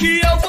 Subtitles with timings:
[0.00, 0.39] que eu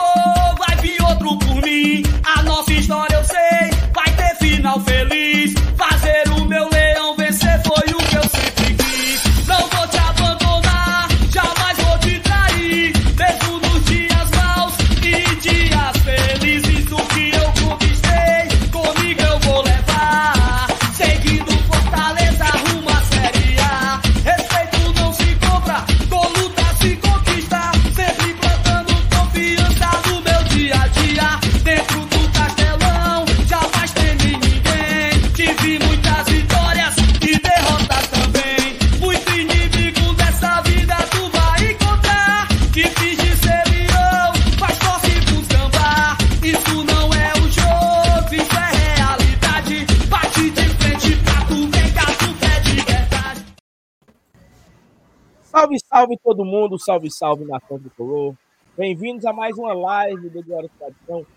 [56.32, 58.34] todo mundo, salve, salve nação do Color.
[58.78, 61.28] Bem-vindos a mais uma live do de Tradição,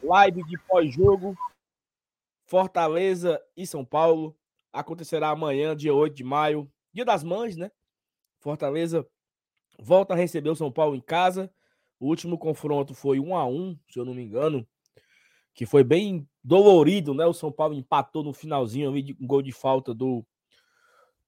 [0.00, 1.36] live de pós-jogo
[2.46, 4.32] Fortaleza e São Paulo.
[4.72, 7.68] Acontecerá amanhã, dia 8 de maio, dia das mães, né?
[8.38, 9.04] Fortaleza
[9.76, 11.52] volta a receber o São Paulo em casa.
[11.98, 14.64] O último confronto foi 1 a 1 se eu não me engano,
[15.52, 17.26] que foi bem dolorido, né?
[17.26, 20.24] O São Paulo empatou no finalzinho ali de um gol de falta do,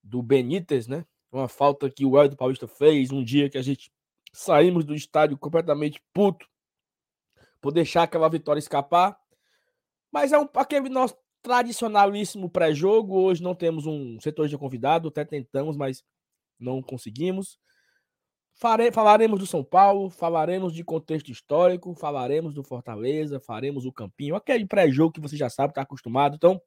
[0.00, 1.04] do Benítez, né?
[1.30, 3.92] Uma falta que o Hélio Paulista fez um dia que a gente
[4.32, 6.46] saímos do estádio completamente puto
[7.60, 9.18] por deixar aquela vitória escapar.
[10.12, 13.18] Mas é um, aquele nosso tradicionalíssimo pré-jogo.
[13.18, 16.04] Hoje não temos um setor de convidado, até tentamos, mas
[16.58, 17.58] não conseguimos.
[18.58, 24.34] Fare, falaremos do São Paulo, falaremos de contexto histórico, falaremos do Fortaleza, faremos o Campinho,
[24.34, 26.36] aquele pré-jogo que você já sabe, está acostumado.
[26.36, 26.60] Então,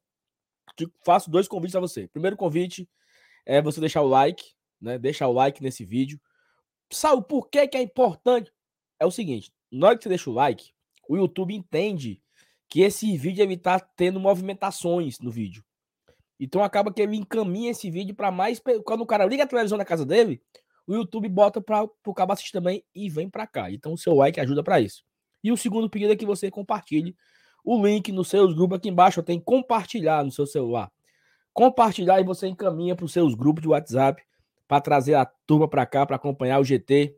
[1.04, 2.06] faço dois convites a você.
[2.08, 2.88] Primeiro convite
[3.44, 4.44] é você deixar o like,
[4.80, 4.98] né?
[4.98, 6.20] Deixa o like nesse vídeo.
[6.90, 8.52] Sabe por que, que é importante?
[8.98, 10.72] É o seguinte: na hora que você deixa o like,
[11.08, 12.22] o YouTube entende
[12.68, 15.64] que esse vídeo ele tá tendo movimentações no vídeo.
[16.38, 18.60] Então acaba que ele encaminha esse vídeo para mais.
[18.84, 20.40] Quando o cara liga a televisão na casa dele,
[20.86, 23.70] o YouTube bota para o cabo assistir também e vem para cá.
[23.70, 25.04] Então o seu like ajuda para isso.
[25.42, 27.14] E o segundo pedido é que você compartilhe
[27.64, 29.22] o link nos seus grupos aqui embaixo.
[29.22, 30.90] Tem compartilhar no seu celular.
[31.52, 34.22] Compartilhar e você encaminha para os seus grupos de WhatsApp
[34.68, 37.16] para trazer a turma para cá para acompanhar o GT,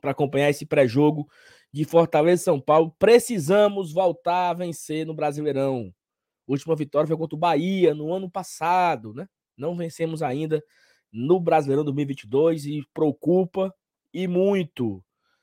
[0.00, 1.28] para acompanhar esse pré-jogo
[1.72, 2.94] de Fortaleza e São Paulo.
[2.98, 5.92] Precisamos voltar a vencer no Brasileirão.
[6.46, 9.28] A última vitória foi contra o Bahia no ano passado, né?
[9.56, 10.62] Não vencemos ainda
[11.12, 13.74] no Brasileirão 2022 e preocupa
[14.12, 15.02] e muito.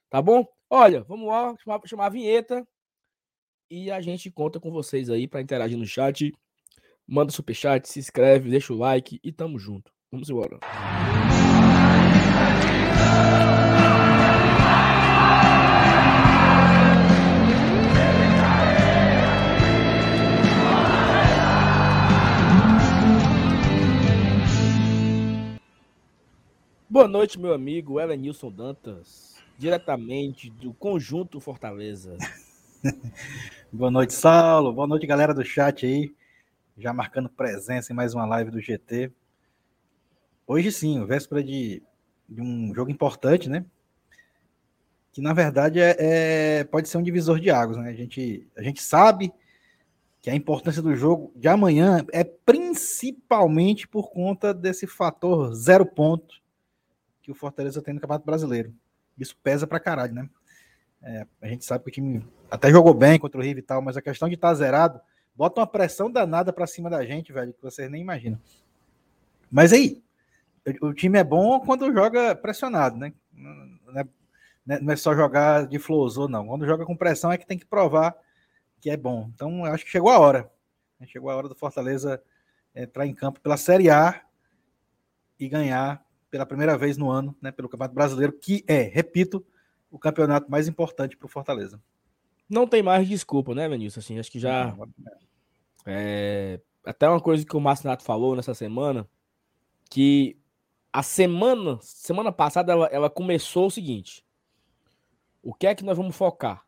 [0.09, 0.46] Tá bom?
[0.70, 2.66] Olha, vamos lá chamar, chamar a vinheta
[3.70, 6.31] e a gente conta com vocês aí para interagir no chat.
[7.13, 9.91] Manda superchat, se inscreve, deixa o like e tamo junto.
[10.09, 10.59] Vamos embora.
[26.89, 32.17] Boa noite, meu amigo Elenilson Dantas, diretamente do Conjunto Fortaleza.
[33.69, 34.72] Boa noite, Saulo.
[34.72, 36.21] Boa noite, galera do chat aí.
[36.81, 39.12] Já marcando presença em mais uma live do GT.
[40.47, 41.84] Hoje sim, véspera de,
[42.28, 43.64] de um jogo importante, né?
[45.12, 47.90] Que na verdade é, é, pode ser um divisor de águas, né?
[47.90, 49.31] A gente, a gente sabe
[50.24, 56.41] que a importância do jogo de amanhã é principalmente por conta desse fator zero ponto
[57.22, 58.74] que o Fortaleza tem no Campeonato Brasileiro.
[59.20, 60.28] Isso pesa pra caralho, né?
[61.03, 63.84] É, a gente sabe que o time até jogou bem contra o River e tal,
[63.84, 65.00] mas a questão de estar tá zerado
[65.36, 68.40] bota uma pressão danada pra cima da gente, velho, que vocês nem imaginam.
[69.52, 70.02] Mas aí,
[70.81, 73.14] o time é bom quando joga pressionado, né?
[73.34, 76.47] Não é, não é só jogar de flosou, não.
[76.47, 78.16] Quando joga com pressão é que tem que provar
[78.80, 79.30] que é bom.
[79.34, 80.52] Então, acho que chegou a hora.
[81.06, 82.22] Chegou a hora do Fortaleza
[82.75, 84.22] entrar em campo pela Série A
[85.40, 89.46] e ganhar pela primeira vez no ano, né, pelo Campeonato Brasileiro, que é, repito,
[89.90, 91.81] o campeonato mais importante para o Fortaleza.
[92.50, 94.05] Não tem mais desculpa, né, Vinícius?
[94.05, 94.76] Assim, acho que já.
[95.85, 99.07] É, até uma coisa que o Márcio Nato falou nessa semana,
[99.89, 100.37] que
[100.91, 104.25] a semana, semana passada, ela, ela começou o seguinte:
[105.41, 106.66] o que é que nós vamos focar?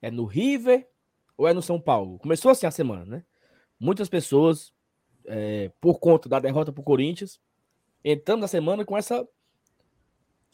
[0.00, 0.88] É no River
[1.36, 2.18] ou é no São Paulo?
[2.18, 3.24] Começou assim a semana, né?
[3.78, 4.72] Muitas pessoas,
[5.26, 7.40] é, por conta da derrota para o Corinthians,
[8.04, 9.26] entrando na semana com essa.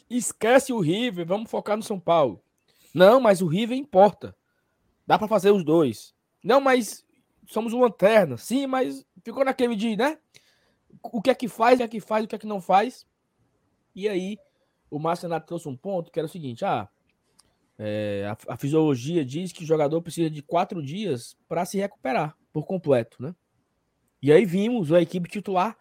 [0.09, 2.43] Esquece o River, vamos focar no São Paulo.
[2.95, 4.35] Não, mas o River importa.
[5.07, 6.15] Dá para fazer os dois.
[6.43, 7.05] Não, mas
[7.49, 8.37] somos uma lanterna.
[8.37, 10.19] Sim, mas ficou naquele dia, né?
[11.03, 12.61] O que é que faz, o que é que faz, o que é que não
[12.61, 13.07] faz.
[13.95, 14.39] E aí,
[14.91, 16.89] o Márcio Renato trouxe um ponto que era o seguinte: ah,
[17.79, 22.37] É, a, a, fisiologia diz que o jogador precisa de quatro dias para se recuperar
[22.53, 23.35] por completo, né?
[24.21, 25.77] E aí vimos a equipe titular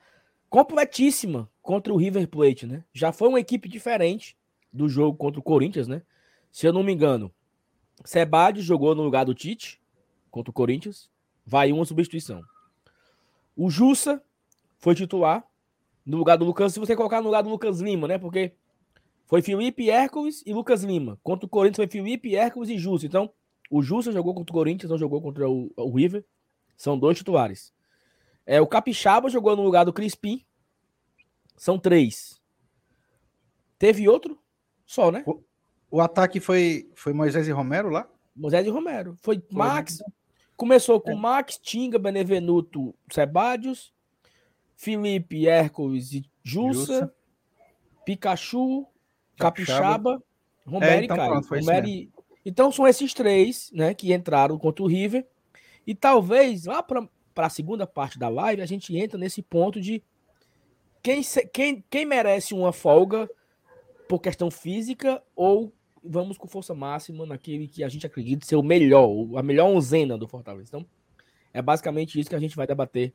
[0.49, 2.83] completíssima contra o River Plate, né?
[2.93, 4.37] Já foi uma equipe diferente
[4.71, 6.03] do jogo contra o Corinthians, né?
[6.51, 7.33] Se eu não me engano,
[8.05, 9.81] Sebade jogou no lugar do Tite
[10.29, 11.09] contra o Corinthians,
[11.47, 12.43] vai uma substituição.
[13.55, 14.21] O Jussa
[14.77, 15.47] foi titular
[16.05, 18.17] no lugar do Lucas, se você colocar no lugar do Lucas Lima, né?
[18.17, 18.51] Porque
[19.25, 21.17] foi Felipe Hércules e Lucas Lima.
[21.23, 23.05] Contra o Corinthians foi Felipe Hércules e Jussa.
[23.05, 23.31] Então,
[23.71, 26.25] o Jussa jogou contra o Corinthians, não jogou contra o, o River.
[26.75, 27.73] São dois titulares.
[28.45, 30.45] É, o Capixaba jogou no lugar do Crispim.
[31.55, 32.41] São três.
[33.79, 34.37] Teve outro?
[34.85, 35.23] Só, né?
[35.25, 35.43] O,
[35.91, 38.07] o ataque foi, foi Moisés e Romero lá?
[38.35, 39.17] Moisés e Romero.
[39.21, 39.99] Foi, foi Max.
[39.99, 40.05] Né?
[40.57, 41.15] Começou com é.
[41.15, 43.93] Max, Tinga, Benevenuto, Sebadios,
[44.75, 47.13] Felipe, Hércules e Jussa, Jussa.
[48.03, 48.87] Pikachu,
[49.37, 50.21] Capixaba,
[50.65, 51.31] Romero é, então, e Caio.
[51.31, 52.09] Pronto, Romero e...
[52.43, 55.27] Então são esses três né, que entraram contra o River.
[55.85, 60.03] E talvez lá para a segunda parte da live a gente entra nesse ponto de
[61.03, 61.21] quem,
[61.53, 63.29] quem, quem merece uma folga
[64.09, 65.71] por questão física ou
[66.09, 70.17] vamos com força máxima naquele que a gente acredita ser o melhor, a melhor onzena
[70.17, 70.69] do Fortaleza.
[70.69, 70.85] Então,
[71.53, 73.13] é basicamente isso que a gente vai debater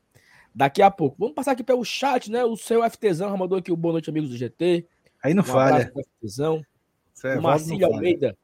[0.55, 1.17] daqui a pouco.
[1.19, 2.45] Vamos passar aqui pelo chat, né?
[2.45, 4.87] O seu FTzão mandou aqui o boa noite, amigos do GT.
[5.23, 5.93] Aí não um falha.
[6.21, 6.65] FTzão.
[7.25, 8.37] É o Marcílio Almeida.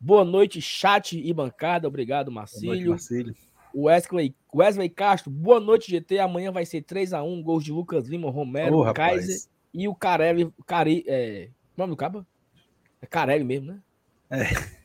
[0.00, 1.86] Boa noite, chat e bancada.
[1.88, 2.66] Obrigado, Marcílio.
[2.66, 3.34] Boa noite, Marcílio.
[3.76, 6.20] Wesley, Wesley Castro, boa noite, GT.
[6.20, 9.36] Amanhã vai ser 3x1, gols de Lucas Lima, Romero, oh, Kaiser
[9.72, 10.52] e o Carelli.
[10.64, 12.24] Cari, é, o nome do cabo?
[13.02, 13.80] É Carelli mesmo, né?
[14.30, 14.44] É.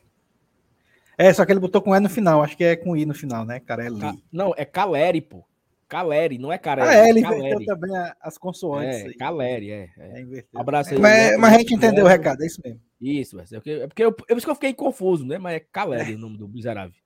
[1.20, 3.12] É, só que ele botou com E no final, acho que é com I no
[3.12, 3.60] final, né?
[3.60, 4.00] Carelli.
[4.00, 4.16] Ca...
[4.32, 5.44] Não, é Caleri, pô.
[5.86, 6.88] Caleri, não é Carelli.
[6.88, 7.90] Ah, é, ele inverteu também
[8.22, 9.04] as consoantes.
[9.04, 9.90] É, Caleri, é.
[9.98, 10.22] é.
[10.22, 10.98] é Abraço aí.
[10.98, 12.80] Mas, mas, a gente entendeu o recado, é isso mesmo.
[12.98, 15.36] Isso, é porque, é porque eu, eu, eu fiquei confuso, né?
[15.36, 16.14] Mas é Caleri é.
[16.14, 16.96] o nome do miserável.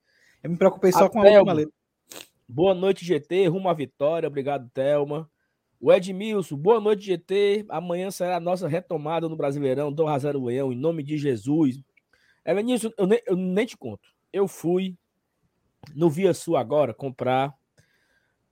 [0.44, 1.72] Eu me preocupei só a com a última letra.
[2.48, 3.48] Boa noite, GT.
[3.48, 4.28] Rumo à vitória.
[4.28, 5.28] Obrigado, Thelma.
[5.80, 7.64] O Edmilson, boa noite, GT.
[7.68, 11.80] Amanhã será a nossa retomada no Brasileirão do Razaro Leão, em nome de Jesus.
[12.44, 14.08] É, Vinícius, eu nem, eu nem te conto.
[14.32, 14.96] Eu fui
[15.94, 17.54] no Via Sul agora comprar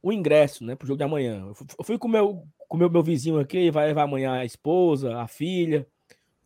[0.03, 1.45] o ingresso, né, pro jogo de amanhã.
[1.79, 5.29] Eu fui com meu, com meu, meu vizinho aqui, vai levar amanhã a esposa, a
[5.29, 5.87] filha,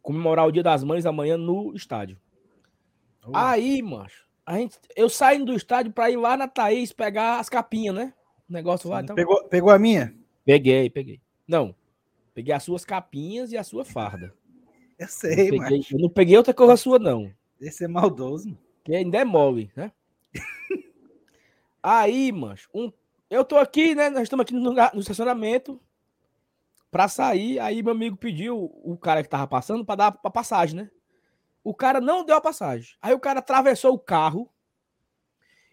[0.03, 2.19] comemorar o Dia das Mães amanhã no estádio.
[3.25, 3.33] Oh.
[3.35, 7.49] Aí, macho, a gente, eu saindo do estádio para ir lá na Thaís pegar as
[7.49, 8.15] capinhas, né?
[8.49, 9.01] O negócio lá.
[9.01, 9.17] Então...
[9.17, 10.15] Pegou, pegou a minha?
[10.45, 11.21] Peguei, peguei.
[11.49, 11.75] Não,
[12.35, 14.33] peguei as suas capinhas e a sua farda.
[14.99, 17.31] Eu sei, eu, peguei, eu não peguei outra coisa sua, não.
[17.61, 18.57] Esse é maldoso.
[18.83, 19.93] Que ainda é mole, né?
[21.83, 22.91] Aí, mancho, um,
[23.29, 24.09] eu tô aqui, né?
[24.09, 25.79] Nós estamos aqui no, no estacionamento
[26.91, 27.59] para sair.
[27.59, 30.91] Aí meu amigo pediu o cara que tava passando para dar a passagem, né?
[31.63, 32.97] O cara não deu a passagem.
[33.03, 34.51] Aí o cara atravessou o carro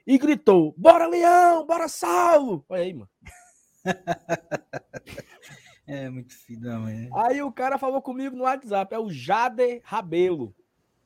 [0.05, 1.65] e gritou: Bora, Leão!
[1.65, 2.65] Bora, Saulo!
[2.67, 3.09] Olha aí, mano.
[5.85, 7.09] É muito filho é.
[7.13, 10.55] Aí o cara falou comigo no WhatsApp, é o Jade Rabelo.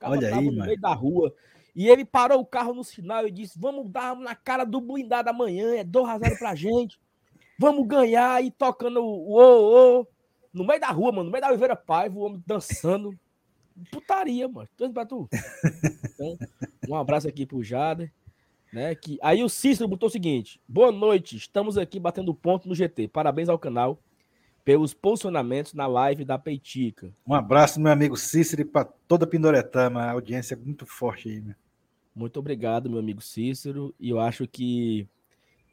[0.02, 0.66] Olha aí, no mano.
[0.66, 1.34] meio da rua.
[1.76, 5.30] E ele parou o carro no sinal e disse: Vamos dar na cara do blindado
[5.30, 7.00] amanhã, é 2 a 0 pra gente.
[7.60, 10.08] Vamos ganhar e tocando o ô, ô,
[10.54, 13.18] no meio da rua, mano, no meio da Oliveira Paiva, o homem dançando.
[13.92, 14.68] Putaria, mano.
[14.78, 15.28] Tô pra tu.
[16.14, 16.38] Então,
[16.90, 18.12] um abraço aqui pro Jade.
[18.74, 19.18] Né, que...
[19.22, 23.07] Aí o Cícero botou o seguinte: Boa noite, estamos aqui batendo ponto no GT.
[23.07, 24.00] Parabéns ao canal
[24.68, 27.09] pelos posicionamentos na live da Peitica.
[27.26, 31.30] Um abraço, meu amigo Cícero, e para toda a Pindoretama, a audiência é muito forte
[31.30, 31.40] aí.
[31.40, 31.56] Meu.
[32.14, 35.07] Muito obrigado, meu amigo Cícero, e eu acho que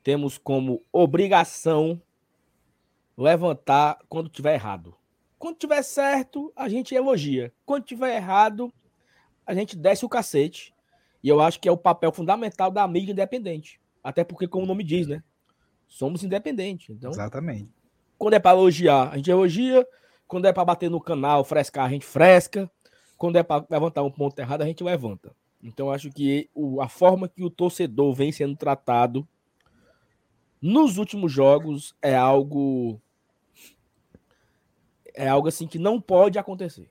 [0.04, 2.00] temos como obrigação
[3.18, 4.94] levantar quando tiver errado.
[5.40, 7.52] Quando tiver certo, a gente elogia.
[7.66, 8.72] Quando tiver errado,
[9.44, 10.72] a gente desce o cacete.
[11.20, 13.80] E eu acho que é o papel fundamental da mídia independente.
[14.04, 15.20] Até porque, como o nome diz, né?
[15.88, 16.90] Somos independentes.
[16.90, 17.73] Então, Exatamente.
[18.18, 19.86] Quando é para elogiar, a gente elogia.
[20.26, 22.70] Quando é para bater no canal, frescar, a gente fresca.
[23.16, 25.34] Quando é para levantar um ponto errado, a gente levanta.
[25.62, 29.26] Então, acho que o, a forma que o torcedor vem sendo tratado
[30.60, 33.00] nos últimos jogos é algo.
[35.14, 36.90] É algo assim que não pode acontecer.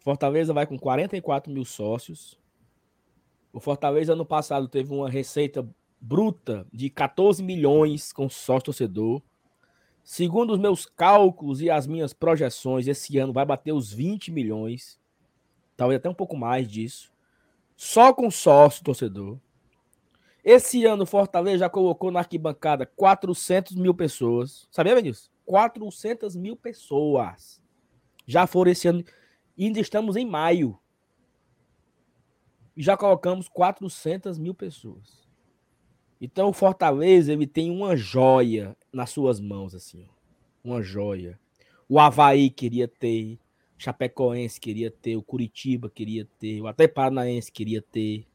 [0.00, 2.38] Fortaleza vai com 44 mil sócios.
[3.52, 5.66] O Fortaleza, ano passado, teve uma receita
[5.98, 9.22] bruta de 14 milhões com sócio torcedor.
[10.04, 15.00] Segundo os meus cálculos e as minhas projeções, esse ano vai bater os 20 milhões,
[15.74, 17.10] talvez até um pouco mais disso,
[17.74, 19.38] só com sócio torcedor.
[20.44, 24.68] Esse ano Fortaleza já colocou na arquibancada 400 mil pessoas.
[24.70, 25.32] Sabia disso?
[25.46, 27.62] 400 mil pessoas.
[28.26, 29.02] Já foram esse ano.
[29.56, 30.78] E ainda estamos em maio.
[32.76, 35.23] e já colocamos 400 mil pessoas.
[36.20, 40.12] Então o Fortaleza ele tem uma joia nas suas mãos, assim, ó.
[40.62, 41.38] uma joia.
[41.88, 43.38] O Havaí queria ter,
[43.76, 48.26] Chapecoense queria ter, o Curitiba queria ter, o até Paranaense queria ter,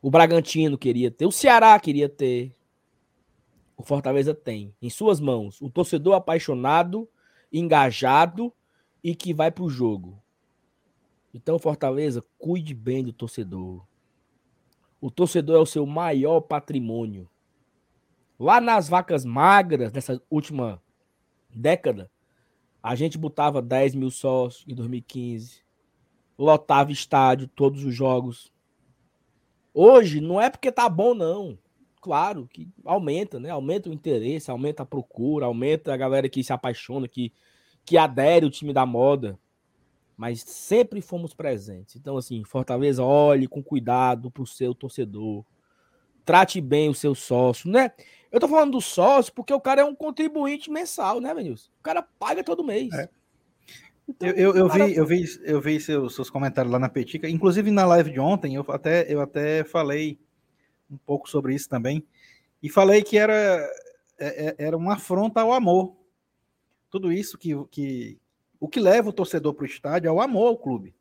[0.00, 2.54] o Bragantino queria ter, o Ceará queria ter.
[3.76, 7.08] O Fortaleza tem em suas mãos um torcedor apaixonado,
[7.52, 8.52] engajado
[9.02, 10.22] e que vai para o jogo.
[11.34, 13.84] Então, Fortaleza, cuide bem do torcedor.
[15.00, 17.28] O torcedor é o seu maior patrimônio.
[18.38, 20.82] Lá nas vacas magras, nessa última
[21.54, 22.10] década,
[22.82, 25.62] a gente botava 10 mil sócios em 2015,
[26.38, 28.52] lotava estádio, todos os jogos.
[29.72, 31.58] Hoje, não é porque tá bom, não.
[32.00, 33.50] Claro que aumenta, né?
[33.50, 37.32] Aumenta o interesse, aumenta a procura, aumenta a galera que se apaixona, que,
[37.84, 39.38] que adere o time da moda
[40.16, 41.96] mas sempre fomos presentes.
[41.96, 45.44] Então, assim, Fortaleza, olhe com cuidado para o seu torcedor.
[46.24, 47.92] Trate bem o seu sócio, né?
[48.32, 51.70] Eu tô falando do sócio porque o cara é um contribuinte mensal, né, Vinícius?
[51.78, 52.92] O cara paga todo mês.
[52.92, 53.08] É.
[54.08, 54.86] Então, eu, eu, eu cara...
[54.86, 58.20] vi, eu vi, eu vi seus, seus comentários lá na Petica, inclusive na live de
[58.20, 60.18] ontem, eu até, eu até falei
[60.90, 62.06] um pouco sobre isso também,
[62.62, 63.34] e falei que era,
[64.18, 65.96] é, é, era uma afronta ao amor.
[66.88, 68.18] Tudo isso que, que,
[68.58, 70.94] o que leva o torcedor para o estádio é o amor ao clube.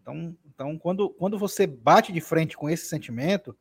[0.00, 3.56] Então, então quando, quando você bate de frente com esse sentimento,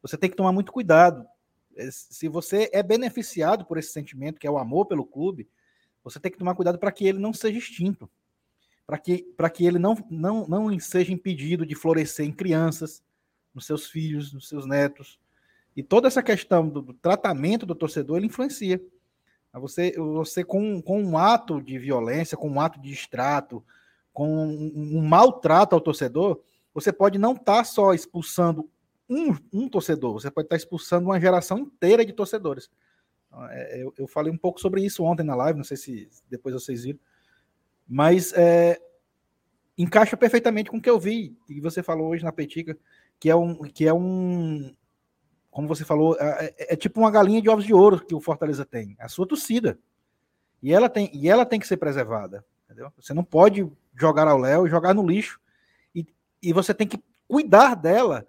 [0.00, 1.26] você tem que tomar muito cuidado.
[1.76, 5.48] É, se você é beneficiado por esse sentimento, que é o amor pelo clube,
[6.02, 8.08] você tem que tomar cuidado para que ele não seja extinto,
[8.86, 13.02] para que, que ele não, não, não seja impedido de florescer em crianças,
[13.54, 15.18] nos seus filhos, nos seus netos.
[15.76, 18.80] E toda essa questão do, do tratamento do torcedor, ele influencia.
[19.54, 23.64] Você, você com, com um ato de violência, com um ato de extrato,
[24.12, 26.40] com um, um maltrato ao torcedor,
[26.74, 28.68] você pode não estar tá só expulsando
[29.08, 32.70] um, um torcedor, você pode estar tá expulsando uma geração inteira de torcedores.
[33.26, 36.08] Então, é, eu, eu, falei um pouco sobre isso ontem na live, não sei se
[36.28, 36.98] depois vocês viram,
[37.88, 38.78] mas é,
[39.76, 42.76] encaixa perfeitamente com o que eu vi e você falou hoje na Petica,
[43.18, 44.74] que é um, que é um,
[45.58, 48.20] como você falou, é, é, é, tipo uma galinha de ovos de ouro que o
[48.20, 49.76] Fortaleza tem, a sua torcida.
[50.62, 52.44] E ela tem, e ela tem que ser preservada.
[52.64, 52.92] Entendeu?
[52.96, 55.40] Você não pode jogar ao léu e jogar no lixo.
[55.92, 56.06] E,
[56.40, 58.24] e você tem que cuidar dela,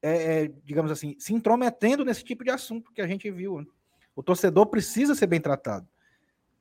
[0.00, 3.60] é, é, digamos assim, se intrometendo nesse tipo de assunto que a gente viu.
[3.60, 3.66] Né?
[4.16, 5.86] O torcedor precisa ser bem tratado.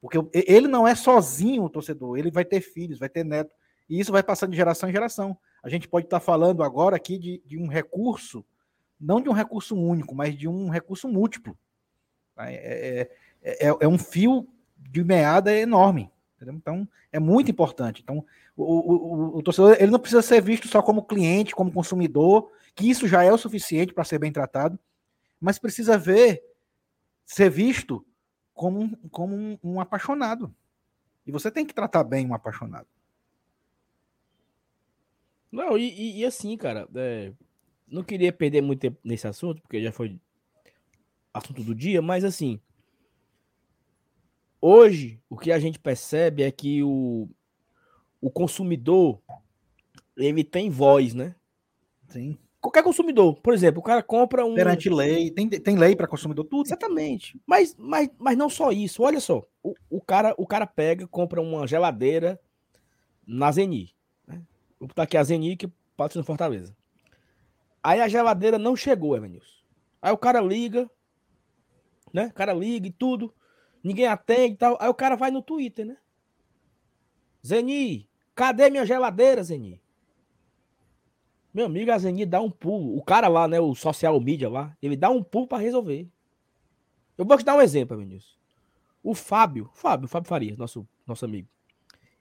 [0.01, 3.55] Porque ele não é sozinho o torcedor, ele vai ter filhos, vai ter neto.
[3.89, 5.37] E isso vai passando de geração em geração.
[5.63, 8.43] A gente pode estar falando agora aqui de, de um recurso
[8.99, 11.57] não de um recurso único, mas de um recurso múltiplo.
[12.35, 12.51] Tá?
[12.51, 13.09] É,
[13.41, 16.11] é, é, é um fio de meada enorme.
[16.35, 16.55] Entendeu?
[16.55, 18.01] Então, é muito importante.
[18.03, 18.23] Então,
[18.55, 22.89] o, o, o, torcedor ele não precisa ser visto só como cliente, como consumidor, que
[22.89, 24.79] isso já é o suficiente para ser bem tratado,
[25.39, 26.43] mas precisa ver,
[27.25, 28.05] ser visto
[28.53, 30.53] como, como um, um apaixonado.
[31.25, 32.87] E você tem que tratar bem um apaixonado.
[35.51, 37.31] Não, e, e, e assim, cara, é,
[37.87, 40.19] não queria perder muito tempo nesse assunto, porque já foi
[41.33, 42.59] assunto do dia, mas assim,
[44.61, 47.29] hoje o que a gente percebe é que o,
[48.19, 49.21] o consumidor
[50.15, 51.35] ele tem voz, né?
[52.07, 52.37] Sim.
[52.59, 54.55] Qualquer consumidor, por exemplo, o cara compra um.
[54.55, 56.65] Perante lei, tem, tem lei para consumidor, tudo.
[56.65, 57.39] Exatamente.
[57.45, 59.03] Mas, mas, mas não só isso.
[59.03, 62.39] Olha só, o, o, cara, o cara pega, compra uma geladeira
[63.25, 63.93] na Zeni.
[64.27, 64.41] Né?
[64.79, 65.69] Vou botar aqui a Zeni que
[66.09, 66.75] ser Fortaleza.
[67.87, 69.63] Aí a geladeira não chegou, Evanilson.
[70.01, 70.91] Aí o cara liga,
[72.11, 72.25] né?
[72.25, 73.33] O cara liga e tudo.
[73.81, 74.77] Ninguém atende e tal.
[74.81, 75.97] Aí o cara vai no Twitter, né?
[77.45, 79.81] Zeni, cadê minha geladeira, Zeni?
[81.53, 82.97] Meu amigo, a Zeni dá um pulo.
[82.97, 83.57] O cara lá, né?
[83.57, 86.09] O social media lá, ele dá um pulo para resolver.
[87.17, 88.35] Eu vou te dar um exemplo, Evanilson.
[89.01, 91.47] O Fábio, Fábio, Fábio Farias, nosso, nosso amigo.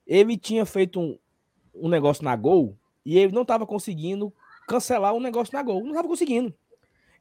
[0.07, 1.19] Ele tinha feito um,
[1.75, 4.33] um negócio na Gol e ele não estava conseguindo
[4.67, 5.81] cancelar um negócio na Gol.
[5.81, 6.55] Não estava conseguindo.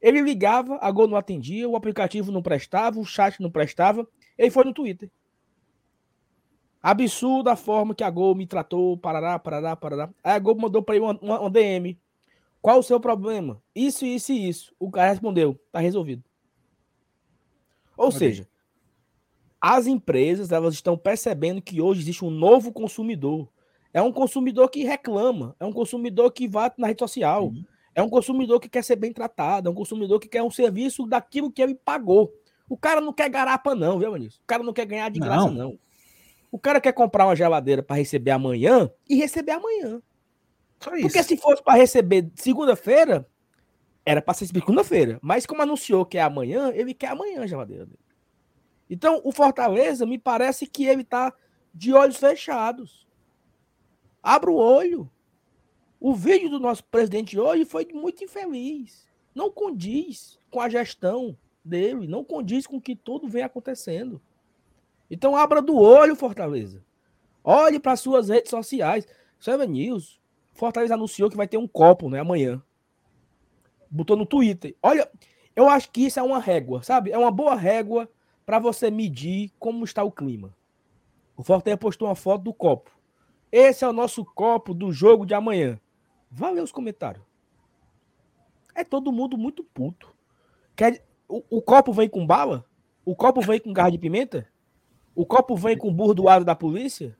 [0.00, 4.06] Ele ligava, a Gol não atendia, o aplicativo não prestava, o chat não prestava.
[4.36, 5.10] Ele foi no Twitter.
[6.82, 10.10] Absurda a forma que a Gol me tratou, parará, parará, parará.
[10.22, 11.98] Aí a Gol mandou para ele uma, uma, uma, DM.
[12.62, 13.60] Qual o seu problema?
[13.74, 14.74] Isso, isso e isso.
[14.78, 16.22] O cara respondeu, tá resolvido.
[17.96, 18.18] Ou okay.
[18.18, 18.48] seja,
[19.60, 23.48] as empresas elas estão percebendo que hoje existe um novo consumidor.
[23.96, 27.64] É um consumidor que reclama, é um consumidor que vai na rede social, uhum.
[27.94, 31.06] é um consumidor que quer ser bem tratado, é um consumidor que quer um serviço
[31.06, 32.30] daquilo que ele pagou.
[32.68, 34.38] O cara não quer garapa, não, viu, Manício?
[34.42, 35.78] O cara não quer ganhar de graça, não.
[36.52, 40.02] O cara quer comprar uma geladeira para receber amanhã e receber amanhã.
[40.78, 41.06] Só isso.
[41.06, 43.26] Porque se fosse para receber segunda-feira,
[44.04, 45.18] era para ser segunda-feira.
[45.22, 47.98] Mas como anunciou que é amanhã, ele quer amanhã já dele.
[48.90, 51.32] Então, o Fortaleza me parece que ele tá
[51.72, 53.05] de olhos fechados.
[54.26, 55.08] Abra o olho.
[56.00, 59.06] O vídeo do nosso presidente hoje foi muito infeliz.
[59.32, 64.20] Não condiz com a gestão dele, não condiz com o que tudo vem acontecendo.
[65.08, 66.84] Então abra do olho, Fortaleza.
[67.44, 69.06] Olhe para suas redes sociais.
[69.38, 70.20] Seven News.
[70.54, 72.60] Fortaleza anunciou que vai ter um copo, né, amanhã.
[73.88, 74.74] Botou no Twitter.
[74.82, 75.08] Olha,
[75.54, 77.12] eu acho que isso é uma régua, sabe?
[77.12, 78.10] É uma boa régua
[78.44, 80.52] para você medir como está o clima.
[81.36, 82.95] O Fortaleza postou uma foto do copo.
[83.58, 85.80] Esse é o nosso copo do jogo de amanhã.
[86.30, 87.24] Valeu os comentários.
[88.74, 90.14] É todo mundo muito puto.
[90.76, 92.66] Quer, o, o copo vem com bala?
[93.02, 94.46] O copo vem com garra de pimenta?
[95.14, 97.16] O copo vem com burdoado da polícia?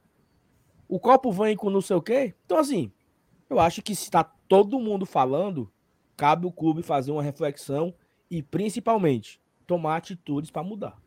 [0.87, 2.35] O copo vem com não sei o quê?
[2.45, 2.93] Então, assim,
[3.49, 5.73] eu acho que se está todo mundo falando,
[6.19, 7.95] cabe o clube fazer uma reflexão
[8.31, 10.99] e, principalmente, tomar atitudes para mudar.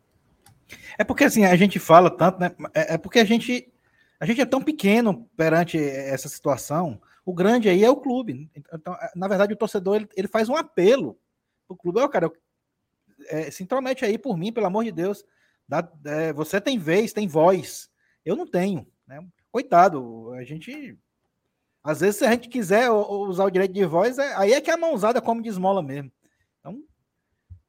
[0.98, 2.50] É porque, assim, a gente fala tanto, né?
[2.74, 3.72] É, é porque a gente,
[4.20, 8.50] a gente é tão pequeno perante essa situação o grande aí é o clube.
[8.54, 11.18] Então, é, na verdade, o torcedor ele, ele faz um apelo
[11.68, 12.00] o clube.
[12.00, 12.30] Ó, oh, cara,
[13.28, 15.24] é, se intromete aí por mim, pelo amor de Deus.
[15.68, 17.88] Dá, é, você tem vez, tem voz.
[18.24, 18.86] Eu não tenho.
[19.06, 19.24] Né?
[19.52, 20.98] Coitado, a gente.
[21.82, 24.70] Às vezes, se a gente quiser usar o direito de voz, é, aí é que
[24.70, 26.10] a mãozada come de esmola mesmo.
[26.58, 26.82] Então,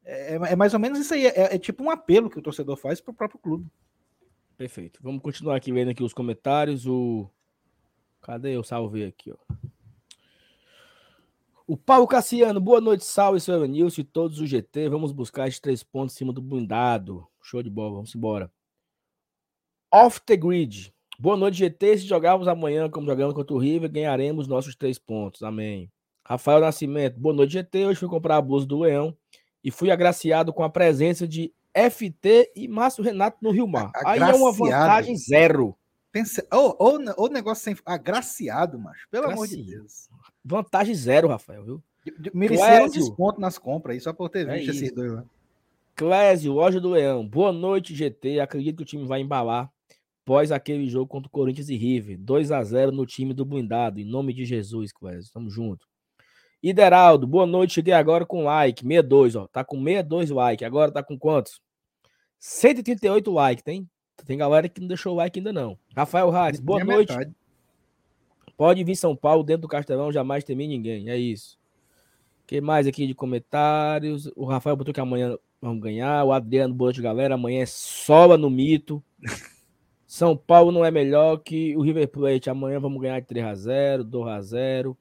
[0.03, 1.27] é, é mais ou menos isso aí.
[1.27, 3.71] É, é, tipo um apelo que o torcedor faz para o próprio clube.
[4.57, 4.99] Perfeito.
[5.01, 6.85] Vamos continuar aqui vendo aqui os comentários.
[6.85, 7.29] O
[8.21, 8.55] Cadê?
[8.55, 9.37] Eu salvei aqui, ó.
[11.65, 14.89] O Paulo Cassiano, boa noite, salve, seu Nilson e todos os GT.
[14.89, 17.25] Vamos buscar esses três pontos em cima do blindado.
[17.41, 18.51] Show de bola, vamos embora.
[19.91, 20.93] Off the grid.
[21.17, 21.99] Boa noite, GT.
[21.99, 25.43] Se jogarmos amanhã como jogamos contra o River, ganharemos nossos três pontos.
[25.43, 25.89] Amém.
[26.23, 27.85] Rafael Nascimento, boa noite, GT.
[27.85, 29.15] Hoje fui comprar a blusa do Leão
[29.63, 33.91] e fui agraciado com a presença de FT e Márcio Renato no Rio Mar.
[34.05, 35.75] Aí é uma vantagem zero.
[36.11, 37.75] Pensa, ou, ou, ou negócio sem.
[37.85, 39.07] Agraciado, macho.
[39.09, 40.09] Pelo amor de Deus.
[40.43, 41.83] Vantagem zero, Rafael, viu?
[42.33, 45.23] Mereceram um desconto nas compras aí, só por ter é visto é esses dois lá.
[45.95, 47.25] Clésio, loja do Leão.
[47.27, 48.39] Boa noite, GT.
[48.39, 49.71] Acredito que o time vai embalar
[50.23, 52.17] após aquele jogo contra o Corinthians e River.
[52.17, 53.99] 2 a 0 no time do blindado.
[53.99, 55.31] Em nome de Jesus, Clésio.
[55.31, 55.85] Tamo junto.
[56.61, 57.73] Ideraldo, boa noite.
[57.73, 58.81] Cheguei agora com like.
[58.83, 59.47] 62, ó.
[59.47, 60.63] Tá com 62 like.
[60.63, 61.61] Agora tá com quantos?
[62.39, 63.89] 138 like, tem?
[64.25, 65.77] Tem galera que não deixou o like ainda não.
[65.95, 67.11] Rafael Reis, boa noite.
[67.11, 67.35] Metade.
[68.55, 71.09] Pode vir São Paulo dentro do Castelão, jamais teme ninguém.
[71.09, 71.57] É isso.
[72.43, 74.31] O que mais aqui de comentários?
[74.35, 76.23] O Rafael botou que amanhã vamos ganhar.
[76.23, 77.33] O Adriano, boa noite, galera.
[77.33, 79.03] Amanhã é sola no mito.
[80.05, 82.49] São Paulo não é melhor que o River Plate.
[82.49, 84.97] Amanhã vamos ganhar de 3 a 0 2 a 0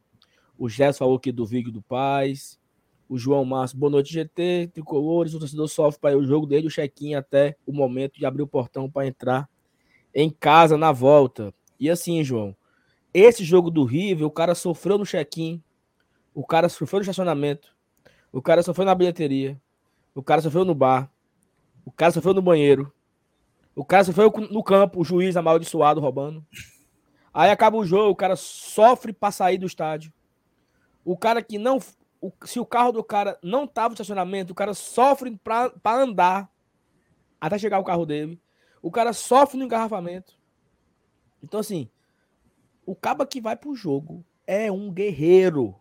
[0.60, 2.60] O Gerson falou que do Vig do Paz.
[3.08, 5.32] O João Márcio, boa noite, GT, tricolores.
[5.32, 8.46] O torcedor sofre para o jogo desde o check-in até o momento de abrir o
[8.46, 9.48] portão para entrar
[10.14, 11.54] em casa na volta.
[11.78, 12.54] E assim, João,
[13.14, 15.62] esse jogo do River, o cara sofreu no check-in,
[16.34, 17.74] o cara sofreu no estacionamento,
[18.30, 19.58] o cara sofreu na bilheteria,
[20.14, 21.10] o cara sofreu no bar,
[21.86, 22.92] o cara sofreu no banheiro,
[23.74, 26.44] o cara sofreu no campo, o juiz amaldiçoado roubando.
[27.32, 30.12] Aí acaba o jogo, o cara sofre para sair do estádio.
[31.04, 31.78] O cara que não
[32.20, 36.50] o, se o carro do cara não tava no estacionamento, o cara sofre para andar
[37.40, 38.38] até chegar o carro dele.
[38.82, 40.38] O cara sofre no engarrafamento.
[41.42, 41.88] Então, assim,
[42.84, 45.74] o caba que vai pro jogo é um guerreiro.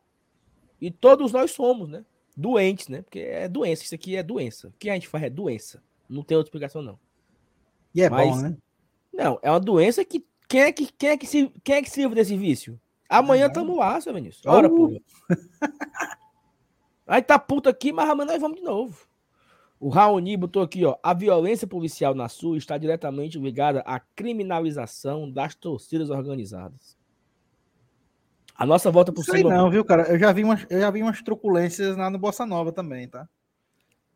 [0.80, 2.06] E todos nós somos, né?
[2.36, 3.02] Doentes, né?
[3.02, 3.84] Porque é doença.
[3.84, 4.70] Isso aqui é doença.
[4.70, 5.84] O que a gente faz é doença.
[6.08, 6.98] Não tem outra explicação, não.
[7.94, 8.58] E é Mas, bom, né?
[9.12, 10.26] Não, é uma doença que.
[10.48, 12.80] Quem é que, quem é que, se, quem é que se livra desse vício?
[13.10, 14.46] Amanhã estamos lá, seu Vinícius.
[14.46, 15.02] Ora, uh.
[17.08, 19.10] Aí tá puto aqui, mas amanhã nós vamos de novo.
[19.80, 20.96] O Raoni botou aqui, ó.
[21.02, 26.96] A violência policial na Sul está diretamente ligada à criminalização das torcidas organizadas.
[28.54, 29.50] A nossa volta por cima.
[29.50, 30.04] Não, viu, cara?
[30.04, 33.28] Eu já vi umas, eu já vi umas truculências lá no Bossa Nova também, tá?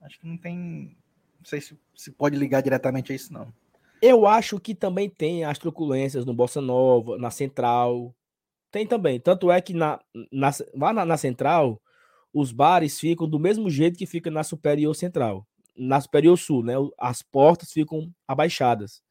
[0.01, 0.97] Acho que não tem.
[1.39, 3.53] Não sei se, se pode ligar diretamente a isso, não.
[4.01, 8.13] Eu acho que também tem as truculências no Bossa Nova, na Central.
[8.73, 9.19] Tem também.
[9.19, 9.99] Tanto é que na,
[10.31, 11.79] na, lá na, na Central
[12.33, 15.45] os bares ficam do mesmo jeito que fica na Superior Central,
[15.77, 16.73] na Superior Sul, né?
[16.97, 19.03] As portas ficam abaixadas.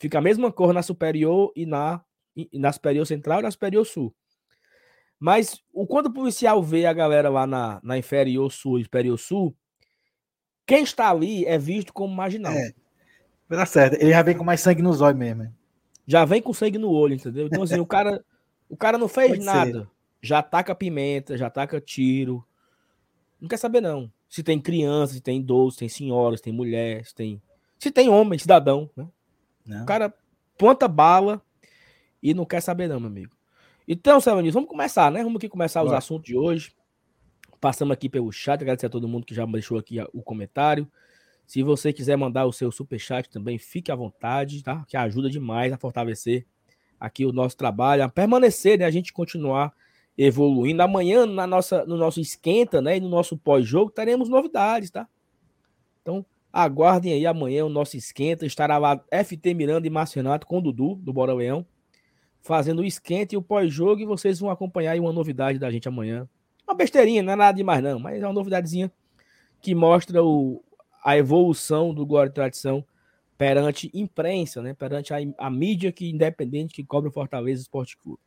[0.00, 2.02] Fica a mesma cor na Superior e na,
[2.34, 4.12] e na Superior Central e na Superior Sul.
[5.20, 9.16] Mas o quando o policial vê a galera lá na, na Inferior Sul e Superior
[9.16, 9.56] Sul,
[10.66, 12.52] quem está ali é visto como marginal.
[12.52, 12.72] É,
[13.48, 13.94] tá certo.
[14.00, 15.54] Ele já vem com mais sangue nos olhos mesmo.
[16.08, 17.46] Já vem com sangue no olho, entendeu?
[17.46, 18.20] Então, assim, o cara,
[18.68, 19.80] o cara não fez Pode nada.
[19.80, 19.88] Ser.
[20.22, 22.44] já taca pimenta, já taca tiro.
[23.40, 24.10] Não quer saber, não.
[24.28, 27.42] Se tem criança, se tem idoso, se tem senhoras, se tem mulheres, se tem.
[27.78, 29.08] Se tem homem, cidadão, né?
[29.64, 29.82] Não.
[29.82, 30.12] O cara
[30.58, 31.42] ponta bala
[32.22, 33.36] e não quer saber, não, meu amigo.
[33.86, 35.22] Então, Sérgio vamos começar, né?
[35.22, 35.92] Vamos aqui começar Vai.
[35.92, 36.74] os assuntos de hoje.
[37.60, 40.90] Passamos aqui pelo chat, agradecer a todo mundo que já deixou aqui o comentário.
[41.46, 44.84] Se você quiser mandar o seu super chat também, fique à vontade, tá?
[44.88, 46.44] Que ajuda demais a fortalecer
[46.98, 48.84] aqui o nosso trabalho, a permanecer, né?
[48.84, 49.72] A gente continuar
[50.16, 50.82] evoluindo.
[50.82, 52.96] Amanhã, na nossa, no nosso esquenta, né?
[52.96, 55.06] E no nosso pós-jogo, teremos novidades, tá?
[56.02, 58.46] Então, aguardem aí amanhã o nosso esquenta.
[58.46, 61.66] Estará lá FT Miranda e Marcionato com o Dudu, do Bora Leão,
[62.40, 64.00] fazendo o esquenta e o pós-jogo.
[64.00, 66.28] E vocês vão acompanhar aí uma novidade da gente amanhã.
[66.66, 68.90] Uma besteirinha, não é nada demais, não, mas é uma novidadezinha
[69.60, 70.62] que mostra o,
[71.04, 72.84] a evolução do Glória e Tradição
[73.36, 74.74] perante imprensa, né?
[74.74, 78.20] Perante a, a mídia que independente que cobre o Fortaleza Esporte Clube.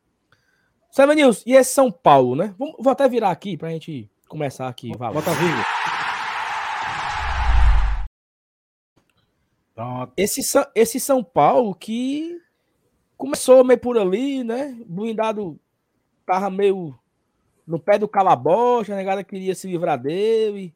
[0.91, 2.55] Sabe, Nilson, e esse São Paulo, né?
[2.57, 4.91] Vamos, vou até virar aqui pra gente começar aqui.
[4.97, 5.63] Vai, Bota vivo.
[10.17, 10.41] Esse,
[10.75, 12.41] esse São Paulo que
[13.15, 14.77] começou meio por ali, né?
[14.85, 15.59] Blindado
[16.25, 16.97] tava meio
[17.65, 20.75] no pé do calabocha, a negada queria se livrar dele.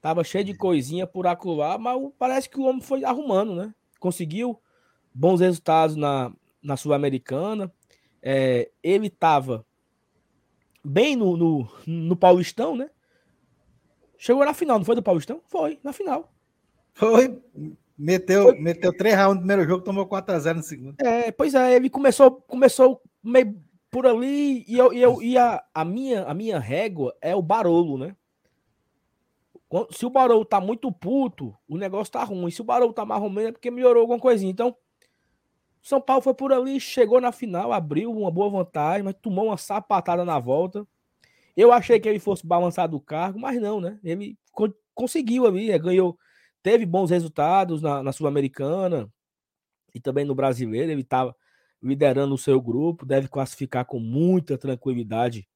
[0.00, 3.74] Tava cheio de coisinha por acular, mas parece que o homem foi arrumando, né?
[3.98, 4.58] Conseguiu
[5.12, 6.32] bons resultados na,
[6.62, 7.70] na Sul-Americana.
[8.22, 9.64] É, ele tava
[10.82, 12.88] bem no, no, no, Paulistão, né?
[14.16, 15.42] Chegou na final, não foi do Paulistão?
[15.46, 16.32] Foi, na final.
[16.94, 17.38] Foi.
[17.96, 18.58] Meteu, foi.
[18.58, 20.94] meteu três rounds no primeiro jogo, tomou 4x0 no segundo.
[21.00, 23.54] É, pois é, ele começou, começou meio
[23.90, 27.42] por ali e, eu, e, eu, e a, a, minha, a minha régua é o
[27.42, 28.16] Barolo, né?
[29.90, 32.50] Se o Barão tá muito puto, o negócio tá ruim.
[32.50, 34.50] Se o Barão tá mais menos é porque melhorou alguma coisinha.
[34.50, 34.76] Então,
[35.80, 39.56] São Paulo foi por ali, chegou na final, abriu uma boa vantagem, mas tomou uma
[39.56, 40.86] sapatada na volta.
[41.56, 43.98] Eu achei que ele fosse balançar do cargo, mas não, né?
[44.02, 44.36] Ele
[44.94, 46.18] conseguiu ali, é, ganhou,
[46.62, 49.08] teve bons resultados na, na Sul-Americana
[49.94, 50.90] e também no Brasileiro.
[50.90, 51.34] Ele estava
[51.82, 55.48] liderando o seu grupo, deve classificar com muita tranquilidade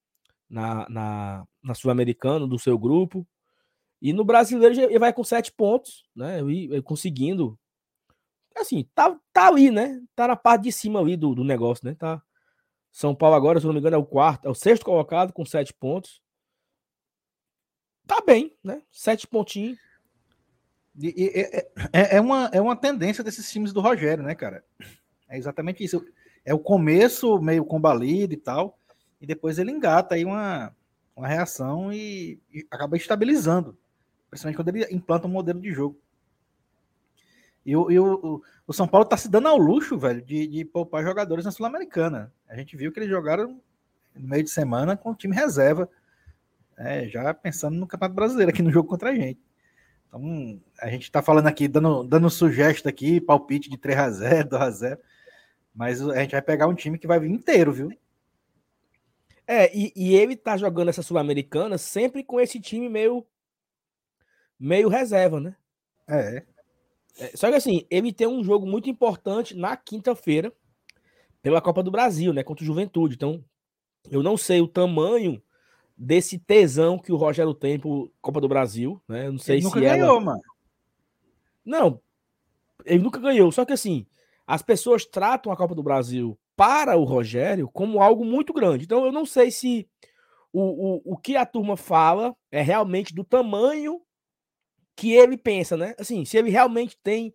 [0.49, 3.27] na, na, na Sul-Americana do seu grupo.
[4.05, 6.39] E no brasileiro ele vai com sete pontos, né?
[6.43, 7.59] E, conseguindo.
[8.55, 9.99] Assim, tá, tá ali, né?
[10.15, 11.95] Tá na parte de cima ali do, do negócio, né?
[11.95, 12.23] Tá.
[12.93, 15.43] São Paulo agora, se não me engano, é o quarto, é o sexto colocado com
[15.47, 16.21] sete pontos.
[18.07, 18.83] Tá bem, né?
[18.93, 19.79] Sete pontinhos.
[21.01, 21.41] E, e,
[21.91, 24.63] é, é, uma, é uma tendência desses times do Rogério, né, cara?
[25.31, 26.05] É exatamente isso.
[26.45, 28.79] É o começo meio combalido e tal,
[29.19, 30.77] e depois ele engata aí uma,
[31.17, 33.79] uma reação e, e acaba estabilizando
[34.35, 35.97] principalmente quando ele implanta um modelo de jogo.
[37.65, 40.65] E o, e o, o São Paulo está se dando ao luxo, velho, de, de
[40.65, 42.33] poupar jogadores na Sul-Americana.
[42.49, 43.61] A gente viu que eles jogaram
[44.15, 45.89] no meio de semana com o time reserva,
[46.77, 49.41] é, já pensando no Campeonato Brasileiro aqui no jogo contra a gente.
[50.09, 54.49] Então, a gente está falando aqui, dando, dando sugesto aqui, palpite de 3 a 0
[54.49, 55.01] 2 a 0
[55.75, 57.91] mas a gente vai pegar um time que vai vir inteiro, viu?
[59.47, 63.27] É, e, e ele tá jogando essa Sul-Americana sempre com esse time meio
[64.59, 65.57] meio reserva, né?
[66.09, 66.45] É.
[67.19, 67.37] é.
[67.37, 70.53] Só que assim, ele tem um jogo muito importante na quinta-feira
[71.43, 72.43] pela Copa do Brasil, né?
[72.43, 73.15] Contra o Juventude.
[73.15, 73.45] Então,
[74.11, 75.43] eu não sei o tamanho
[75.97, 79.27] desse tesão que o Rogério tem por Copa do Brasil, né?
[79.27, 79.97] Eu não sei ele se nunca ela...
[79.97, 80.41] ganhou, mano.
[81.65, 82.01] Não,
[82.85, 83.51] ele nunca ganhou.
[83.53, 84.07] Só que assim,
[84.47, 88.85] as pessoas tratam a Copa do Brasil para o Rogério como algo muito grande.
[88.85, 89.89] Então, eu não sei se
[90.53, 94.01] o, o, o que a turma fala é realmente do tamanho
[94.97, 95.95] que ele pensa, né?
[95.99, 97.35] Assim, se ele realmente tem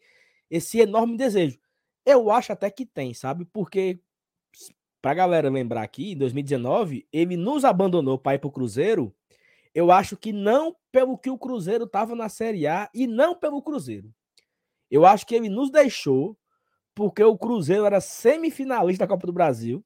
[0.49, 1.59] esse enorme desejo.
[2.05, 3.45] Eu acho até que tem, sabe?
[3.45, 3.99] Porque,
[5.01, 9.13] pra galera lembrar aqui, em 2019, ele nos abandonou para ir pro Cruzeiro.
[9.73, 13.61] Eu acho que não pelo que o Cruzeiro tava na Série A e não pelo
[13.61, 14.11] Cruzeiro.
[14.89, 16.37] Eu acho que ele nos deixou
[16.95, 19.85] porque o Cruzeiro era semifinalista da Copa do Brasil,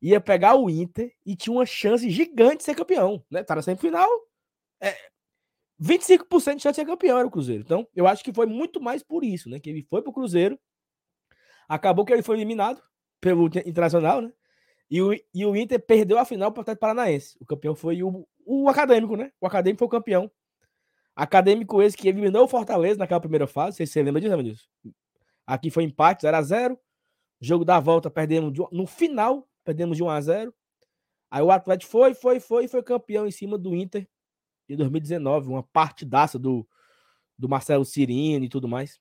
[0.00, 3.44] ia pegar o Inter e tinha uma chance gigante de ser campeão, né?
[3.44, 4.08] Tá na semifinal,
[4.80, 4.96] é,
[5.80, 7.62] 25% de chance de ser campeão era o Cruzeiro.
[7.62, 9.58] Então, eu acho que foi muito mais por isso, né?
[9.58, 10.58] Que ele foi pro Cruzeiro,
[11.68, 12.82] acabou que ele foi eliminado
[13.20, 14.32] pelo Internacional, né?
[14.90, 17.36] E o, e o Inter perdeu a final para o Atlético Paranaense.
[17.40, 19.32] O campeão foi o, o Acadêmico, né?
[19.40, 20.30] O Acadêmico foi o campeão.
[21.16, 23.76] Acadêmico esse que eliminou o Fortaleza naquela primeira fase.
[23.78, 24.68] Você, você lembra disso, disso?
[25.46, 26.78] Aqui foi empate, 0x0.
[27.40, 30.52] Jogo da volta, perdemos de, no final, perdemos de 1x0.
[31.30, 34.08] Aí o Atlético foi, foi, foi, foi campeão em cima do Inter
[34.68, 36.66] de 2019, uma partidaça do,
[37.38, 39.00] do Marcelo Cirino e tudo mais.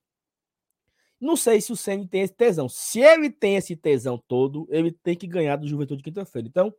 [1.19, 2.67] Não sei se o Ceni tem esse tesão.
[2.67, 6.47] Se ele tem esse tesão todo, ele tem que ganhar do Juventude quinta-feira.
[6.47, 6.73] Então,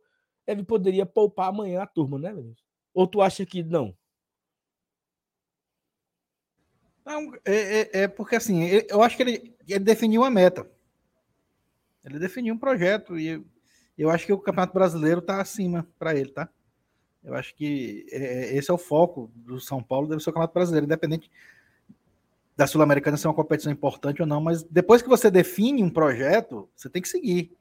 [0.45, 2.63] ele poderia poupar amanhã a turma, né, Vinícius?
[2.93, 3.95] Ou tu acha que não?
[7.03, 10.69] Não, é, é, é porque assim, eu acho que ele, ele definiu a meta.
[12.03, 13.45] Ele definiu um projeto e eu,
[13.97, 16.49] eu acho que o Campeonato Brasileiro está acima para ele, tá?
[17.25, 20.33] Eu acho que é, é, esse é o foco do São Paulo, deve ser o
[20.33, 21.29] Campeonato Brasileiro, independente
[22.55, 26.69] da Sul-Americana ser uma competição importante ou não, mas depois que você define um projeto,
[26.75, 27.51] você tem que seguir.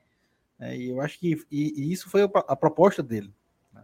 [0.60, 3.32] É, e eu acho que e, e isso foi a, proposta dele.
[3.72, 3.82] Né?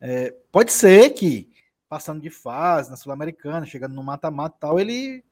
[0.00, 1.50] É, pode ser que,
[1.88, 5.24] passando de fase na Sul-Americana, chegando no mata-mata tal, ele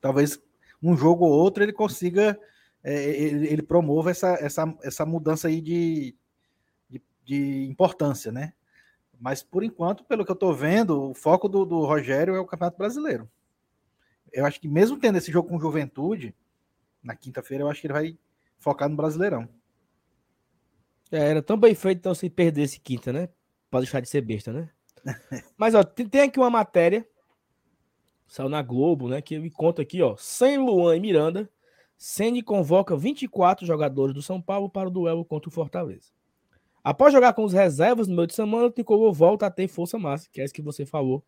[0.00, 0.40] talvez
[0.82, 2.38] um jogo ou outro ele consiga,
[2.82, 6.14] é, ele, ele, promova essa, essa, essa mudança aí de,
[6.88, 8.52] de, de importância, né?
[9.20, 12.46] Mas por enquanto, pelo que eu estou vendo, o foco do, do Rogério é o
[12.46, 13.28] Campeonato Brasileiro
[14.34, 16.34] eu acho que mesmo tendo esse jogo com juventude,
[17.02, 18.18] na quinta-feira, eu acho que ele vai
[18.58, 19.48] focar no Brasileirão.
[21.12, 23.28] É, era tão bem feito então se perdesse quinta, né?
[23.70, 24.70] Pode deixar de ser besta, né?
[25.56, 27.08] Mas, ó, tem, tem aqui uma matéria,
[28.26, 29.22] saiu na Globo, né?
[29.22, 30.16] Que me conta aqui, ó.
[30.16, 31.48] Sem Luan e Miranda,
[31.96, 36.10] Ceni convoca 24 jogadores do São Paulo para o duelo contra o Fortaleza.
[36.84, 39.98] Após jogar com os reservas no meio de semana, o Tricolor volta a ter força
[39.98, 41.24] máxima, que é isso que você falou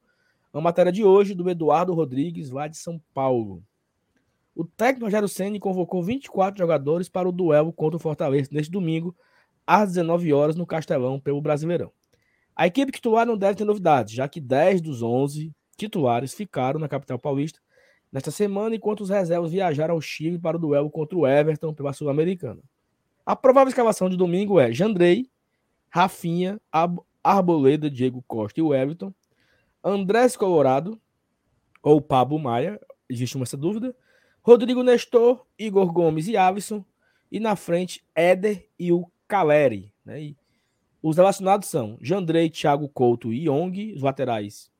[0.56, 3.62] uma matéria de hoje do Eduardo Rodrigues, lá de São Paulo.
[4.54, 9.14] O técnico Rogério Senni convocou 24 jogadores para o duelo contra o Fortaleza neste domingo,
[9.66, 11.92] às 19 horas, no Castelão, pelo Brasileirão.
[12.54, 16.88] A equipe titular não deve ter novidades, já que 10 dos 11 titulares ficaram na
[16.88, 17.60] capital paulista
[18.10, 21.92] nesta semana, enquanto os reservas viajaram ao Chile para o duelo contra o Everton pela
[21.92, 22.62] Sul-Americana.
[23.26, 25.28] A provável escalação de domingo é Jandrei,
[25.96, 26.60] Rafinha,
[27.24, 29.14] Arboleda, Diego Costa e o Everton,
[29.82, 31.00] Andrés Colorado
[31.82, 32.78] ou Pablo Maia,
[33.08, 33.96] existe uma essa dúvida.
[34.42, 36.84] Rodrigo Nestor, Igor Gomes e Avison.
[37.32, 39.90] E na frente, Éder e o Caleri.
[40.04, 40.22] Né?
[40.22, 40.36] E
[41.02, 44.70] os relacionados são Jandrei, Thiago Couto e Young, os laterais.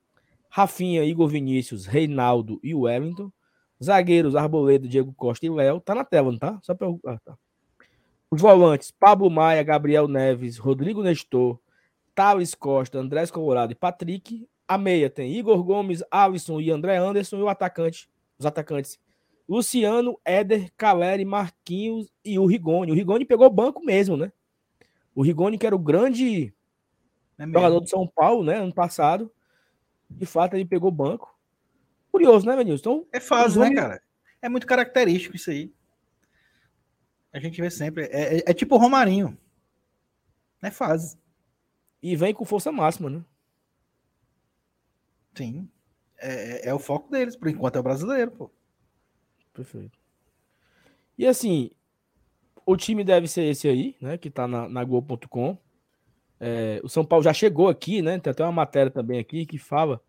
[0.49, 3.31] Rafinha, Igor Vinícius, Reinaldo e Wellington.
[3.83, 5.81] Zagueiros, Arboleda, Diego Costa e Léo.
[5.81, 6.59] Tá na tela, não tá?
[6.61, 6.99] Só pra eu...
[7.07, 7.35] ah, tá.
[8.29, 11.59] Os volantes, Pablo Maia, Gabriel Neves, Rodrigo Nestor,
[12.13, 14.47] Thales Costa, Andrés Colorado e Patrick.
[14.67, 17.37] A meia tem Igor Gomes, Alisson e André Anderson.
[17.37, 18.99] E o atacante, os atacantes,
[19.47, 22.91] Luciano, Éder, Caleri, Marquinhos e o Rigoni.
[22.91, 24.31] O Rigoni pegou banco mesmo, né?
[25.15, 26.53] O Rigoni, que era o grande
[27.37, 28.57] é jogador do São Paulo, né?
[28.57, 29.31] Ano passado.
[30.09, 31.37] De fato, ele pegou banco.
[32.11, 32.79] Curioso, né, Menilson?
[32.79, 34.01] Então, é fácil, né, cara?
[34.41, 35.71] É muito característico isso aí.
[37.33, 38.05] A gente vê sempre.
[38.05, 39.37] É, é, é tipo o Romarinho.
[40.61, 41.17] É fase.
[42.01, 43.23] E vem com força máxima, né?
[45.35, 45.69] Sim.
[46.17, 48.51] É, é, é o foco deles, por enquanto é o brasileiro, pô.
[49.53, 49.97] Perfeito.
[51.17, 51.71] E assim,
[52.65, 54.17] o time deve ser esse aí, né?
[54.17, 55.57] Que tá na, na Gol.com.
[56.39, 58.19] É, o São Paulo já chegou aqui, né?
[58.19, 60.01] Tem até uma matéria também aqui que fala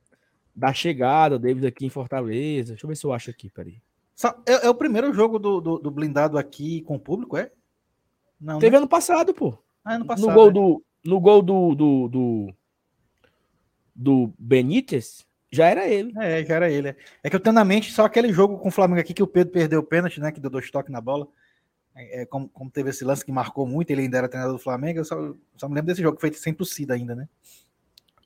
[0.55, 2.73] da chegada deles aqui em Fortaleza.
[2.73, 3.81] Deixa eu ver se eu acho aqui, peraí.
[4.47, 7.53] É, é o primeiro jogo do, do, do, blindado aqui com o público, é?
[8.41, 8.59] Não.
[8.59, 8.79] Teve né?
[8.79, 9.57] ano passado, pô.
[9.85, 10.27] Ah, ano passado.
[10.27, 10.53] No gol, é.
[10.53, 12.55] do, no gol do, do, do,
[13.95, 16.13] do Benítez, já era ele.
[16.19, 16.97] É, já era ele.
[17.23, 19.27] É que eu tenho na mente só aquele jogo com o Flamengo aqui que o
[19.27, 20.33] Pedro perdeu o pênalti, né?
[20.33, 21.29] Que deu dois toques na bola.
[21.95, 24.63] É, é como, como, teve esse lance que marcou muito, ele ainda era treinador do
[24.63, 27.29] Flamengo, eu só, só me lembro desse jogo, foi sem torcida ainda, né?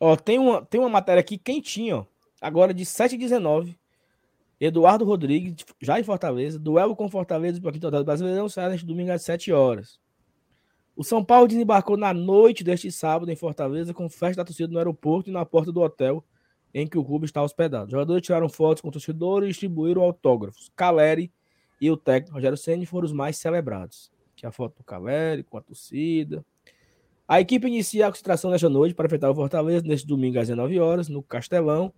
[0.00, 2.06] Ó, tem uma, tem uma matéria aqui quentinha, ó.
[2.40, 3.78] Agora de 7 h 19
[4.64, 9.10] Eduardo Rodrigues, já em Fortaleza, duelo com Fortaleza para quinta rodada brasileirão, sai neste domingo
[9.10, 9.98] às 7 horas.
[10.94, 14.78] O São Paulo desembarcou na noite deste sábado em Fortaleza com festa da torcida no
[14.78, 16.24] aeroporto e na porta do hotel
[16.72, 17.86] em que o clube está hospedado.
[17.86, 20.70] Os jogadores tiraram fotos com torcedores e distribuíram autógrafos.
[20.76, 21.32] Caleri
[21.80, 24.12] e o técnico Rogério Senni foram os mais celebrados.
[24.32, 26.44] Aqui a foto do Caleri com a torcida.
[27.26, 30.78] A equipe inicia a concentração nesta noite para enfrentar o Fortaleza neste domingo às 19
[30.78, 31.92] horas no Castelão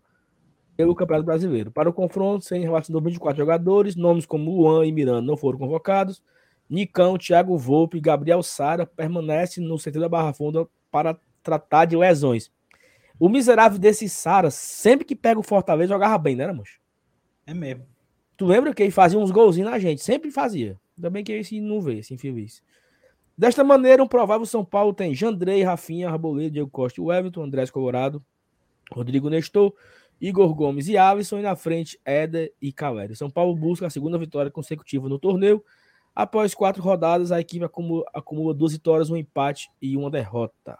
[0.77, 1.71] pelo Campeonato Brasileiro.
[1.71, 6.23] Para o confronto, sem relação 24 jogadores, nomes como Luan e Miranda não foram convocados.
[6.69, 11.97] Nicão, Thiago Volpe e Gabriel Sara permanecem no centro da Barra Funda para tratar de
[11.97, 12.51] lesões.
[13.19, 16.81] O miserável desse Sara, sempre que pega o Fortaleza, jogava bem, né, moço?
[17.47, 17.87] É mesmo.
[18.37, 20.03] Tu lembra que ele fazia uns golzinhos na gente?
[20.03, 20.81] Sempre fazia.
[20.97, 22.63] Ainda bem que esse não vê, esse infeliz.
[23.37, 27.71] Desta maneira, um provável São Paulo tem Jandrei, Rafinha, Arboleda, Diego Costa e Everton, Andrés
[27.71, 28.25] Colorado,
[28.93, 29.73] Rodrigo Nestor,
[30.21, 33.17] Igor Gomes e Alisson, e na frente, Éder e Calério.
[33.17, 35.63] São Paulo busca a segunda vitória consecutiva no torneio
[36.15, 40.79] Após quatro rodadas, a equipe acumula, acumula duas vitórias, um empate e uma derrota.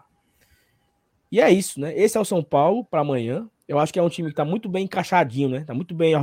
[1.29, 1.97] E é isso, né?
[1.97, 3.49] Esse é o São Paulo para amanhã.
[3.67, 5.65] Eu acho que é um time que está muito bem encaixadinho, né?
[5.65, 6.13] Tá muito bem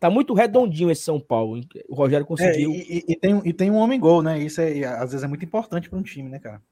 [0.00, 1.60] Tá muito redondinho esse São Paulo.
[1.88, 2.70] O Rogério conseguiu.
[2.70, 4.38] É, e, e, tem, e tem um homem gol, né?
[4.38, 6.62] Isso é, às vezes é muito importante para um time, né, cara?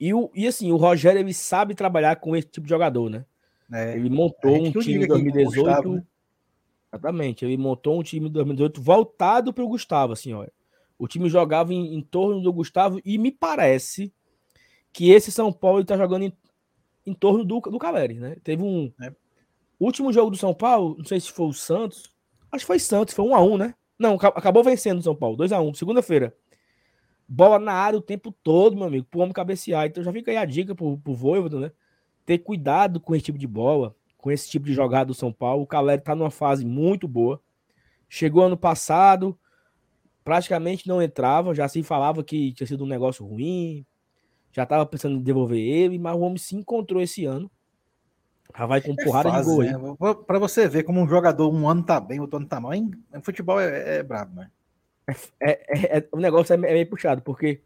[0.00, 3.24] E, o, e assim, o Rogério ele sabe trabalhar com esse tipo de jogador, né?
[3.72, 3.96] É.
[3.96, 5.62] Ele montou um time em 2018.
[5.62, 6.04] Gustavo, né?
[6.92, 10.52] Exatamente, ele montou um time em 2018 voltado para o Gustavo, assim, olha.
[10.96, 14.12] O time jogava em, em, torno do Gustavo e me parece
[14.92, 16.32] que esse São Paulo está jogando em,
[17.04, 18.36] em, torno do, do Caleri, né?
[18.44, 19.12] Teve um é.
[19.78, 22.14] último jogo do São Paulo, não sei se foi o Santos,
[22.52, 23.74] acho que foi Santos, foi 1 a 1 né?
[23.98, 26.32] Não, acabou vencendo o São Paulo, 2 a 1 segunda-feira.
[27.26, 29.86] Bola na área o tempo todo, meu amigo, pro homem cabecear.
[29.86, 31.72] Então já fica aí a dica pro, pro Voivodo, né?
[32.24, 35.62] Ter cuidado com esse tipo de bola, com esse tipo de jogada do São Paulo.
[35.62, 37.40] O Caleri tá numa fase muito boa.
[38.08, 39.38] Chegou ano passado,
[40.24, 43.84] praticamente não entrava, já se falava que tinha sido um negócio ruim,
[44.52, 47.50] já tava pensando em devolver ele, mas o homem se encontrou esse ano.
[48.56, 49.96] Já vai com é porrada fase, de gol.
[50.00, 50.14] Né?
[50.26, 52.72] Para você ver como um jogador um ano tá bem, outro ano tá mal.
[52.72, 54.50] Em futebol é, é brabo, né?
[55.40, 57.62] É, é, é, o negócio é, meio puxado, porque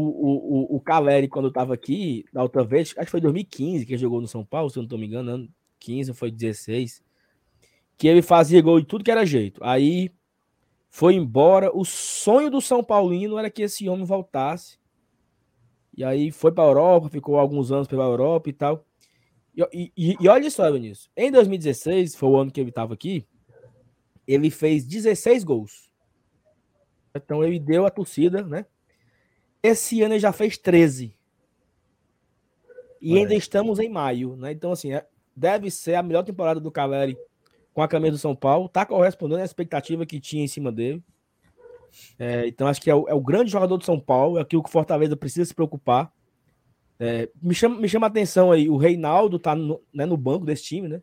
[0.00, 3.92] o, o, o Caleri, quando estava aqui, da outra vez, acho que foi 2015 que
[3.92, 7.02] ele jogou no São Paulo, se eu não estou me enganando, 15 foi 16,
[7.96, 9.62] que ele fazia gol de tudo que era jeito.
[9.62, 10.10] Aí
[10.90, 11.70] foi embora.
[11.76, 14.78] O sonho do São Paulino era que esse homem voltasse.
[15.96, 18.86] E aí foi para a Europa, ficou alguns anos pela Europa e tal.
[19.72, 21.10] E, e, e olha só, Vinícius.
[21.16, 23.26] Em 2016, foi o ano que ele estava aqui,
[24.26, 25.90] ele fez 16 gols.
[27.14, 28.64] Então ele deu a torcida, né?
[29.62, 31.14] Esse ano ele já fez 13.
[33.00, 34.52] E ainda estamos em maio, né?
[34.52, 37.16] Então, assim, é, deve ser a melhor temporada do Caleri
[37.72, 38.68] com a camisa do São Paulo.
[38.68, 41.02] Tá correspondendo à expectativa que tinha em cima dele.
[42.18, 44.62] É, então, acho que é o, é o, grande jogador do São Paulo, é aquilo
[44.62, 46.12] que o Fortaleza precisa se preocupar.
[46.98, 50.44] É, me, chama, me chama a atenção aí, o Reinaldo tá no, né, no banco
[50.44, 51.02] desse time, né?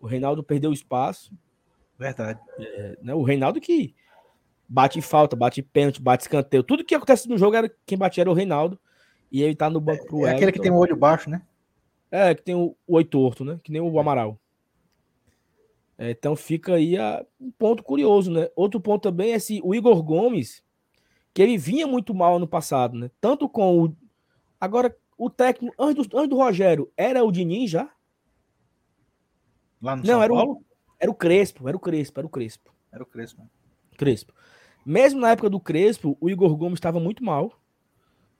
[0.00, 1.32] O Reinaldo perdeu espaço.
[1.96, 2.40] Verdade.
[2.58, 3.94] É, né, o Reinaldo que
[4.72, 6.62] bate falta, bate pênalti, bate escanteio.
[6.62, 8.80] Tudo que acontece no jogo era quem batia era o Reinaldo.
[9.30, 11.42] E ele tá no banco pro É, é aquele que tem o olho baixo, né?
[12.10, 13.60] É, que tem o, o oito torto, né?
[13.62, 14.38] Que nem o Amaral.
[15.98, 18.48] É, então fica aí a, um ponto curioso, né?
[18.56, 20.62] Outro ponto também é se o Igor Gomes,
[21.34, 23.10] que ele vinha muito mal ano passado, né?
[23.20, 23.96] Tanto com o.
[24.58, 27.90] Agora, o técnico, antes do, antes do Rogério, era o Diniz já?
[29.80, 30.52] Lá no Não, São era Paulo?
[30.52, 30.64] O,
[30.98, 32.74] era o Crespo, era o Crespo, era o Crespo.
[32.90, 33.42] Era o Crespo.
[33.96, 34.32] Crespo.
[34.84, 37.52] Mesmo na época do Crespo, o Igor Gomes estava muito mal,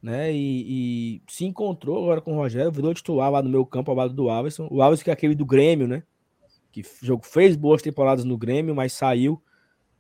[0.02, 0.33] né?
[0.33, 3.96] E, e, se encontrou agora com o Rogério, virou titular lá no meu campo ao
[3.96, 4.66] lado do Alisson.
[4.70, 6.02] O Alisson que é aquele do Grêmio, né?
[6.72, 9.40] Que jogo fez boas temporadas no Grêmio, mas saiu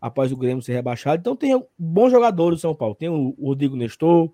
[0.00, 1.20] após o Grêmio ser rebaixado.
[1.20, 2.96] Então tem bons jogadores do São Paulo.
[2.96, 4.30] Tem o Rodrigo Nestor,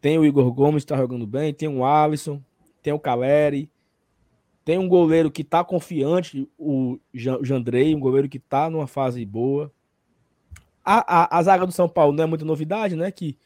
[0.00, 2.42] tem o Igor Gomes que está jogando bem, tem o Alisson,
[2.82, 3.70] tem o Caleri,
[4.64, 9.70] tem um goleiro que está confiante, o Jandrei, um goleiro que está numa fase boa.
[10.86, 13.10] A, a, a, zaga do São Paulo não é muita novidade, né?
[13.10, 13.36] Que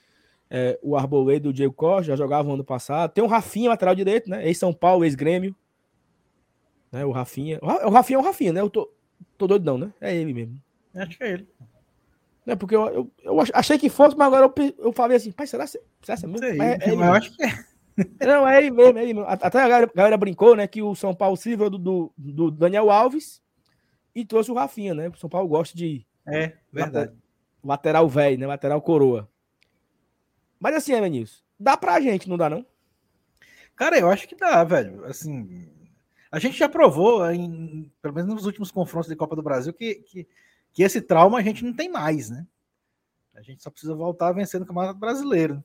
[0.51, 3.13] é, o Arboleda e o Diego Costa já jogavam ano passado.
[3.13, 4.47] Tem o Rafinha, lateral direito, né?
[4.47, 5.57] Ex-São Paulo, ex-Grêmio.
[6.93, 7.05] Né?
[7.05, 7.59] O Rafinha.
[7.63, 8.61] O Rafinha é o Rafinha, né?
[8.61, 8.93] Eu tô,
[9.39, 9.93] tô doido, não, né?
[10.01, 10.61] É ele mesmo.
[10.95, 11.49] Acho que é ele.
[12.45, 12.57] Né?
[12.57, 15.67] Porque eu, eu, eu achei que fosse, mas agora eu, eu falei assim, pai, será,
[15.67, 16.39] será que é mesmo?
[16.39, 17.71] Sei, é, é eu acho que é.
[18.27, 19.29] Não, é ele mesmo, é ele mesmo.
[19.29, 20.67] Até a galera, a galera brincou, né?
[20.67, 23.43] Que o São Paulo se do, do, do Daniel Alves
[24.15, 25.09] e trouxe o Rafinha, né?
[25.09, 26.07] O São Paulo gosta de.
[26.27, 27.13] É, verdade.
[27.63, 28.47] Lateral velho, né?
[28.47, 29.29] Lateral coroa.
[30.59, 32.65] Mas assim, Emenilson, dá pra gente, não dá não?
[33.75, 35.05] Cara, eu acho que dá, velho.
[35.07, 35.71] Assim,
[36.31, 39.97] a gente já provou, em, pelo menos nos últimos confrontos de Copa do Brasil, que,
[39.97, 40.29] que,
[40.73, 42.47] que esse trauma a gente não tem mais, né?
[43.35, 45.65] A gente só precisa voltar vencendo o Campeonato Brasileiro.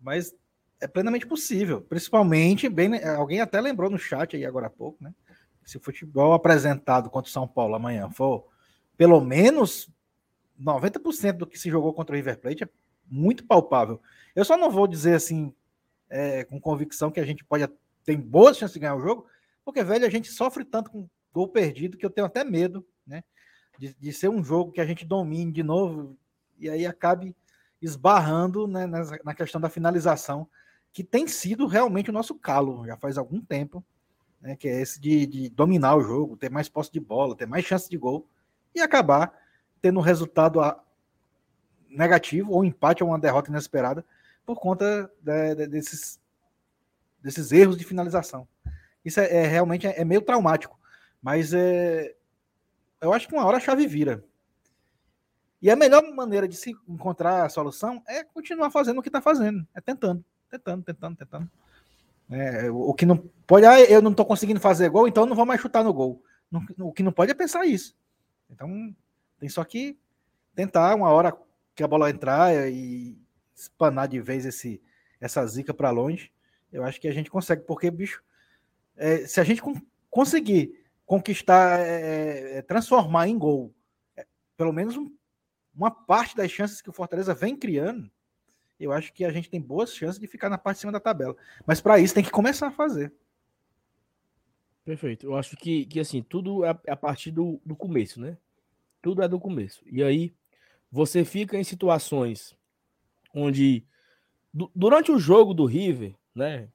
[0.00, 0.34] Mas
[0.80, 1.82] é plenamente possível.
[1.82, 5.14] Principalmente, bem, alguém até lembrou no chat aí agora há pouco, né?
[5.64, 8.46] Se o futebol apresentado contra o São Paulo amanhã for
[8.96, 9.90] pelo menos
[10.60, 12.68] 90% do que se jogou contra o River Plate é
[13.08, 14.00] muito palpável.
[14.34, 15.54] Eu só não vou dizer assim,
[16.08, 17.68] é, com convicção, que a gente pode
[18.04, 19.26] ter boas chances de ganhar o jogo,
[19.64, 23.22] porque, velho, a gente sofre tanto com gol perdido que eu tenho até medo, né?
[23.78, 26.16] De, de ser um jogo que a gente domine de novo
[26.58, 27.36] e aí acabe
[27.82, 30.48] esbarrando né, na, na questão da finalização,
[30.92, 33.84] que tem sido realmente o nosso calo já faz algum tempo,
[34.40, 34.56] né?
[34.56, 37.64] Que é esse de, de dominar o jogo, ter mais posse de bola, ter mais
[37.64, 38.26] chance de gol
[38.74, 39.32] e acabar
[39.86, 40.60] tendo um resultado
[41.88, 44.04] negativo, ou um empate ou uma derrota inesperada,
[44.44, 46.18] por conta de, de, desses,
[47.22, 48.48] desses erros de finalização.
[49.04, 50.76] Isso é, é realmente é, é, meio traumático,
[51.22, 52.16] mas é,
[53.00, 54.24] eu acho que uma hora a chave vira.
[55.62, 59.20] E a melhor maneira de se encontrar a solução é continuar fazendo o que está
[59.20, 61.50] fazendo, é tentando, tentando, tentando, tentando.
[62.28, 65.46] É, o que não pode, ah, eu não estou conseguindo fazer gol, então não vou
[65.46, 66.20] mais chutar no gol.
[66.80, 67.96] o que não pode é pensar isso.
[68.50, 68.92] Então,
[69.38, 69.98] tem só que
[70.54, 71.36] tentar uma hora
[71.74, 73.18] que a bola entrar e
[73.54, 74.80] espanar de vez esse,
[75.20, 76.32] essa zica para longe,
[76.72, 78.22] eu acho que a gente consegue, porque, bicho,
[78.96, 79.62] é, se a gente
[80.10, 83.74] conseguir conquistar, é, é, transformar em gol,
[84.16, 84.26] é,
[84.56, 85.14] pelo menos um,
[85.74, 88.10] uma parte das chances que o Fortaleza vem criando,
[88.78, 91.00] eu acho que a gente tem boas chances de ficar na parte de cima da
[91.00, 91.36] tabela.
[91.66, 93.12] Mas para isso tem que começar a fazer.
[94.84, 95.26] Perfeito.
[95.26, 98.36] Eu acho que, que assim, tudo é, é a partir do, do começo, né?
[99.06, 99.84] Tudo é do começo.
[99.86, 100.34] E aí
[100.90, 102.56] você fica em situações
[103.32, 103.84] onde
[104.74, 106.68] durante o jogo do River, né?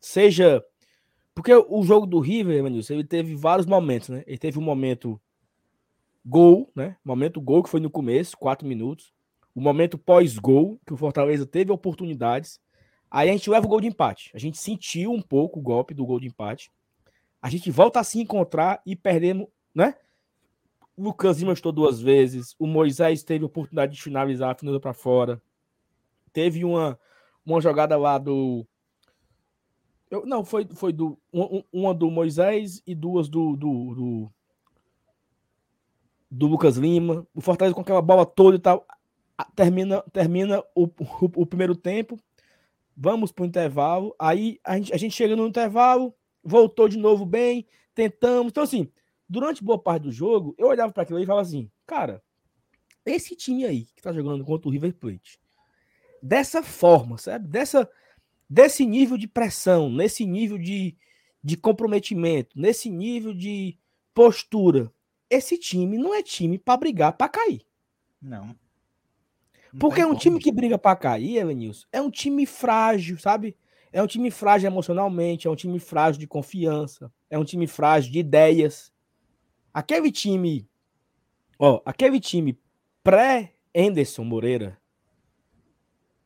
[0.00, 0.60] Seja
[1.32, 4.24] porque o jogo do River, Evanilson, ele teve vários momentos, né?
[4.26, 5.20] Ele teve um momento
[6.24, 6.96] gol, né?
[7.04, 9.14] Momento gol que foi no começo, quatro minutos.
[9.54, 12.60] O momento pós-gol, que o Fortaleza teve oportunidades.
[13.08, 14.32] Aí a gente leva o gol de empate.
[14.34, 16.72] A gente sentiu um pouco o golpe do gol de empate.
[17.40, 19.94] A gente volta a se encontrar e perdemos, né?
[20.96, 22.54] Lucas Lima estou duas vezes.
[22.58, 25.40] O Moisés teve a oportunidade de finalizar, finalizou para fora.
[26.32, 26.98] Teve uma,
[27.44, 28.66] uma jogada lá do.
[30.10, 31.18] Eu, não, foi, foi do,
[31.72, 34.32] uma do Moisés e duas do, do, do,
[36.30, 37.26] do Lucas Lima.
[37.34, 38.86] O Fortaleza com aquela bola toda e tal.
[39.54, 42.18] Termina, termina o, o, o primeiro tempo.
[42.96, 44.14] Vamos para o intervalo.
[44.18, 48.50] Aí a gente, a gente chega no intervalo, voltou de novo bem, tentamos.
[48.50, 48.90] Então, assim,
[49.28, 52.22] durante boa parte do jogo, eu olhava para aquilo e falava assim, cara,
[53.04, 55.38] esse time aí que tá jogando contra o River Plate,
[56.22, 57.46] dessa forma, sabe?
[57.48, 57.88] Dessa,
[58.48, 60.96] desse nível de pressão, nesse nível de,
[61.42, 63.78] de comprometimento, nesse nível de
[64.14, 64.92] postura,
[65.28, 67.62] esse time não é time para brigar para cair.
[68.20, 68.46] Não.
[68.46, 70.20] não Porque é um como.
[70.20, 73.56] time que briga para cair, Elenilson, é um time frágil, sabe?
[73.92, 78.12] É um time frágil emocionalmente, é um time frágil de confiança, é um time frágil
[78.12, 78.92] de ideias.
[79.76, 80.66] Aquele time,
[81.58, 82.58] ó, aquele time
[83.04, 84.80] pré-Enderson Moreira,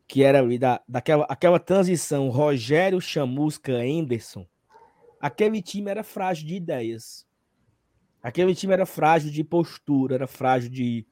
[0.06, 4.46] que era ali da, daquela aquela transição Rogério Chamusca Enderson,
[5.20, 7.26] aquele time era frágil de ideias.
[8.22, 11.04] Aquele time era frágil de postura, era frágil de,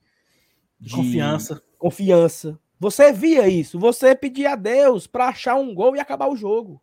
[0.78, 1.60] de confiança.
[1.76, 2.60] Confiança.
[2.78, 6.80] Você via isso, você pedia a Deus para achar um gol e acabar o jogo.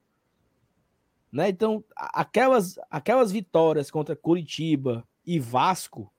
[1.32, 1.48] Né?
[1.48, 6.12] Então, aquelas, aquelas vitórias contra Curitiba e Vasco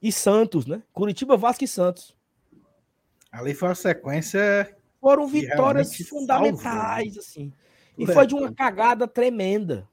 [0.00, 0.82] e Santos, né?
[0.92, 2.16] Curitiba, Vasco e Santos.
[3.30, 4.76] Ali foi uma sequência.
[5.00, 7.20] Foram vitórias fundamentais, salvou.
[7.20, 7.52] Assim.
[7.98, 9.88] E foi de uma cagada tremenda.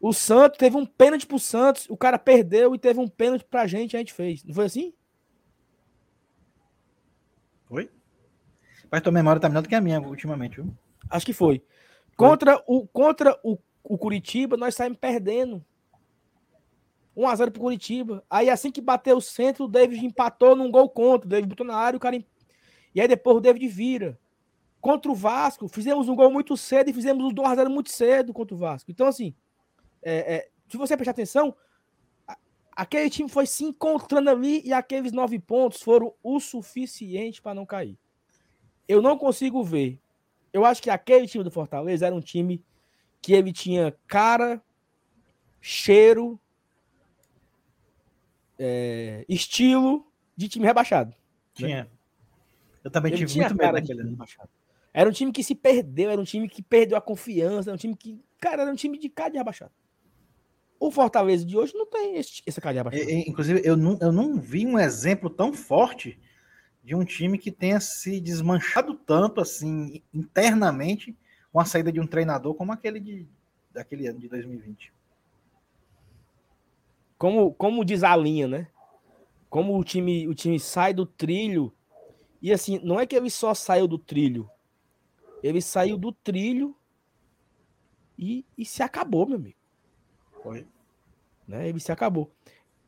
[0.00, 3.66] O Santos teve um pênalti pro Santos, o cara perdeu e teve um pênalti pra
[3.66, 4.44] gente a gente fez.
[4.44, 4.94] Não foi assim?
[7.64, 7.90] Foi?
[8.90, 10.72] Mas tua memória tá melhor do que a minha ultimamente, viu?
[11.10, 11.62] Acho que foi.
[12.16, 15.64] Contra, o, contra o, o Curitiba, nós saímos perdendo.
[17.16, 18.24] 1x0 pro Curitiba.
[18.28, 21.26] Aí assim que bateu o centro, o David empatou num gol contra.
[21.26, 22.22] O David botou na área, o cara.
[22.94, 24.18] E aí depois o David vira.
[24.80, 28.54] Contra o Vasco, fizemos um gol muito cedo e fizemos o 2x0 muito cedo contra
[28.54, 28.90] o Vasco.
[28.90, 29.34] Então, assim,
[30.02, 31.56] é, é, se você prestar atenção,
[32.70, 37.66] aquele time foi se encontrando ali e aqueles nove pontos foram o suficiente para não
[37.66, 37.98] cair.
[38.86, 39.98] Eu não consigo ver.
[40.52, 42.64] Eu acho que aquele time do Fortaleza era um time
[43.20, 44.62] que ele tinha cara,
[45.60, 46.38] cheiro,
[48.58, 51.10] é, estilo de time rebaixado.
[51.10, 51.16] Né?
[51.54, 51.84] Tinha.
[51.84, 51.90] Né?
[52.84, 54.48] Eu também ele tive muito medo daquele rebaixado.
[54.92, 57.78] Era um time que se perdeu, era um time que perdeu a confiança, era um
[57.78, 58.20] time que.
[58.38, 59.72] Cara, era um time de cara de rebaixado.
[60.78, 63.10] O Fortaleza de hoje não tem esse, essa cara de rebaixado.
[63.10, 66.18] Inclusive, eu não, eu não vi um exemplo tão forte
[66.82, 71.16] de um time que tenha se desmanchado tanto assim internamente
[71.52, 73.26] com a saída de um treinador como aquele de,
[73.72, 74.92] daquele ano de 2020.
[77.18, 78.68] Como, como diz a linha, né?
[79.48, 81.72] Como o time, o time sai do trilho.
[82.42, 84.50] E assim, não é que ele só saiu do trilho.
[85.42, 86.76] Ele saiu do trilho
[88.18, 89.56] e, e se acabou, meu amigo.
[90.42, 90.66] Foi.
[91.46, 91.68] Né?
[91.68, 92.30] Ele se acabou.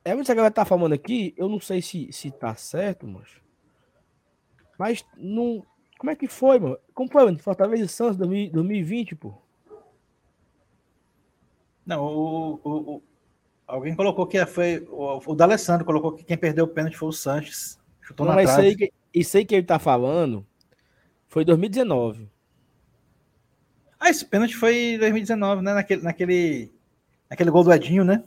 [0.05, 3.07] É o que a galera tá falando aqui, eu não sei se, se tá certo,
[3.07, 3.29] mas.
[4.79, 5.64] Mas não.
[5.99, 6.79] Como é que foi, mano?
[6.95, 7.39] Como foi, mano?
[7.39, 9.35] Fortaleza e Santos 2020, pô?
[11.85, 13.03] Não, o, o,
[13.68, 14.86] Alguém colocou que foi.
[14.88, 17.78] O, o D'Alessandro colocou que quem perdeu o pênalti foi o Sanches.
[18.00, 20.46] Chutou Não, na mas isso aí, que, isso aí que ele tá falando
[21.28, 22.30] foi 2019.
[24.00, 25.74] Ah, esse pênalti foi 2019, né?
[25.74, 26.72] Naquele, naquele,
[27.28, 28.24] naquele gol do Edinho, né?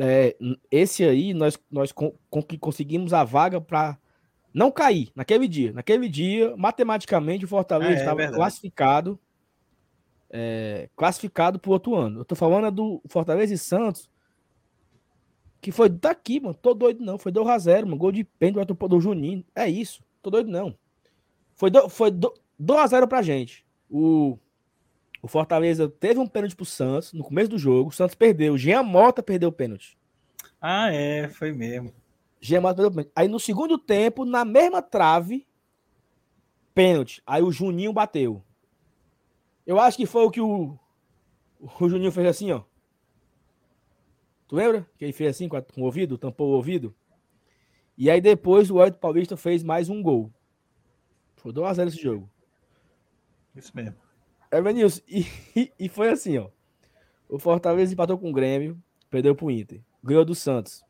[0.00, 0.34] É,
[0.70, 3.98] esse aí nós, nós com, com que conseguimos a vaga para
[4.54, 5.72] não cair naquele dia.
[5.72, 9.20] Naquele dia, matematicamente, o Fortaleza ah, é, estava é classificado
[10.30, 12.20] é, classificado para o outro ano.
[12.20, 14.08] Eu tô falando do Fortaleza e Santos
[15.60, 16.54] que foi daqui, mano.
[16.54, 17.18] Tô doido não.
[17.18, 17.96] Foi 2x0, mano.
[17.96, 19.44] Gol de pênalti do, do Juninho.
[19.54, 20.02] É isso.
[20.22, 20.76] Tô doido não.
[21.54, 23.66] Foi, do, foi do, 2x0 pra gente.
[23.90, 24.38] O,
[25.22, 27.90] o Fortaleza teve um pênalti pro Santos no começo do jogo.
[27.90, 28.54] O Santos perdeu.
[28.54, 29.98] O Jean Mota perdeu o pênalti.
[30.60, 31.92] Ah, é, foi mesmo.
[32.40, 33.12] Jean Mota perdeu o pênalti.
[33.14, 35.46] Aí no segundo tempo, na mesma trave,
[36.74, 37.20] pênalti.
[37.26, 38.42] Aí o Juninho bateu.
[39.66, 40.78] Eu acho que foi o que o,
[41.80, 42.62] o Juninho fez assim, ó.
[44.48, 44.88] Tu lembra?
[44.96, 46.94] Que ele fez assim com, a, com o ouvido, tampou o ouvido?
[47.96, 50.32] E aí depois o Wellington Paulista fez mais um gol.
[51.36, 52.28] Foi 2x0 esse jogo.
[53.54, 53.94] Isso mesmo.
[54.50, 56.48] É, Benilson, e, e, e, foi assim, ó.
[57.28, 59.82] O Fortaleza empatou com o Grêmio, perdeu pro Inter.
[60.02, 60.82] Ganhou do Santos.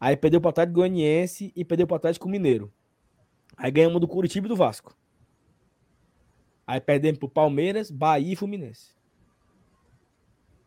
[0.00, 2.72] Aí perdeu pro Atlético Goianiense e perdeu pro Atlético Mineiro.
[3.56, 4.96] Aí ganhamos do Curitiba e do Vasco.
[6.66, 8.94] Aí perdemos pro Palmeiras, Bahia e Fluminense.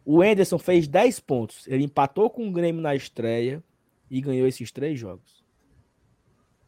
[0.05, 1.67] O Enderson fez 10 pontos.
[1.67, 3.63] Ele empatou com o Grêmio na estreia
[4.09, 5.43] e ganhou esses três jogos.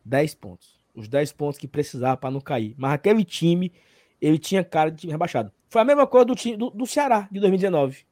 [0.04, 0.80] 10 pontos.
[0.96, 2.74] Os 10 pontos que precisava para não cair.
[2.78, 3.72] Mas aquele time,
[4.20, 5.52] ele tinha cara de time rebaixado.
[5.70, 8.06] Foi a mesma coisa do time do, do Ceará de 2019.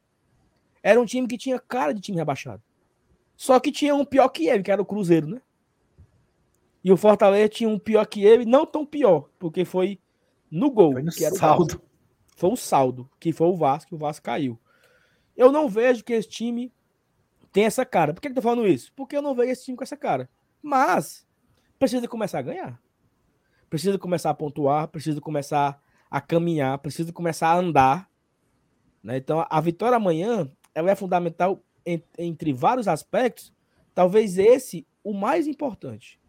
[0.82, 2.62] Era um time que tinha cara de time rebaixado.
[3.36, 5.42] Só que tinha um pior que ele, que era o Cruzeiro, né?
[6.84, 9.98] E o Fortaleza tinha um pior que ele, não tão pior, porque foi
[10.48, 11.82] no gol, foi no que era saldo.
[11.82, 11.86] O
[12.36, 14.58] foi o saldo, que foi o Vasco, o Vasco caiu.
[15.36, 16.72] Eu não vejo que esse time
[17.52, 18.12] tem essa cara.
[18.14, 18.92] Por que eu tô falando isso?
[18.94, 20.28] Porque eu não vejo esse time com essa cara.
[20.62, 21.26] Mas
[21.78, 22.80] precisa começar a ganhar.
[23.68, 25.80] Precisa começar a pontuar, precisa começar
[26.10, 28.10] a caminhar, precisa começar a andar.
[29.02, 29.16] Né?
[29.16, 31.62] Então, a vitória amanhã ela é fundamental
[32.18, 33.52] entre vários aspectos.
[33.94, 36.20] Talvez esse o mais importante.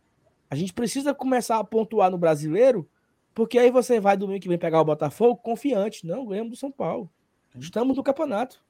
[0.49, 2.89] A gente precisa começar a pontuar no brasileiro,
[3.33, 6.05] porque aí você vai domingo que vem pegar o Botafogo confiante.
[6.05, 7.11] Não, ganhamos do São Paulo.
[7.59, 8.63] Estamos no campeonato.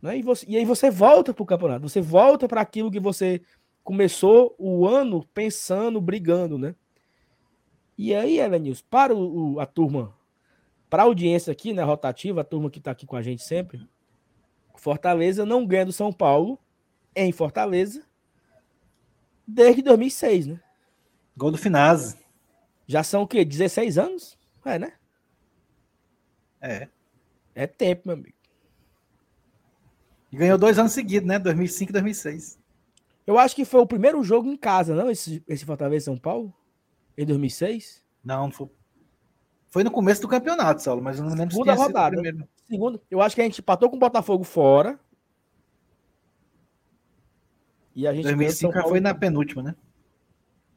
[0.00, 0.18] Né?
[0.18, 3.42] E, você, e aí você volta para o campeonato, você volta para aquilo que você
[3.82, 6.74] começou o ano pensando, brigando, né?
[7.96, 10.14] E aí, Elenils, para o, o, a turma,
[10.88, 13.86] para a audiência aqui, né, rotativa, a turma que está aqui com a gente sempre,
[14.80, 16.58] Fortaleza não ganha do São Paulo
[17.14, 18.02] em Fortaleza
[19.46, 20.60] desde 2006, né?
[21.36, 22.16] Gol do Finazzi.
[22.86, 23.44] Já são o quê?
[23.44, 24.38] 16 anos?
[24.64, 24.94] É, né?
[26.62, 26.88] É.
[27.54, 28.39] É tempo, meu amigo.
[30.32, 31.38] E ganhou dois anos seguidos, né?
[31.38, 32.58] 2005 e 2006.
[33.26, 35.10] Eu acho que foi o primeiro jogo em casa, não?
[35.10, 36.52] Esse, esse Fortaleza São Paulo?
[37.16, 38.04] Em 2006?
[38.24, 38.68] Não, foi.
[39.68, 42.10] Foi no começo do campeonato, Saulo, mas eu não lembro Segunda se rodada.
[42.10, 42.48] Primeiro.
[42.68, 44.98] Segunda, eu acho que a gente empatou com o Botafogo fora.
[47.94, 49.74] E a gente 2005 já foi na penúltima, né?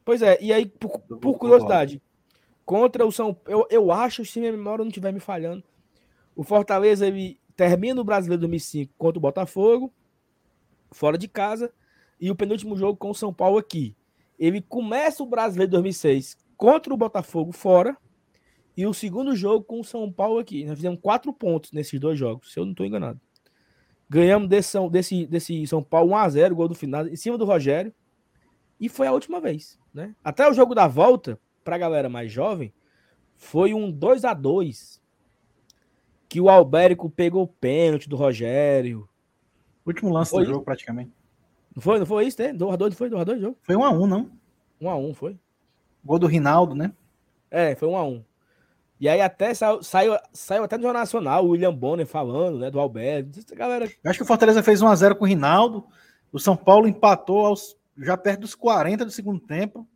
[0.04, 2.02] Pois é, e aí, por, por curiosidade,
[2.64, 5.64] contra o São eu, eu acho, se minha memória não estiver me falhando,
[6.36, 9.92] o Fortaleza ele termina o Brasileiro 2005 contra o Botafogo,
[10.90, 11.72] fora de casa,
[12.20, 13.94] e o penúltimo jogo com o São Paulo aqui.
[14.38, 17.96] Ele começa o Brasileiro 2006 contra o Botafogo fora,
[18.76, 20.64] e o segundo jogo com o São Paulo aqui.
[20.64, 23.20] Nós fizemos quatro pontos nesses dois jogos, se eu não estou enganado.
[24.08, 27.94] Ganhamos desse, desse, desse São Paulo 1x0, gol do final, em cima do Rogério.
[28.78, 29.78] E foi a última vez.
[29.92, 30.14] Né?
[30.22, 32.72] Até o jogo da volta, para a galera mais jovem,
[33.36, 35.00] foi um 2 a 2
[36.34, 39.08] que o Albérico pegou o pênalti do Rogério.
[39.86, 40.50] Último lance do isso?
[40.50, 41.12] jogo, praticamente.
[41.72, 42.52] Não foi, não foi isso, né?
[42.52, 43.58] 2x2, não foi 2x2 jogo?
[43.62, 44.30] Foi 1x1, não?
[44.82, 45.38] 1x1, foi.
[46.04, 46.92] Gol do Rinaldo, né?
[47.48, 48.24] É, foi 1x1.
[48.98, 52.68] E aí até saiu, saiu, saiu até no Jornal Nacional, o William Bonner falando, né,
[52.68, 53.38] do Alberto.
[53.54, 53.84] Galera...
[53.84, 55.86] Eu acho que o Fortaleza fez 1x0 com o Rinaldo.
[56.32, 59.86] O São Paulo empatou aos, já perto dos 40 do segundo tempo.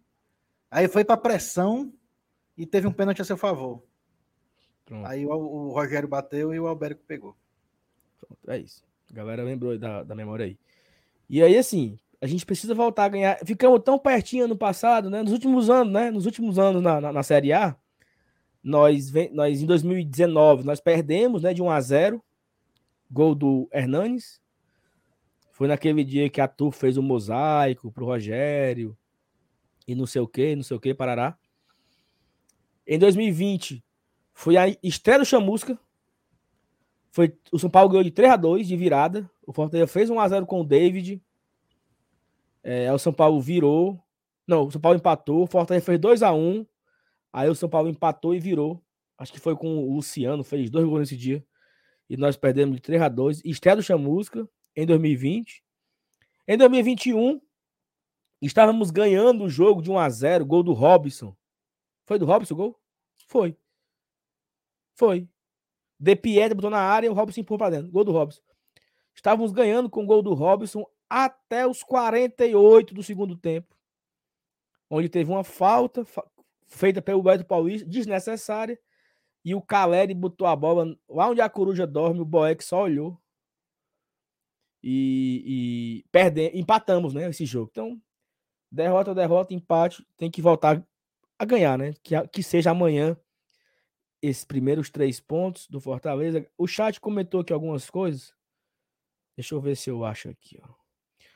[0.70, 1.92] Aí foi para pressão
[2.56, 3.82] e teve um pênalti a seu favor.
[4.88, 5.06] Pronto.
[5.06, 7.36] Aí o, o, Rogério bateu e o Albérico pegou.
[8.18, 8.82] Pronto, é isso.
[9.10, 10.58] A galera lembrou da, da memória aí.
[11.28, 13.38] E aí, assim, a gente precisa voltar a ganhar.
[13.44, 15.22] Ficamos tão pertinho no passado, né?
[15.22, 16.10] Nos últimos anos, né?
[16.10, 17.76] Nos últimos anos na, na, na Série A,
[18.62, 21.52] nós, nós em 2019, nós perdemos, né?
[21.52, 22.24] De 1 a 0
[23.10, 24.40] Gol do Hernanes.
[25.52, 28.96] Foi naquele dia que a Tur fez o um mosaico pro Rogério.
[29.86, 31.36] E não sei o que, não sei o que, parará.
[32.86, 33.84] Em 2020,
[34.38, 35.76] foi a estreia do Chamusca.
[37.10, 39.28] Foi, o São Paulo ganhou de 3 a 2 de virada.
[39.44, 41.20] O Fortaleza fez 1 a 0 com o David.
[42.62, 44.00] É, o São Paulo virou.
[44.46, 45.42] Não, o São Paulo empatou.
[45.42, 46.64] O Fortaleza fez 2 a 1
[47.32, 48.80] Aí o São Paulo empatou e virou.
[49.18, 51.44] Acho que foi com o Luciano, fez dois gols nesse dia.
[52.08, 55.64] E nós perdemos de 3 a 2 Estreia do Chamusca em 2020.
[56.46, 57.40] Em 2021,
[58.40, 61.36] estávamos ganhando o jogo de 1 a 0 gol do Robson.
[62.06, 62.80] Foi do Robson o gol?
[63.26, 63.56] Foi.
[64.98, 65.28] Foi.
[65.98, 67.92] De Pietro botou na área e o Robson empurrou para dentro.
[67.92, 68.42] Gol do Robson.
[69.14, 73.76] Estávamos ganhando com o gol do Robson até os 48 do segundo tempo.
[74.90, 76.04] Onde teve uma falta
[76.66, 78.78] feita pelo Beto Paulista, desnecessária.
[79.44, 83.16] E o Caleri botou a bola lá onde a coruja dorme, o Boeck só olhou.
[84.82, 87.28] E, e perdemos, empatamos, né?
[87.30, 87.68] Esse jogo.
[87.70, 88.02] Então,
[88.70, 90.84] derrota, derrota, empate, tem que voltar
[91.38, 91.94] a ganhar, né?
[92.02, 93.16] Que, que seja amanhã
[94.20, 96.46] esses primeiros três pontos do Fortaleza.
[96.56, 98.34] O chat comentou aqui algumas coisas.
[99.36, 100.68] Deixa eu ver se eu acho aqui, ó.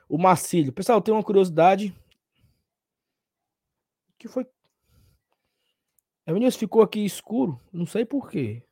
[0.09, 0.73] O Marcílio.
[0.73, 1.95] Pessoal, tem uma curiosidade.
[4.19, 4.47] Que foi.
[6.27, 7.61] O Vinícius ficou aqui escuro.
[7.73, 8.63] Não sei porquê.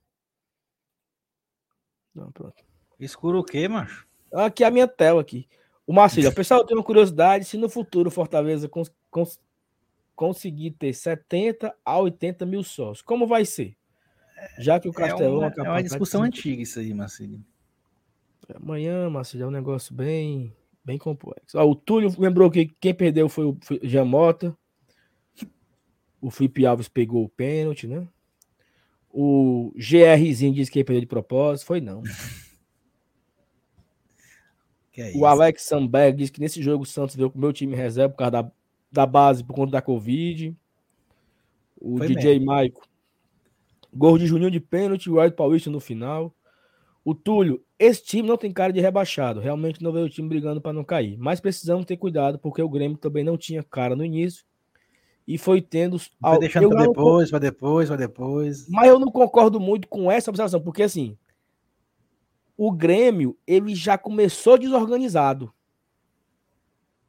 [2.15, 2.63] Não, pronto.
[2.99, 4.07] Escuro o quê, macho?
[4.33, 5.49] Aqui é a minha tela aqui.
[5.87, 6.33] O Marcílio.
[6.35, 7.45] pessoal, tem uma curiosidade.
[7.45, 9.41] Se no futuro Fortaleza cons cons
[10.15, 13.75] conseguir ter 70 a 80 mil sócios, como vai ser?
[14.59, 15.45] Já que o Castelão...
[15.45, 17.45] É uma, é uma discussão antiga isso aí, Marcílio.
[18.55, 20.53] Amanhã, Marcílio, é um negócio bem
[20.85, 21.59] Bem complexo.
[21.59, 24.57] Ó, o Túlio lembrou que quem perdeu foi o Jamota.
[26.21, 28.07] O Felipe Alves pegou o pênalti, né?
[29.11, 31.67] O GRzinho disse que ele perdeu de propósito.
[31.67, 32.03] Foi não.
[34.99, 37.75] É o Alex Sandberg disse que nesse jogo o Santos veio com o meu time
[37.75, 38.53] reserva por causa da,
[38.93, 40.55] da base por conta da Covid.
[41.81, 42.87] O Foi DJ Maico.
[43.93, 46.35] Gol de Juninho de pênalti, o White Paulista no final.
[47.05, 49.41] O Túlio, esse time não tem cara de rebaixado.
[49.41, 51.17] Realmente não veio o time brigando para não cair.
[51.19, 54.45] Mas precisamos ter cuidado, porque o Grêmio também não tinha cara no início.
[55.27, 55.99] E foi tendo.
[55.99, 58.69] Foi deixando para depois, para depois, para depois.
[58.69, 61.17] Mas eu não concordo muito com essa observação, porque assim.
[62.57, 65.51] O Grêmio, ele já começou desorganizado.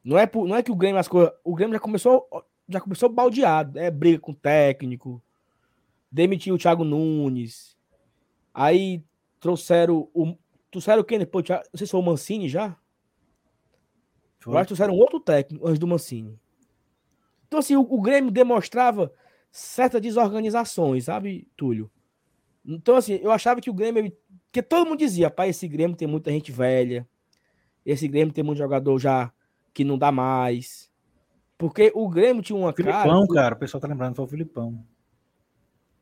[0.03, 1.33] Não é, por, não é que o Grêmio as coisas.
[1.43, 2.27] O Grêmio já começou,
[2.69, 3.77] já começou baldeado.
[3.77, 5.21] É briga com o técnico.
[6.11, 7.77] Demitiu o Thiago Nunes.
[8.53, 9.03] Aí
[9.39, 10.35] trouxeram o.
[10.69, 11.47] Trouxeram quem depois?
[11.47, 12.75] Não sei se foi o Mancini já.
[14.39, 14.53] Foi.
[14.53, 16.39] Eu acho que trouxeram outro técnico antes do Mancini.
[17.47, 19.13] Então, assim, o, o Grêmio demonstrava
[19.51, 21.91] certas desorganizações, sabe, Túlio?
[22.65, 24.11] Então, assim, eu achava que o Grêmio.
[24.45, 27.07] Porque todo mundo dizia, pai, esse Grêmio tem muita gente velha.
[27.85, 29.31] Esse Grêmio tem muito jogador já
[29.73, 30.91] que não dá mais.
[31.57, 33.09] Porque o Grêmio tinha uma Filipão, cara.
[33.11, 34.83] Filipão, cara, o pessoal tá lembrando, foi o Filipão.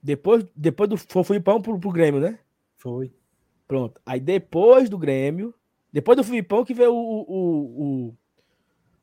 [0.01, 0.97] Depois, depois do.
[0.97, 2.39] Foi o Filipão pro, pro Grêmio, né?
[2.77, 3.13] Foi.
[3.67, 4.01] Pronto.
[4.05, 5.53] Aí depois do Grêmio,
[5.91, 8.17] depois do Filipão que veio o, o, o,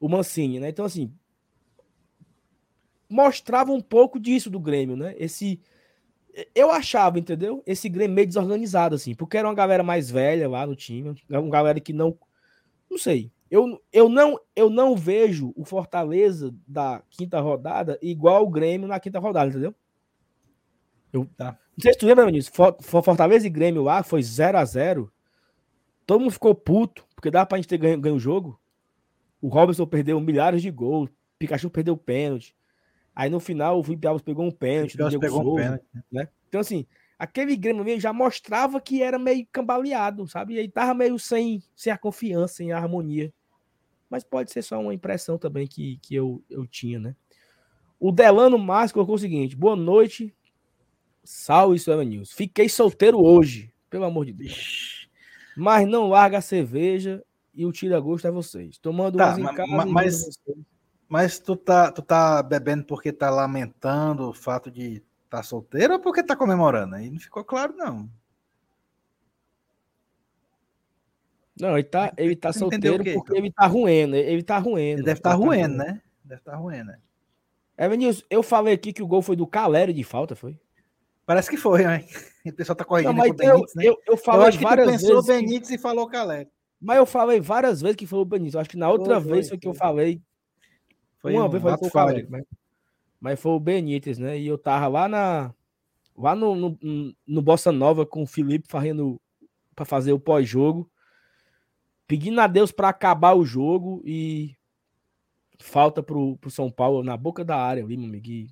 [0.01, 0.68] o Mancini, né?
[0.68, 1.12] Então, assim,
[3.09, 5.14] mostrava um pouco disso do Grêmio, né?
[5.18, 5.61] Esse.
[6.55, 7.62] Eu achava, entendeu?
[7.66, 11.51] Esse Grêmio meio desorganizado, assim, porque era uma galera mais velha lá no time, uma
[11.51, 12.18] galera que não.
[12.90, 13.30] Não sei.
[13.51, 18.99] Eu, eu, não, eu não vejo o Fortaleza da quinta rodada igual o Grêmio na
[18.99, 19.74] quinta rodada, entendeu?
[21.12, 21.59] Eu, tá.
[21.76, 22.54] Não sei se tu lembra, Vinícius.
[22.80, 25.12] Fortaleza e Grêmio lá foi 0 a 0
[26.07, 28.61] Todo mundo ficou puto, porque dava pra gente ter ganho, ganho o jogo.
[29.40, 31.11] O Robson perdeu milhares de gols.
[31.38, 32.57] Pikachu perdeu o pênalti.
[33.14, 35.00] Aí no final o Felipe Alves pegou um pênalti.
[35.00, 35.84] O pegou Souza, um pênalti.
[36.12, 36.28] Né?
[36.48, 36.86] Então, assim,
[37.18, 40.54] aquele Grêmio já mostrava que era meio cambaleado, sabe?
[40.54, 43.32] E aí tava meio sem, sem a confiança, sem a harmonia.
[44.09, 47.16] Mas pode ser só uma impressão também que, que eu, eu tinha, né?
[47.98, 50.36] O Delano Márcio colocou o seguinte: boa noite,
[51.27, 52.33] Salve, isso é News.
[52.33, 55.09] Fiquei solteiro hoje, pelo amor de Deus.
[55.57, 57.22] Mas não larga a cerveja
[57.53, 58.79] e o tira gosto é vocês.
[58.79, 59.87] Tomando tá, umas em casa.
[59.87, 60.39] Mas,
[61.09, 65.95] mas tu, tá, tu tá bebendo porque tá lamentando o fato de estar tá solteiro
[65.95, 66.95] ou porque tá comemorando?
[66.95, 68.09] Aí não ficou claro, não.
[71.59, 73.37] Não, ele tá, ele tá solteiro porque então?
[73.37, 74.14] ele tá ruendo.
[74.14, 74.99] Ele tá ruendo.
[75.01, 76.03] Ele deve estar tá ruendo, né?
[76.22, 76.99] Deve estar tá ruendo, né?
[77.79, 80.59] É, Vinícius, eu falei aqui que o gol foi do Calério de falta, foi?
[81.27, 82.05] Parece que foi, né?
[82.47, 83.85] O pessoal tá corrigindo não, mas eu, Benítez, né?
[83.87, 85.74] Eu, eu, falei eu acho que várias pensou vezes Benítez que...
[85.74, 86.47] e falou Calé.
[86.81, 88.55] Mas eu falei várias vezes que foi o Benítez.
[88.55, 90.22] Eu acho que na outra foi, vez foi, foi que eu falei.
[91.18, 92.24] Foi uma um vez foi o Calé.
[92.31, 92.45] Mas,
[93.18, 94.39] mas foi o Benítez, né?
[94.39, 95.53] E eu tava lá na.
[96.16, 96.79] Lá no, no,
[97.27, 99.20] no Bossa Nova com o Felipe fazendo
[99.74, 100.89] para fazer o pós-jogo.
[102.07, 104.55] Pedindo a Deus para acabar o jogo e
[105.59, 108.29] falta pro, pro São Paulo na boca da área ali, meu amigo.
[108.29, 108.49] E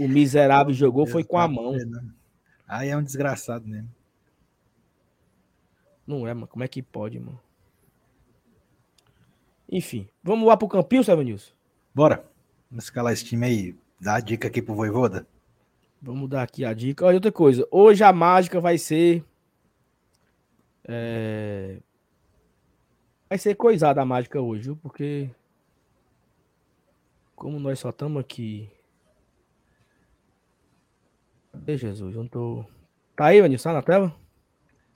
[0.00, 1.74] o miserável jogou foi com a mão.
[2.66, 3.88] Aí é um desgraçado mesmo.
[6.06, 6.46] Não é, mano.
[6.46, 7.38] Como é que pode, mano?
[9.70, 11.52] Enfim, vamos lá pro Campinho, Sérgio Nilson?
[11.94, 12.24] Bora.
[12.70, 13.76] Vamos escalar esse time aí.
[14.00, 15.26] Dá a dica aqui pro Voivoda.
[16.00, 17.04] Vamos dar aqui a dica.
[17.04, 17.66] Olha, outra coisa.
[17.70, 19.22] Hoje a mágica vai ser.
[20.84, 21.78] É...
[23.28, 24.76] Vai ser coisada a mágica hoje, viu?
[24.76, 25.30] Porque.
[27.36, 28.70] Como nós só estamos aqui
[31.52, 32.14] Cadê Jesus?
[32.14, 32.64] Eu não tô.
[33.16, 34.16] Tá aí, Vanilson, tá na tela?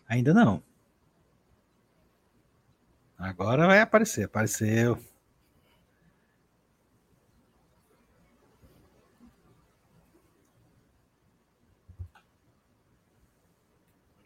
[0.08, 0.62] Ainda não.
[3.18, 4.24] Agora vai aparecer.
[4.24, 4.98] Apareceu.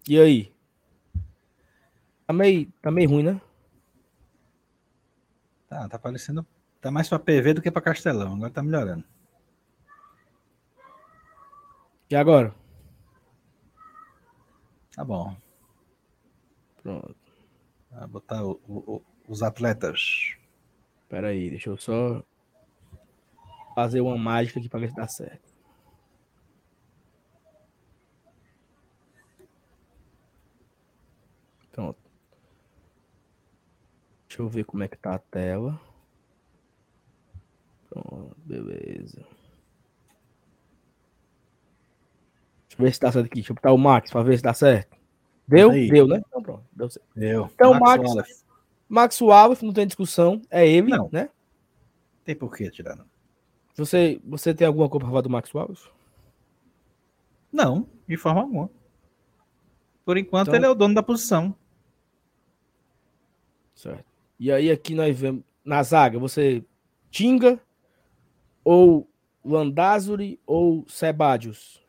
[0.09, 0.53] E aí?
[2.27, 3.41] Tá meio, tá meio ruim, né?
[5.69, 6.47] Tá, tá parecendo.
[6.81, 8.35] Tá mais pra PV do que pra Castelão.
[8.35, 9.05] Agora tá melhorando.
[12.11, 12.55] E agora?
[14.95, 15.35] Tá bom.
[16.83, 17.17] Pronto.
[17.91, 20.37] Vou botar o- o- os atletas.
[21.09, 22.23] Pera aí, deixa eu só
[23.75, 25.49] fazer uma mágica aqui pra ver se dá certo.
[31.73, 31.99] Pronto.
[34.29, 35.81] Deixa eu ver como é que tá a tela.
[37.89, 39.25] Pronto, beleza.
[42.68, 43.37] Deixa eu ver se dá certo aqui.
[43.37, 44.97] Deixa eu botar o Max pra ver se dá certo.
[45.47, 45.71] Deu?
[45.71, 46.23] Deu, né?
[46.29, 47.07] Então pronto, deu certo.
[47.17, 47.51] Eu.
[47.55, 48.45] Então, Max- Wallace.
[48.89, 51.09] Max Wallace, não tem discussão, é ele, Não.
[51.13, 51.29] né?
[52.25, 53.05] Tem por que tirar, não?
[53.75, 55.89] Você, você tem alguma coisa pra falar do Max Wallace?
[57.53, 58.71] Não, de forma alguma.
[60.05, 61.55] Por enquanto, Então- ele é o dono da posição.
[63.75, 64.05] Certo.
[64.39, 66.65] E aí aqui nós vemos na zaga, você
[67.11, 67.61] Tinga
[68.65, 69.09] ou
[69.45, 71.83] Landázuri ou Sebadios?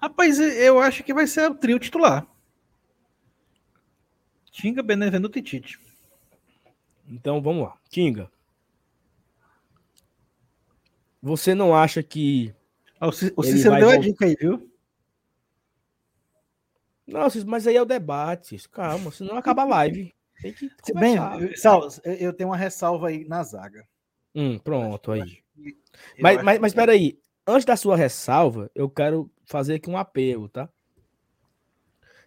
[0.00, 2.26] Rapaz, eu acho que vai ser o trio titular.
[4.50, 5.78] Tinga, Benevenuto e Tite.
[7.06, 7.76] Então vamos lá.
[7.88, 8.30] Tinga.
[11.22, 12.54] Você não acha que
[13.00, 13.98] Ah, o Cícero deu a voltar.
[14.00, 14.70] dica aí, viu?
[17.06, 18.48] Não, Cis, mas aí é o debate.
[18.48, 20.14] Cis, Calma, senão acaba a live.
[20.40, 21.16] Tem que Se bem,
[21.56, 23.88] Sal, eu- tenho uma ressalva aí na zaga.
[24.34, 25.42] Hum, pronto, aí.
[25.56, 25.72] Eu
[26.20, 27.18] Mas, mas, que- mas peraí,
[27.48, 30.68] antes da sua ressalva, eu quero fazer aqui um apelo, tá?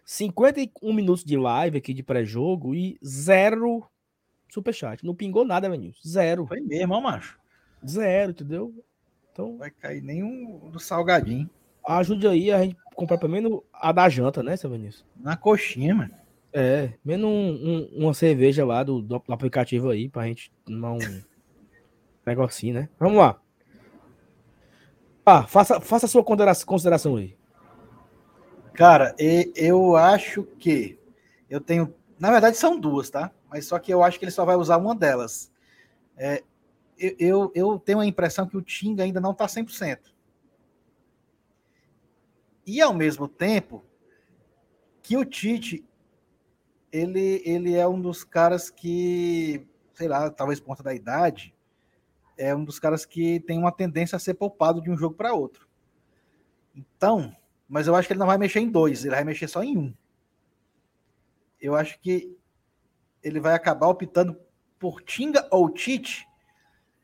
[0.04, 3.84] 51 minutos de live aqui de pré-jogo e zero
[4.50, 5.04] superchat.
[5.06, 6.06] Não pingou nada, Vinícius.
[6.06, 6.46] Zero.
[6.46, 7.38] Foi mesmo, ó, macho.
[7.86, 8.74] Zero, entendeu?
[9.32, 11.48] Então, Não vai cair nenhum do salgadinho.
[11.86, 15.04] ajude aí a gente comprar pelo menos a da janta, né, seu Vinícius?
[15.16, 16.14] Na coxinha, mano.
[16.52, 20.98] É, menos um- um- uma cerveja lá do, do aplicativo aí, pra gente tomar um
[22.26, 22.88] negocinho, né?
[22.98, 23.40] Vamos lá.
[25.24, 27.36] Ah, faça, faça a sua considera- consideração aí.
[28.74, 30.98] Cara, eu acho que
[31.48, 31.94] eu tenho.
[32.18, 33.30] Na verdade, são duas, tá?
[33.48, 35.52] Mas só que eu acho que ele só vai usar uma delas.
[36.16, 36.42] É,
[36.98, 40.12] eu, eu, tenho a impressão que o Tinga ainda não tá 100%.
[42.66, 43.84] E ao mesmo tempo
[45.02, 45.84] que o Tite
[46.92, 51.54] ele, ele é um dos caras que, sei lá, talvez por conta da idade,
[52.36, 55.34] é um dos caras que tem uma tendência a ser poupado de um jogo para
[55.34, 55.68] outro.
[56.74, 57.34] Então,
[57.68, 59.76] mas eu acho que ele não vai mexer em dois, ele vai mexer só em
[59.76, 59.94] um.
[61.60, 62.36] Eu acho que
[63.22, 64.36] ele vai acabar optando
[64.78, 66.26] por Tinga ou Tite,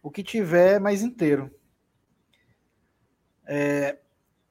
[0.02, 1.50] o que tiver mais inteiro.
[3.46, 3.98] É,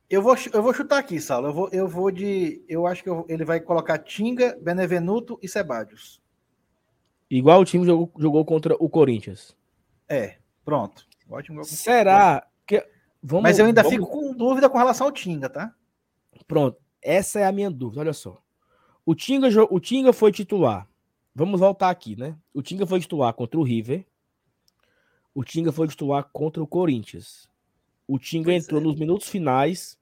[0.09, 1.47] eu, vou, eu vou chutar aqui, Saulo.
[1.47, 2.63] Eu vou, eu vou de.
[2.67, 6.21] Eu acho que eu- ele vai colocar Tinga, Benevenuto e Sebadios.
[7.30, 9.55] Igual o time jogou, jogou contra o Corinthians.
[10.07, 10.38] É,
[10.68, 11.07] pronto.
[11.30, 11.63] Ótimo.
[11.63, 12.86] Será que.
[13.24, 15.74] Vamos, Mas eu ainda vamos- fico com dúvida com relação ao Tinga, tá?
[16.45, 16.78] Pronto.
[17.01, 18.01] Essa é a minha dúvida.
[18.01, 18.41] Olha só.
[19.05, 20.86] O Tinga, o Tinga foi titular.
[21.34, 22.38] Vamos voltar aqui, né?
[22.53, 24.05] O Tinga foi titular contra o River.
[25.34, 27.49] O Tinga foi titular contra o Corinthians.
[28.05, 28.84] O Tinga Pois entrou é.
[28.84, 29.97] nos minutos finais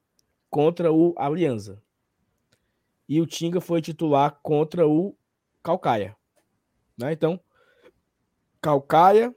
[0.50, 1.80] contra o Alianza.
[3.08, 5.16] E o Tinga foi titular contra o
[5.62, 6.16] Calcaia.
[6.98, 7.14] Né?
[7.14, 7.40] Então,
[8.62, 9.34] Calcaia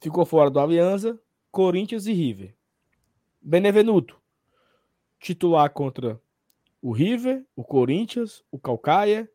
[0.00, 1.20] ficou fora do Alianza,
[1.50, 2.54] Corinthians e River.
[3.40, 4.20] Benevenuto,
[5.18, 6.20] titular contra
[6.82, 9.30] o River, o Corinthians, o Calcaia,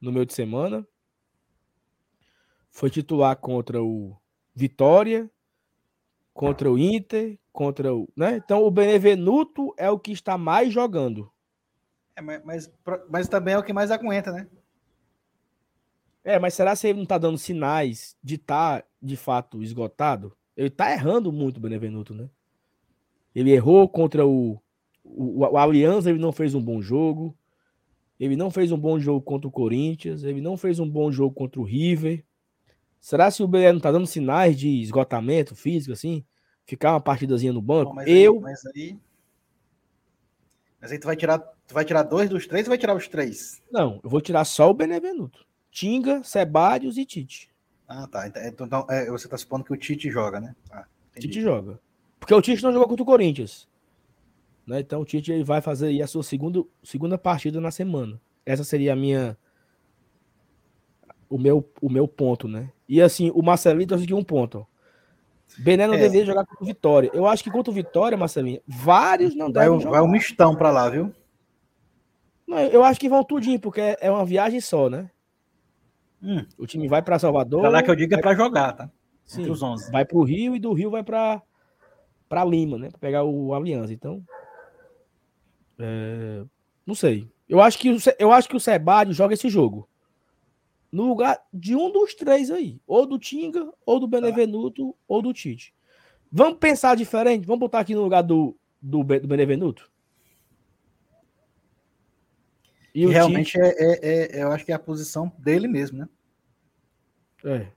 [0.00, 0.86] no meio de semana.
[2.70, 4.16] Foi titular contra o
[4.54, 5.30] Vitória,
[6.32, 8.08] contra o Inter, contra o.
[8.16, 8.36] Né?
[8.36, 11.30] Então o Benevenuto é o que está mais jogando.
[12.14, 12.72] É, mas, mas,
[13.08, 14.46] mas também é o que mais aguenta, né?
[16.30, 20.32] É, mas será que ele não está dando sinais de estar, de fato, esgotado?
[20.56, 22.28] Ele está errando muito o Benevenuto, né?
[23.34, 24.60] Ele errou contra o,
[25.04, 27.36] o, o Aliança, ele não fez um bom jogo.
[28.18, 30.24] Ele não fez um bom jogo contra o Corinthians.
[30.24, 32.24] Ele não fez um bom jogo contra o River.
[33.00, 36.22] Será se o Bené não está dando sinais de esgotamento físico, assim?
[36.66, 37.90] Ficar uma partidazinha no banco?
[37.90, 38.98] Bom, mas aí- Eu, mas aí.
[40.80, 43.08] Mas aí tu vai tirar, tu vai tirar dois dos três ou vai tirar os
[43.08, 43.62] três?
[43.70, 45.46] não, eu vou tirar só o Benevenuto.
[45.70, 47.48] Tinga, Sebadios e Tite.
[47.88, 48.26] Ah, tá.
[48.28, 50.54] Então, então, é, você tá supondo que o Tite joga, né?
[50.70, 50.84] Ah.
[51.18, 51.78] Tite joga.
[52.18, 53.68] Porque o Tite não jogou contra o Corinthians.
[54.66, 54.80] Né?
[54.80, 58.20] Então o Tite ele vai fazer aí a sua segunda, segunda partida na semana.
[58.46, 59.36] Essa seria a minha.
[61.28, 62.70] O meu, o meu ponto, né?
[62.88, 64.58] E assim, o Marcelinho trouxe aqui um ponto.
[64.58, 64.66] ó.
[65.62, 65.98] Bené não É.
[65.98, 67.10] deveria jogar contra o Vitória.
[67.12, 69.98] Eu acho que contra o Vitória, Marcelinho, vários não Vai, devem o- jogar.
[70.00, 71.12] vai um mistão pra lá, viu?
[72.46, 75.10] Não, eu acho que vão tudinho, porque é uma viagem só, né?
[76.22, 76.44] Hum.
[76.58, 77.60] O time vai para Salvador.
[77.60, 78.90] Pra lá que eu digo é vai, pra jogar, tá?
[79.24, 79.90] sim, Entre os 11.
[79.90, 81.42] vai pro Rio e do Rio vai para
[82.28, 82.88] para Lima, né?
[82.90, 83.92] Pra pegar o Aliança.
[83.92, 84.22] Então,
[85.78, 86.44] é,
[86.86, 87.28] não sei.
[87.48, 89.88] Eu acho que o eu acho que o Sebário joga esse jogo
[90.92, 95.32] no lugar de um dos três aí, ou do Tinga, ou do Benevenuto, ou do
[95.32, 95.74] Tite.
[96.30, 97.46] Vamos pensar diferente.
[97.46, 99.90] Vamos botar aqui no lugar do do, do Benevenuto.
[102.94, 106.08] E realmente é, é- é- eu acho que é a posição dele mesmo, né?
[107.38, 107.72] Tite, é.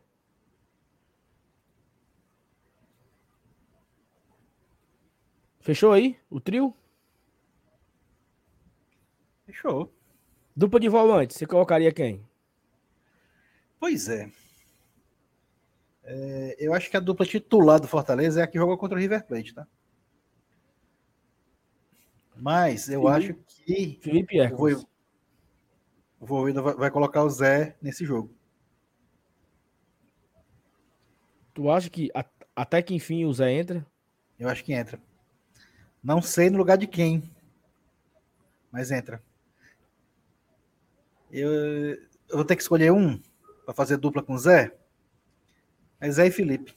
[5.61, 6.73] Fechou aí o trio?
[9.45, 9.93] Fechou.
[10.55, 12.25] Dupla de volante, você colocaria quem?
[13.79, 14.29] Pois é.
[16.05, 19.01] É, Eu acho que a dupla titular do Fortaleza é a que joga contra o
[19.01, 19.65] River Plate, tá?
[22.35, 23.33] Mas eu Felipe- acho
[23.65, 24.85] que Felipe o Hércules.
[26.23, 28.33] O Voivoda vai- vai colocar o Zé nesse jogo.
[31.53, 33.85] Tu acha que a- até que enfim o Zé entra?
[34.39, 35.01] Eu acho que entra.
[36.01, 37.29] Não sei no lugar de quem,
[38.71, 39.21] mas entra.
[41.29, 41.97] Eu, eu
[42.31, 43.21] vou ter que escolher um
[43.65, 44.73] para fazer dupla com o Zé.
[45.99, 46.73] É Zé e Felipe.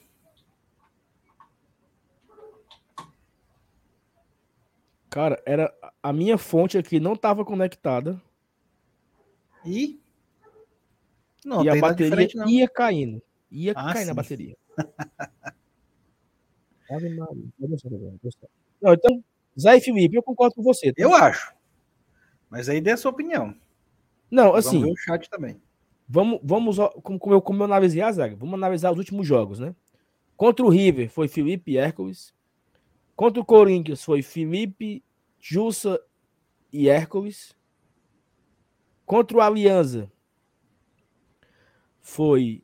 [5.08, 5.72] Cara, era
[6.02, 8.20] a minha fonte aqui não estava conectada
[9.66, 10.00] E
[11.44, 13.22] não e a bateria ia caindo.
[13.50, 14.16] Ia Ah, cair na sim.
[14.16, 14.56] bateria.
[16.90, 17.10] Maria,
[17.60, 19.24] eu não então,
[19.58, 20.92] Zé e Felipe, eu concordo com você.
[20.92, 21.02] tá?
[21.02, 21.52] Eu acho.
[22.50, 23.54] Mas aí dê a sua opinião.
[24.30, 25.60] Não, Vamos assim, ver o chat também.
[26.08, 29.58] Vamos, vamos como, como eu, como eu analisei a zaga, vamos analisar os últimos jogos,
[29.58, 29.74] né?
[30.36, 32.32] Contra o River foi Felipe e Hércules.
[33.16, 35.02] Contra o Corinthians foi Felipe,
[35.40, 36.00] Jussa
[36.72, 37.55] e Hércules.
[39.06, 40.10] Contra o Alianza
[42.00, 42.62] foi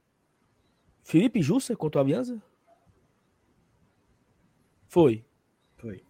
[1.05, 2.43] Felipe Jussa contra o Alianza?
[4.89, 5.25] Foi.
[5.77, 6.03] Foi.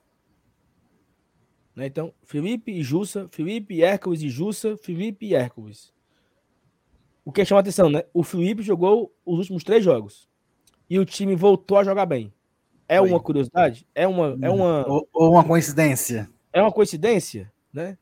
[1.77, 1.87] Né?
[1.87, 5.93] Então, Felipe e Jussa, Felipe, Hércules e Jussa, Felipe e Hércules.
[7.25, 8.03] O que chama atenção, né?
[8.13, 10.29] O Felipe jogou os últimos três jogos.
[10.89, 12.33] E o time voltou a jogar bem.
[12.89, 13.09] É Foi.
[13.09, 13.87] uma curiosidade?
[13.95, 16.29] É uma, é uma, Ou, ou uma coincidência.
[16.53, 17.97] é uma coincidência, né?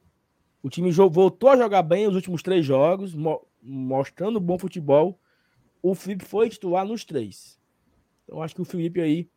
[0.63, 5.19] O time voltou a jogar bem os últimos três jogos, mo- mostrando bom futebol.
[5.83, 7.59] O Felipe foi titular nos três.
[8.25, 9.29] Então, acho que o Felipe aí,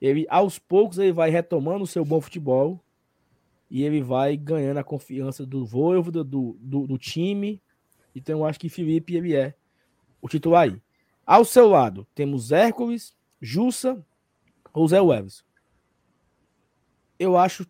[0.00, 2.82] ele aos poucos ele vai retomando o seu bom futebol
[3.70, 7.62] e ele vai ganhando a confiança do Voivoda, do, do, do time.
[8.14, 9.54] Então, eu acho que Felipe ele é
[10.20, 10.80] o titular aí.
[11.24, 14.04] Ao seu lado, temos Hércules, Jussa
[14.72, 15.44] ou Zé Everson.
[17.18, 17.66] Eu acho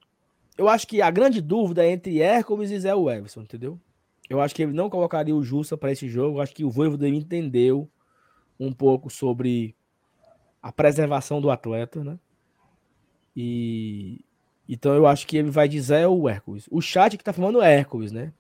[0.57, 3.81] eu acho que a grande dúvida é entre Hércules e Zé Everson, entendeu?
[4.29, 6.39] Eu acho que ele não colocaria o Jussa para esse jogo.
[6.39, 7.89] Eu acho que o Voivoda entendeu
[8.59, 9.75] um pouco sobre
[10.63, 12.19] a preservação do atleta, né?
[13.37, 14.25] E
[14.69, 16.69] então eu acho que ele vai Zé ou Hércules.
[16.71, 18.33] O chat que tá falando é Hércules, né?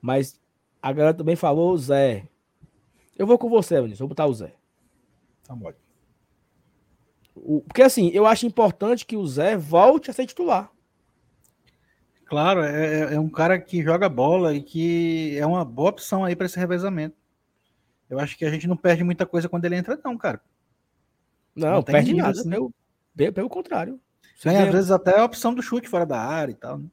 [0.00, 0.40] Mas
[0.80, 2.28] a galera também falou Zé.
[3.16, 4.00] Eu vou com você, Vinícius.
[4.00, 4.52] Vou botar o Zé.
[5.44, 5.72] Tá bom.
[7.34, 10.70] O- porque assim, eu acho importante que o Zé volte a ser titular.
[12.26, 16.24] Claro, é, é- é um cara que joga bola e que é uma boa opção
[16.24, 17.16] aí para esse revezamento.
[18.08, 20.40] Eu acho que a gente não perde muita coisa quando ele entra, não, cara.
[21.54, 22.30] Não, Não perde nada.
[22.40, 22.48] assim.
[22.50, 22.72] Pelo,
[23.32, 24.00] pelo, contrário.
[24.36, 26.78] Você Ganha, às vezes até a opção do chute fora da área e tal.
[26.78, 26.88] né?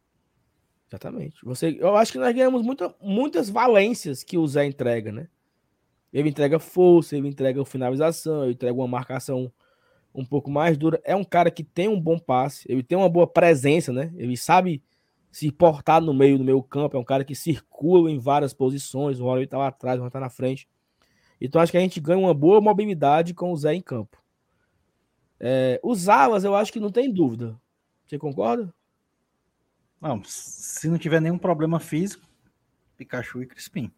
[0.89, 1.37] Exatamente.
[1.43, 5.27] Você, eu acho que nós ganhamos muita, muitas valências que o Zé entrega, né?
[6.11, 9.51] Ele entrega força, ele entrega finalização, ele entrega uma marcação
[10.13, 11.01] um pouco mais dura.
[11.03, 14.11] É um cara que tem um bom passe, ele tem uma boa presença, né?
[14.15, 14.81] Ele sabe
[15.31, 19.19] se portar no meio do meio campo, é um cara que circula em várias posições,
[19.19, 20.67] uma hora ele tá lá atrás, uma hora tá na frente.
[21.39, 24.17] Então acho que a gente ganha uma boa mobilidade com o Zé em campo.
[25.39, 27.59] É, os alas, eu acho que não tem dúvida.
[28.05, 28.73] Você concorda?
[30.01, 32.27] Não, se não tiver nenhum problema físico,
[32.97, 33.91] Pikachu e Crispim.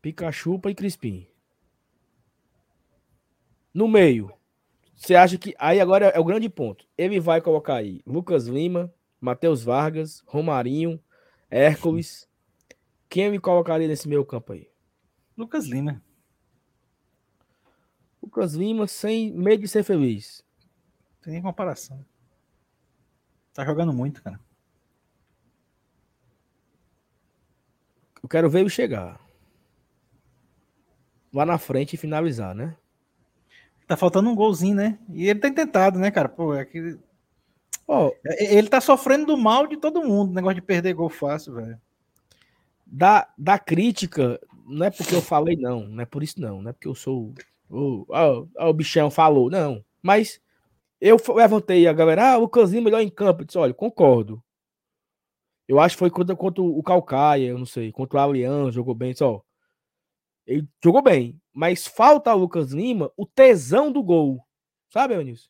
[0.00, 1.26] Pikachu e Crispim.
[3.74, 4.32] No meio,
[4.98, 5.54] você acha que.
[5.58, 6.84] Aí agora é o grande ponto.
[6.98, 11.00] Ele vai colocar aí Lucas Lima, Matheus Vargas, Romarinho,
[11.48, 12.28] Hércules.
[13.08, 14.68] Quem ele colocaria nesse meio campo aí?
[15.36, 16.02] Lucas Lima.
[18.20, 20.44] Lucas Lima sem medo de ser feliz.
[21.14, 22.04] Não tem nem comparação.
[23.54, 24.40] Tá jogando muito, cara.
[28.20, 29.20] Eu quero ver ele chegar.
[31.32, 32.76] Lá na frente e finalizar, né?
[33.88, 34.98] Tá faltando um golzinho, né?
[35.12, 36.28] E ele tem tentado, né, cara?
[36.30, 36.98] Pô, é que...
[37.88, 41.54] Ó, é- Ele tá sofrendo do mal de todo mundo, negócio de perder gol fácil,
[41.54, 41.80] velho.
[42.86, 45.86] da, da crítica, não é porque eu falei, não.
[45.88, 46.62] Não é por isso, não.
[46.62, 47.34] Não é porque eu sou.
[47.70, 49.84] O, o, o bichão falou, não.
[50.02, 50.40] Mas
[51.00, 53.42] eu levantei a galera, ah, o Canzinho melhor em campo.
[53.42, 54.42] Eu disse, olha, concordo.
[55.68, 58.94] Eu acho que foi contra, contra o Calcaia, eu não sei, contra o Aliança, jogou
[58.94, 59.42] bem, só.
[60.48, 64.42] Ele jogou bem, mas falta ao Lucas Lima o tesão do gol.
[64.90, 65.46] Sabe, Evanilson?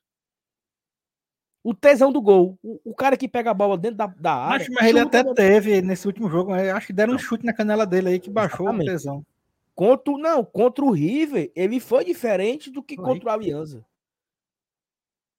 [1.63, 2.59] O tesão do gol.
[2.61, 4.67] O, o, cara que pega a bola dentro da, da área.
[4.71, 7.87] Mas, mas ele até teve nesse último jogo, acho que deram um chute na canela
[7.87, 8.89] dele aí que baixou Exatamente.
[8.89, 9.27] o tesão.
[9.73, 13.05] Contra, não, contra o River, ele foi diferente do que foi.
[13.05, 13.87] contra o Aliança.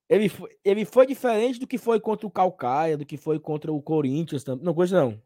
[0.07, 3.72] Ele foi, ele foi diferente do que foi contra o Calcaia, do que foi contra
[3.74, 4.45] o Corinthians.
[4.45, 5.22] Não, coisa não.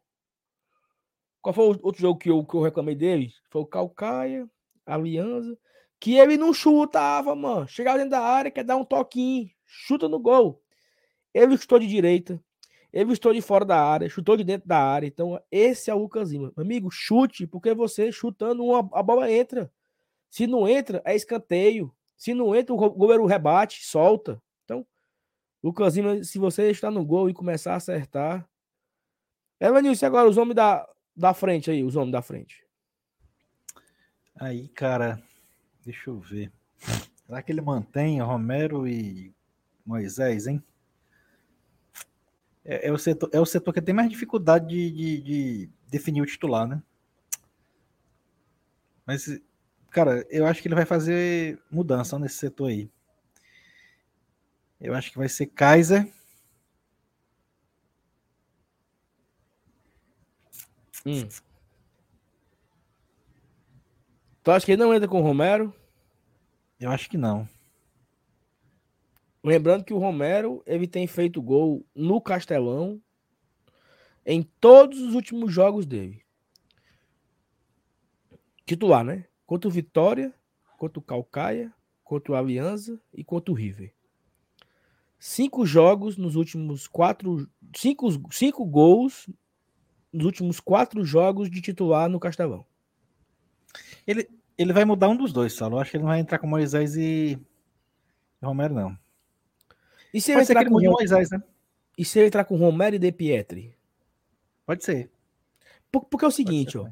[1.44, 3.30] Qual foi o outro jogo que eu, que eu reclamei dele?
[3.50, 4.48] Foi o Calcaia,
[4.86, 5.54] Aliança.
[6.00, 7.68] Que ele não chutava, mano.
[7.68, 10.62] Chegava dentro da área, quer dar um toquinho, chuta no gol.
[11.34, 12.42] Ele chutou de direita,
[12.90, 15.06] ele chutou de fora da área, chutou de dentro da área.
[15.06, 16.50] Então, esse é o Lucas Lima.
[16.56, 19.70] Amigo, chute, porque você chutando uma, a bola entra.
[20.30, 21.94] Se não entra, é escanteio.
[22.16, 24.42] Se não entra, o goleiro rebate, solta.
[25.62, 28.48] Lucas Lima, se você está no gol e começar a acertar.
[29.60, 30.86] Evanilson, agora os homens da,
[31.16, 32.64] da frente aí, os homens da frente.
[34.36, 35.22] Aí, cara,
[35.84, 36.52] deixa eu ver.
[37.26, 39.32] Será que ele mantém Romero e
[39.86, 40.62] Moisés, hein?
[42.64, 46.22] É, é, o, setor, é o setor que tem mais dificuldade de, de, de definir
[46.22, 46.82] o titular, né?
[49.06, 49.38] Mas,
[49.90, 52.90] cara, eu acho que ele vai fazer mudança nesse setor aí.
[54.80, 56.10] Eu acho que vai ser Kaiser.
[61.06, 61.28] Hum.
[64.42, 65.74] Tu acha que ele não entra com o Romero?
[66.78, 67.48] Eu acho que não.
[69.42, 73.00] Lembrando que o Romero ele tem feito gol no Castelão
[74.24, 76.22] em todos os últimos jogos dele.
[78.66, 79.26] Titular, né?
[79.46, 80.32] Contra o Vitória,
[80.78, 83.94] contra o Calcaia, contra o Aliança e contra o River
[85.26, 87.48] cinco jogos nos últimos quatro.
[87.74, 89.26] Cinco, cinco gols
[90.14, 92.64] nos últimos quatro jogos de titular no Castelão.
[94.06, 95.76] Ele, ele vai mudar um dos dois, Saulo.
[95.76, 97.38] Eu acho que ele não vai entrar com Moisés e
[98.40, 98.96] Romero, não.
[100.12, 101.42] E se ele Pode entrar com Moisés, né?
[101.98, 103.76] E se ele entrar com Romero e De Pietri?
[104.64, 105.10] Pode ser.
[105.90, 106.88] Por, porque é o seguinte, ó.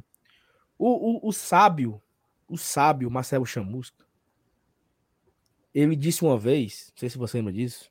[0.77, 2.03] O, o, o sábio,
[2.49, 4.05] o sábio Marcelo Chamusca,
[5.73, 7.91] ele disse uma vez, não sei se você lembra disso,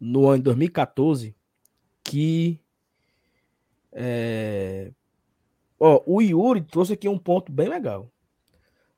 [0.00, 1.36] no ano de 2014
[2.02, 2.60] que
[3.92, 4.90] é,
[5.78, 8.10] ó, o Yuri trouxe aqui um ponto bem legal.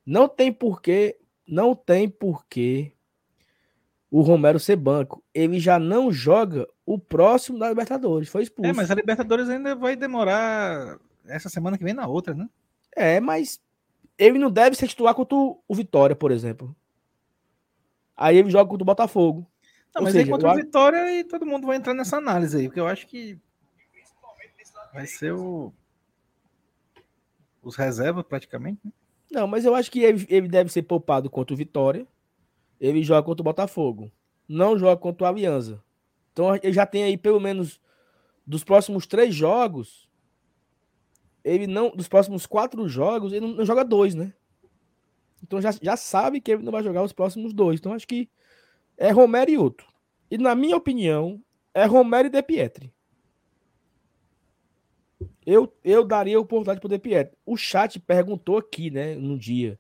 [0.07, 2.93] Não tem porquê, não tem porquê
[4.11, 5.25] o Romero ser banco.
[5.35, 8.29] Ele já não joga o próximo da Libertadores.
[8.29, 8.71] Foi expulso.
[8.71, 12.49] É, mas a Libertadores ainda vai demorar essa semana que vem na outra, né?
[12.95, 13.61] É, mas
[14.17, 16.77] ele não deve ser titular contra o Vitória, por exemplo.
[18.17, 19.47] Aí ele joga contra o Botafogo.
[19.95, 22.69] Não, mas seja, aí contra o Vitória e todo mundo vai entrar nessa análise aí,
[22.69, 23.39] porque eu acho que
[24.95, 25.73] vai ser o
[27.61, 28.79] os reservas praticamente.
[28.85, 28.93] Né?
[29.33, 32.07] Não, mas eu acho que ele, ele, deve ser poupado contra o Vitória.
[32.79, 34.13] Ele joga contra o Botafogo.
[34.47, 35.83] Não joga contra o Aliança.
[36.33, 37.81] Então ele já tem aí pelo menos
[38.47, 40.09] dos próximos três jogos.
[41.43, 41.91] Ele não.
[41.91, 44.33] Dos próximos quatro jogos, ele não, não joga dois, né?
[45.43, 47.81] Então já, já sabe que ele não vai jogar os próximos dois.
[47.81, 48.29] Então acho que
[48.97, 49.87] é Romero e outro.
[50.31, 51.43] E na minha opinião,
[51.73, 52.93] é Romero e De Pietri.
[55.47, 57.31] Eu, eu daria a oportunidade para o De.
[57.45, 59.79] O chat perguntou aqui, né, no dia.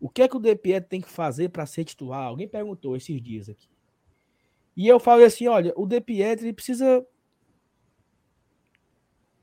[0.00, 2.26] O que é que o De tem que fazer para ser titular?
[2.26, 3.68] Alguém perguntou esses dias aqui.
[4.76, 6.00] E eu falei assim, olha, o De
[6.52, 7.06] precisa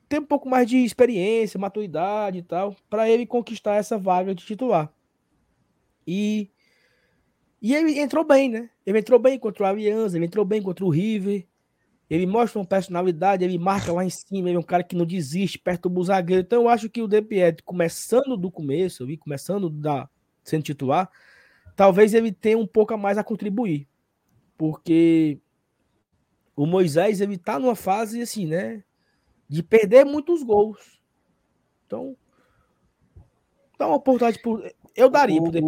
[0.07, 4.45] ter um pouco mais de experiência, maturidade e tal, para ele conquistar essa vaga de
[4.45, 4.93] titular.
[6.05, 6.51] E
[7.61, 8.69] e ele entrou bem, né?
[8.85, 11.45] Ele entrou bem contra o Aliança, ele entrou bem contra o River.
[12.12, 15.05] Ele mostra uma personalidade, ele marca lá em cima, ele é um cara que não
[15.05, 16.41] desiste, perto do zagueiro.
[16.41, 17.24] Então eu acho que o De
[17.64, 20.09] começando do começo, vi, começando da
[20.43, 21.09] sendo titular,
[21.74, 23.88] talvez ele tenha um pouco a mais a contribuir.
[24.57, 25.39] Porque
[26.53, 28.84] o Moisés, ele tá numa fase assim, né?
[29.47, 30.99] De perder muitos gols.
[31.88, 32.18] Então,
[33.80, 34.70] dá uma oportunidade por.
[34.93, 35.62] Eu daria o, pro De.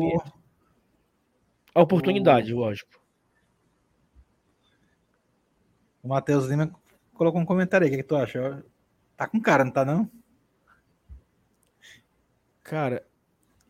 [1.74, 2.58] A oportunidade, o...
[2.58, 3.02] lógico.
[6.04, 6.70] O Matheus Lima
[7.14, 7.90] colocou um comentário aí.
[7.90, 8.64] O que, que tu acha?
[9.16, 10.12] Tá com cara, não tá não?
[12.62, 13.08] Cara,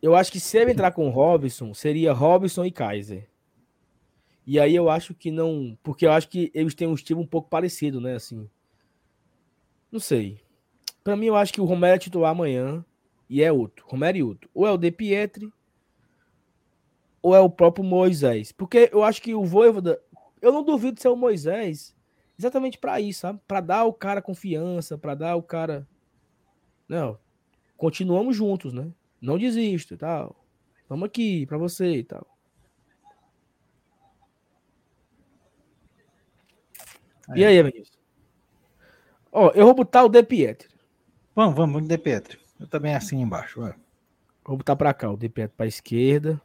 [0.02, 3.30] eu acho que se ele entrar com Robson, seria Robson e Kaiser.
[4.44, 5.78] E aí eu acho que não.
[5.80, 8.16] Porque eu acho que eles têm um estilo um pouco parecido, né?
[8.16, 8.50] Assim.
[9.90, 10.40] Não sei.
[11.04, 12.84] Para mim, eu acho que o Romero é titular amanhã.
[13.30, 14.50] e é outro, Romero e outro.
[14.52, 15.52] Ou é o De Pietri,
[17.22, 18.50] ou é o próprio Moisés.
[18.50, 20.00] Porque eu acho que o Voivoda,
[20.42, 21.93] eu não duvido ser o Moisés
[22.38, 23.40] exatamente para isso, sabe?
[23.46, 25.86] Para dar o cara confiança, para dar o cara.
[26.88, 27.18] Não,
[27.76, 28.90] continuamos juntos, né?
[29.20, 30.36] Não desisto e tal.
[30.88, 32.26] Vamos aqui para você e tal.
[37.28, 37.40] Aí.
[37.40, 37.90] E aí, amigos?
[39.32, 40.68] Ó, eu vou botar o De Pietri.
[41.34, 42.38] Vamos, vamos, De Pietri.
[42.60, 43.74] Eu também assim embaixo, vai.
[44.44, 46.40] Vou botar para cá, o De Pietri para esquerda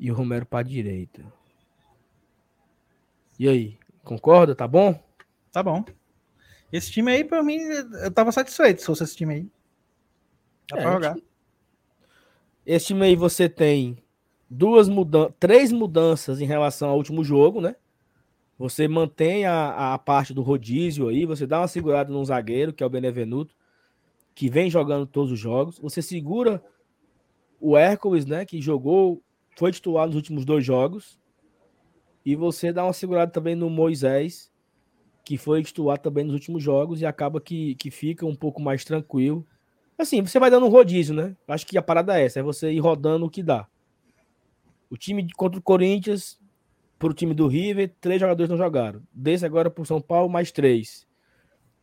[0.00, 1.22] e o Romero para direita.
[3.38, 4.54] E aí, concorda?
[4.54, 4.98] Tá bom?
[5.50, 5.84] Tá bom.
[6.72, 9.48] Esse time aí, para mim, eu tava satisfeito se fosse esse time aí.
[10.70, 11.16] Dá é, pra jogar.
[12.64, 13.98] Esse time aí você tem
[14.48, 17.76] duas mudanças, três mudanças em relação ao último jogo, né?
[18.58, 22.82] Você mantém a, a parte do rodízio aí, você dá uma segurada num zagueiro, que
[22.82, 23.54] é o Benevenuto,
[24.34, 25.78] que vem jogando todos os jogos.
[25.78, 26.62] Você segura
[27.60, 29.22] o Hércules, né, que jogou,
[29.58, 31.18] foi titular nos últimos dois jogos.
[32.24, 34.50] E você dá uma segurada também no Moisés,
[35.24, 38.84] que foi titular também nos últimos jogos e acaba que, que fica um pouco mais
[38.84, 39.46] tranquilo.
[39.98, 41.36] Assim, você vai dando um rodízio, né?
[41.46, 43.66] Acho que a parada é essa, é você ir rodando o que dá.
[44.90, 46.38] O time contra o Corinthians
[46.98, 49.02] para o time do River, três jogadores não jogaram.
[49.12, 51.06] Desse agora para o São Paulo, mais três.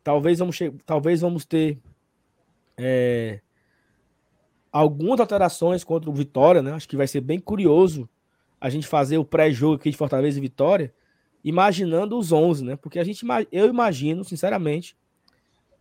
[0.02, 1.78] Talvez vamos, talvez vamos ter
[2.76, 3.40] é,
[4.72, 6.72] algumas alterações contra o Vitória, né?
[6.72, 8.08] Acho que vai ser bem curioso
[8.60, 10.92] a gente fazer o pré-jogo aqui de Fortaleza e Vitória,
[11.42, 12.76] imaginando os 11, né?
[12.76, 14.96] Porque a gente, eu imagino, sinceramente,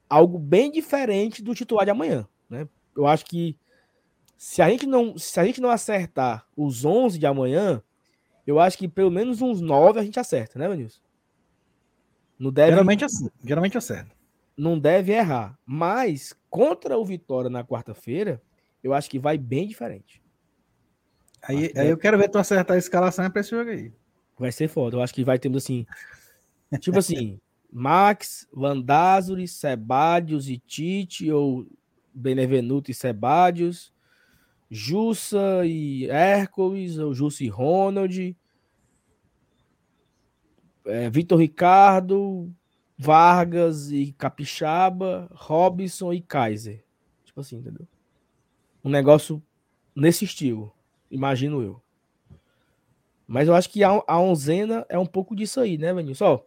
[0.09, 2.67] algo bem diferente do titular de amanhã, né?
[2.95, 3.57] Eu acho que
[4.37, 7.83] se a gente não, se a gente não acertar os 11 de amanhã,
[8.47, 11.01] eu acho que pelo menos uns nove a gente acerta, né, Manilson?
[12.39, 13.05] Não deve, geralmente,
[13.43, 14.15] geralmente acerta.
[14.55, 15.59] Não deve errar.
[15.65, 18.41] Mas contra o Vitória na quarta-feira,
[18.81, 20.18] eu acho que vai bem diferente.
[21.41, 23.91] Aí, aí eu quero ver tu acertar a escalação para esse jogo aí.
[24.37, 24.97] Vai ser foda.
[24.97, 25.85] Eu acho que vai ter assim.
[26.79, 27.39] tipo assim,
[27.71, 31.67] Max, Landázuri, Sebadios e Tite, ou
[32.13, 33.93] Benevenuto e Sebadios,
[34.69, 38.35] Jussa e Hércules, ou Jussa e Ronald,
[40.85, 42.51] é, Vitor Ricardo,
[42.97, 46.83] Vargas e Capixaba, Robson e Kaiser.
[47.23, 47.87] Tipo assim, entendeu?
[48.83, 49.41] Um negócio
[49.95, 50.73] nesse estilo,
[51.09, 51.81] imagino eu.
[53.27, 56.15] Mas eu acho que a, a onzena é um pouco disso aí, né, Vanil?
[56.15, 56.45] Só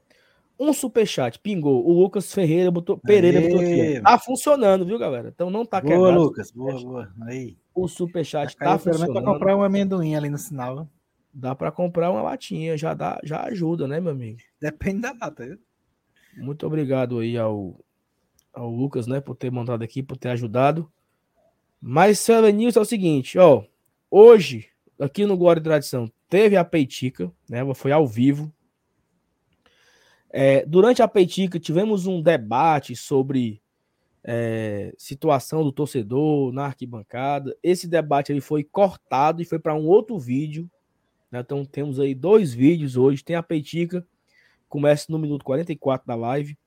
[0.62, 1.84] um superchat, pingou.
[1.86, 2.96] O Lucas Ferreira botou.
[2.98, 3.48] Pereira Aê.
[3.48, 4.00] botou aqui.
[4.00, 5.28] Tá funcionando, viu, galera?
[5.28, 6.14] Então não tá boa, quebrado.
[6.14, 6.50] Boa, Lucas.
[6.50, 7.12] Boa, boa.
[7.22, 7.56] Aí.
[7.74, 9.14] O superchat tá, tá funcionando.
[9.14, 10.88] Dá pra comprar um amendoim ali no sinal.
[11.32, 14.38] Dá para comprar uma latinha, já dá, já ajuda, né, meu amigo?
[14.60, 15.58] Depende da lata, viu?
[16.36, 17.74] Muito obrigado aí ao,
[18.52, 20.90] ao Lucas, né, por ter montado aqui, por ter ajudado.
[21.80, 23.64] Mas, seu News é o seguinte, ó.
[24.14, 24.68] Hoje,
[25.00, 27.62] aqui no Glória e Tradição, teve a Peitica, né?
[27.74, 28.52] Foi ao vivo.
[30.28, 33.62] É, durante a Peitica, tivemos um debate sobre
[34.22, 37.56] é, situação do torcedor na arquibancada.
[37.62, 40.70] Esse debate aí foi cortado e foi para um outro vídeo.
[41.30, 41.40] Né?
[41.40, 43.24] Então temos aí dois vídeos hoje.
[43.24, 44.06] Tem a Peitica,
[44.68, 46.58] começa no minuto 44 da live.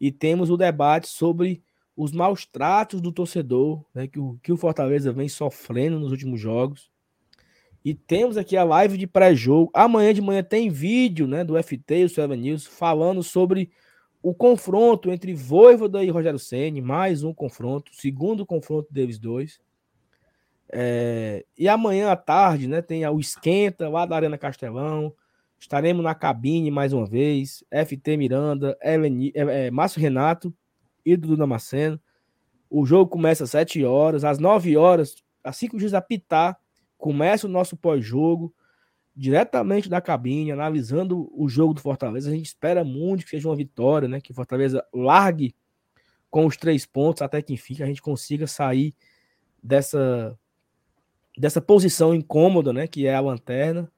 [0.00, 1.64] E temos o debate sobre
[1.96, 4.06] os maus tratos do torcedor, né?
[4.06, 6.90] que, o, que o Fortaleza vem sofrendo nos últimos jogos.
[7.82, 9.70] E temos aqui a live de pré-jogo.
[9.72, 13.70] Amanhã de manhã tem vídeo né, do FT e o Seven News falando sobre
[14.20, 19.60] o confronto entre Voivoda e Rogério Ceni, mais um confronto, segundo confronto deles dois.
[20.68, 25.14] É, e amanhã à tarde, né, tem o esquenta lá da Arena Castelão.
[25.58, 27.64] Estaremos na cabine mais uma vez.
[27.70, 30.52] FT Miranda, Ellen, é, é, Márcio Renato
[31.06, 32.00] e Dudu Damasceno.
[32.68, 35.14] O jogo começa às 7 horas, às 9 horas,
[35.44, 36.58] assim que o juiz apitar,
[36.98, 38.52] começa o nosso pós-jogo
[39.14, 42.28] diretamente da cabine, analisando o jogo do Fortaleza.
[42.28, 44.20] A gente espera muito que seja uma vitória, né?
[44.20, 45.54] Que o Fortaleza largue
[46.28, 48.92] com os três pontos até que enfim a gente consiga sair
[49.62, 50.38] dessa
[51.38, 52.86] dessa posição incômoda, né?
[52.86, 53.90] Que é a lanterna.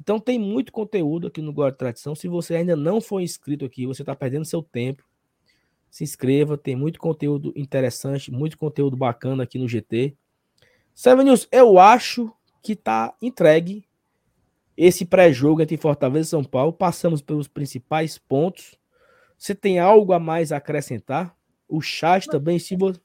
[0.00, 2.14] Então tem muito conteúdo aqui no Guarda Tradição.
[2.14, 5.05] Se você ainda não for inscrito aqui, você está perdendo seu tempo.
[5.90, 10.16] Se inscreva, tem muito conteúdo interessante, muito conteúdo bacana aqui no GT.
[10.94, 12.32] Seven News, eu acho
[12.62, 13.86] que está entregue
[14.76, 18.78] esse pré-jogo entre Fortaleza e São Paulo, passamos pelos principais pontos.
[19.38, 21.34] Você tem algo a mais a acrescentar?
[21.68, 23.00] O chat também, se você...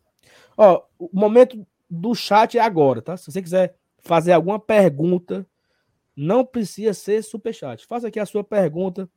[0.57, 3.15] Ó, o momento do chat é agora, tá?
[3.15, 5.47] Se você quiser fazer alguma pergunta,
[6.15, 7.85] não precisa ser super chat.
[7.85, 9.09] Faça aqui a sua pergunta,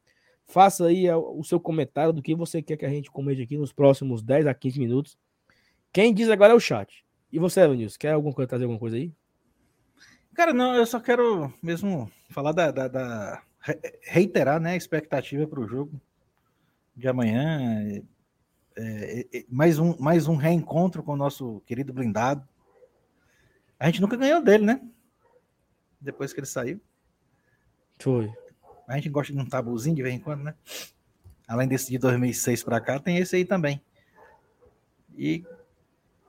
[0.47, 3.73] faça aí o seu comentário do que você quer que a gente comente aqui nos
[3.73, 5.19] próximos 10 a 15 minutos.
[5.93, 7.05] Quem diz agora é o chat.
[7.33, 9.13] E você, Evanilson, quer alguma coisa, trazer alguma coisa aí?
[10.35, 13.43] Cara, não, eu só quero mesmo falar da, da, da
[14.03, 16.01] reiterar né, a expectativa para o jogo
[16.95, 17.61] de amanhã.
[17.89, 18.03] É,
[18.77, 22.47] é, é, mais, um, mais um reencontro com o nosso querido blindado.
[23.79, 24.81] A gente nunca ganhou dele, né?
[26.01, 26.81] Depois que ele saiu.
[27.99, 28.33] Foi.
[28.87, 30.55] A gente gosta de um tabuzinho de vez em quando, né?
[31.47, 33.81] Além desse de 2006 para cá, tem esse aí também.
[35.17, 35.45] E,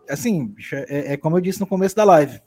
[0.10, 2.42] assim, é, é, como eu disse no começo da live,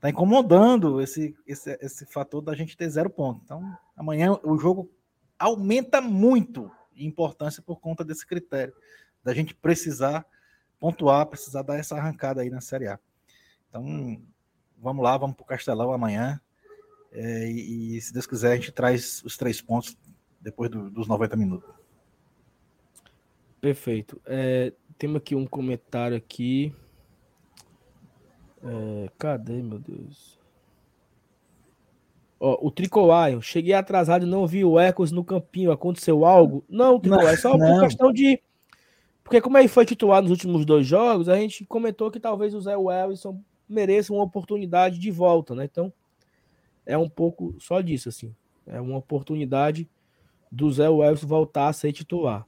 [0.00, 3.40] tá incomodando esse, esse, esse fator da gente ter zero ponto.
[3.44, 4.90] Então, amanhã o jogo
[5.38, 8.74] aumenta muito em importância por conta desse critério,
[9.22, 10.24] da gente precisar
[10.78, 12.98] pontuar, precisar dar essa arrancada aí na Série A.
[13.68, 14.22] Então,
[14.78, 16.40] vamos lá, vamos para o Castelão amanhã.
[17.14, 19.96] É, e, e, se Deus quiser, a gente traz os três pontos
[20.40, 21.70] depois do, dos 90 minutos.
[23.60, 24.20] Perfeito.
[24.26, 26.74] É, temos aqui um comentário aqui.
[28.62, 30.40] É, cadê, meu Deus?
[32.40, 35.70] Ó, o Tricolion, cheguei atrasado e não vi o Ecos no campinho.
[35.70, 36.64] Aconteceu algo?
[36.68, 37.74] Não, Tricolion, é só não.
[37.74, 38.42] por questão de.
[39.22, 42.60] Porque, como ele foi titular nos últimos dois jogos, a gente comentou que talvez o
[42.60, 45.64] Zé Wellison mereça uma oportunidade de volta, né?
[45.64, 45.92] Então,
[46.86, 48.34] é um pouco só disso, assim.
[48.66, 49.88] É uma oportunidade
[50.50, 52.46] do Zé Wellison voltar a ser titular.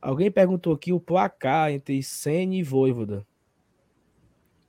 [0.00, 3.26] Alguém perguntou aqui o placar entre Senna e Voivoda.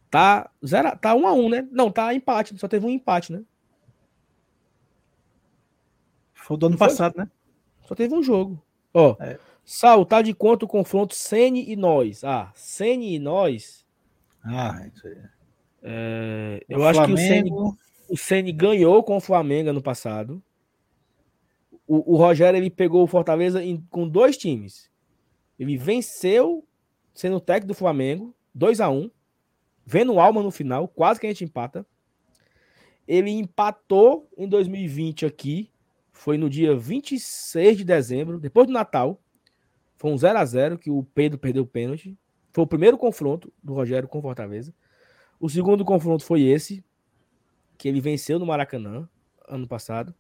[0.10, 1.68] Tá, zero, tá um a um, né?
[1.72, 3.44] Não, tá empate, só teve um empate, né?
[6.34, 7.30] Foi do ano passado, né?
[7.82, 8.64] Só teve um jogo.
[8.94, 9.38] Ó, é.
[9.66, 12.24] Sal, tá de quanto o confronto Sene e nós?
[12.24, 13.86] Ah, Sene e nós.
[14.44, 15.18] Ah, isso aí.
[15.82, 17.18] É, eu o acho Flamengo...
[17.18, 17.52] que o Sene,
[18.10, 20.42] o Sene ganhou com o Flamengo ano passado.
[21.88, 24.90] O, o Rogério ele pegou o Fortaleza em, com dois times.
[25.60, 26.66] Ele venceu
[27.14, 29.10] sendo técnico do Flamengo, 2 a 1
[29.86, 31.86] vendo alma no final, quase que a gente empata.
[33.08, 35.70] Ele empatou em 2020 aqui,
[36.12, 39.22] foi no dia 26 de dezembro, depois do Natal.
[39.96, 42.18] Foi um 0 a 0 que o Pedro perdeu o pênalti.
[42.52, 44.74] Foi o primeiro confronto do Rogério com Fortaleza.
[45.40, 46.84] O segundo confronto foi esse,
[47.78, 49.08] que ele venceu no Maracanã
[49.48, 50.14] ano passado.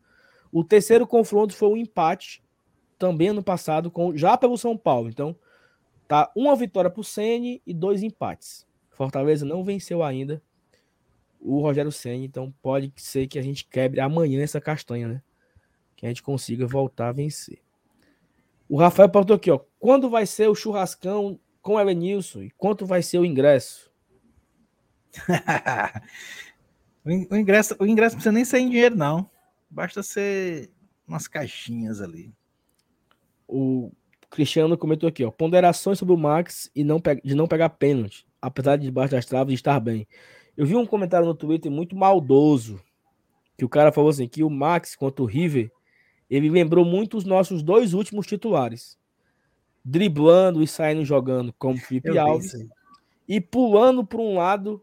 [0.51, 2.43] O terceiro confronto foi um empate
[2.97, 5.09] também ano passado com já pelo São Paulo.
[5.09, 5.35] Então,
[6.07, 8.65] tá uma vitória para o Ceni e dois empates.
[8.91, 10.41] Fortaleza não venceu ainda
[11.39, 15.21] o Rogério Ceni, então pode ser que a gente quebre amanhã essa castanha, né?
[15.95, 17.59] Que a gente consiga voltar a vencer.
[18.67, 22.85] O Rafael perguntou aqui, ó, quando vai ser o churrascão com o Elenilson e quanto
[22.85, 23.91] vai ser o ingresso?
[27.05, 29.29] o ingresso, o ingresso não precisa nem ser em dinheiro não.
[29.69, 30.71] Basta ser
[31.07, 32.33] umas caixinhas ali.
[33.47, 33.91] O
[34.29, 38.75] Cristiano comentou aqui, ó, ponderações sobre o Max e não de não pegar pênalti, apesar
[38.75, 40.07] de debaixo das traves estar bem.
[40.57, 42.81] Eu vi um comentário no Twitter muito maldoso,
[43.57, 45.71] que o cara falou assim, que o Max contra o River,
[46.29, 48.97] ele lembrou muito os nossos dois últimos titulares.
[49.83, 52.53] Driblando e saindo jogando como Felipe Alves
[53.27, 54.81] e pulando para um lado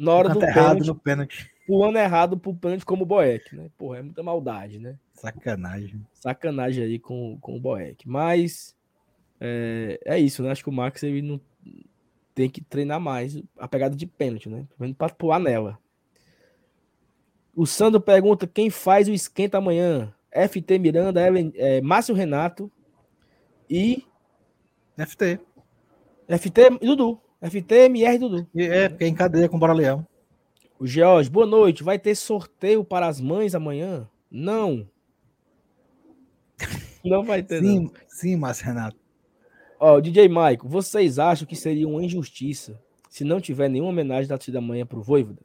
[0.00, 1.50] na hora do pênalti, pênalti.
[1.66, 3.70] Pulando errado pro pênalti como o Boeck, né?
[3.76, 4.98] Porra, é muita maldade, né?
[5.12, 6.04] Sacanagem.
[6.14, 8.08] Sacanagem aí com, com o Boeck.
[8.08, 8.74] Mas
[9.38, 10.50] é, é isso, né?
[10.50, 11.38] Acho que o Max ele não
[12.34, 14.66] tem que treinar mais a pegada de pênalti, né?
[14.96, 15.78] Para pular nela.
[17.54, 20.14] O Sandro pergunta quem faz o esquenta amanhã.
[20.32, 22.72] FT Miranda, Ellen, é, Márcio Renato
[23.68, 24.06] e.
[24.96, 25.40] FT.
[26.26, 27.20] FT e Dudu.
[27.42, 28.46] FT, MR Dudu.
[28.54, 30.06] É, porque é em cadeia com o Bora Leão.
[30.78, 31.82] O George, boa noite.
[31.82, 34.08] Vai ter sorteio para as mães amanhã?
[34.30, 34.86] Não.
[37.04, 37.60] Não vai ter.
[37.62, 37.92] Sim, não.
[38.08, 38.96] sim, Márcio Renato.
[39.78, 44.36] Ó, DJ Maico, vocês acham que seria uma injustiça se não tiver nenhuma homenagem da
[44.36, 45.40] torcida amanhã pro Voivoda?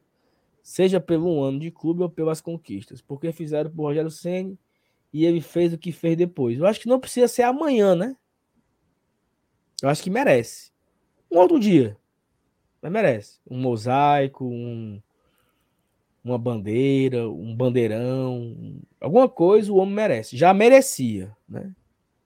[0.61, 3.01] Seja pelo um ano de clube ou pelas conquistas.
[3.01, 4.59] Porque fizeram pro Rogério Senni
[5.13, 6.57] e ele fez o que fez depois.
[6.59, 8.17] Eu acho que não precisa ser amanhã, né?
[9.81, 10.74] Eu acho que merece.
[11.31, 11.97] Um outro dia.
[12.81, 13.39] Mas merece.
[13.49, 15.01] Um mosaico, um,
[16.23, 20.35] uma bandeira, um bandeirão, alguma coisa o homem merece.
[20.35, 21.71] Já merecia, né?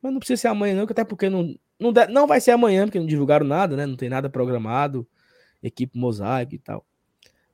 [0.02, 3.00] Mas não precisa ser amanhã, não, até porque não, não, não vai ser amanhã, porque
[3.00, 3.86] não divulgaram nada, né?
[3.86, 5.06] Não tem nada programado,
[5.62, 6.86] equipe mosaico e tal.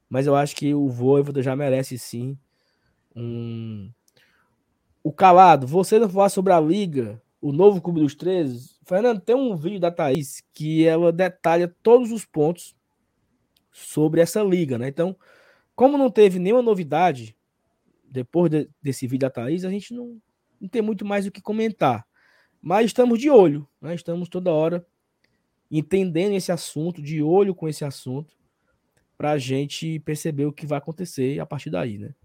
[0.08, 2.38] Mas eu acho que o Voivoda já merece sim
[3.16, 3.90] um.
[5.04, 8.80] O Calado, você não falar sobre a Liga, o novo Clube dos 13.
[8.84, 12.76] Fernando, tem um vídeo da Thaís que ela detalha todos os pontos
[13.72, 14.88] sobre essa liga, né?
[14.88, 15.16] Então,
[15.76, 17.38] como não teve nenhuma novidade
[18.04, 20.20] depois de, desse vídeo da Thaís, a gente não,
[20.60, 22.04] não tem muito mais o que comentar.
[22.60, 23.94] Mas estamos de olho, né?
[23.94, 24.84] estamos toda hora
[25.70, 28.36] entendendo esse assunto, de olho com esse assunto.
[29.16, 32.16] para a gente perceber o que vai acontecer a partir daí, né?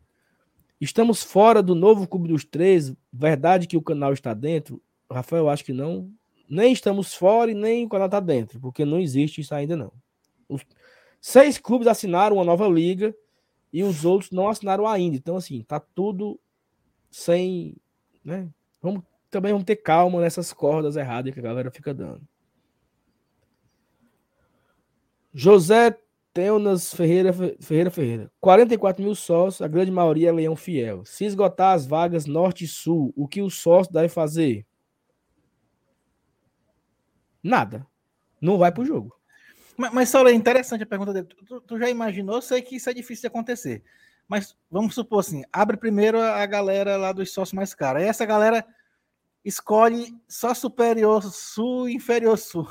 [0.80, 2.96] Estamos fora do novo Clube dos Três.
[3.12, 4.82] Verdade que o canal está dentro?
[5.10, 6.10] Rafael, acho que não.
[6.48, 9.92] Nem estamos fora e nem o canal está dentro, porque não existe isso ainda não.
[10.48, 10.62] Os
[11.20, 13.14] seis clubes assinaram uma nova liga
[13.72, 15.16] e os outros não assinaram ainda.
[15.16, 16.40] Então, assim, tá tudo
[17.10, 17.76] sem.
[18.24, 18.48] Né?
[18.82, 22.22] Vamos, também vamos ter calma nessas cordas erradas que a galera fica dando.
[25.32, 25.96] José
[26.32, 28.32] Teunas Ferreira Ferreira Ferreira.
[28.40, 31.04] 44 mil sócios, a grande maioria é leão fiel.
[31.04, 34.66] Se esgotar as vagas norte e sul, o que o sócio deve fazer?
[37.42, 37.86] Nada.
[38.40, 39.14] Não vai pro jogo.
[39.76, 41.26] Mas, mas Saulo, é interessante a pergunta dele.
[41.26, 42.40] Tu, tu, já imaginou?
[42.42, 43.82] Sei que isso é difícil de acontecer.
[44.28, 48.02] Mas vamos supor assim: abre primeiro a galera lá dos sócios mais caros.
[48.02, 48.64] Aí essa galera
[49.44, 52.68] escolhe só superior sul inferior sul.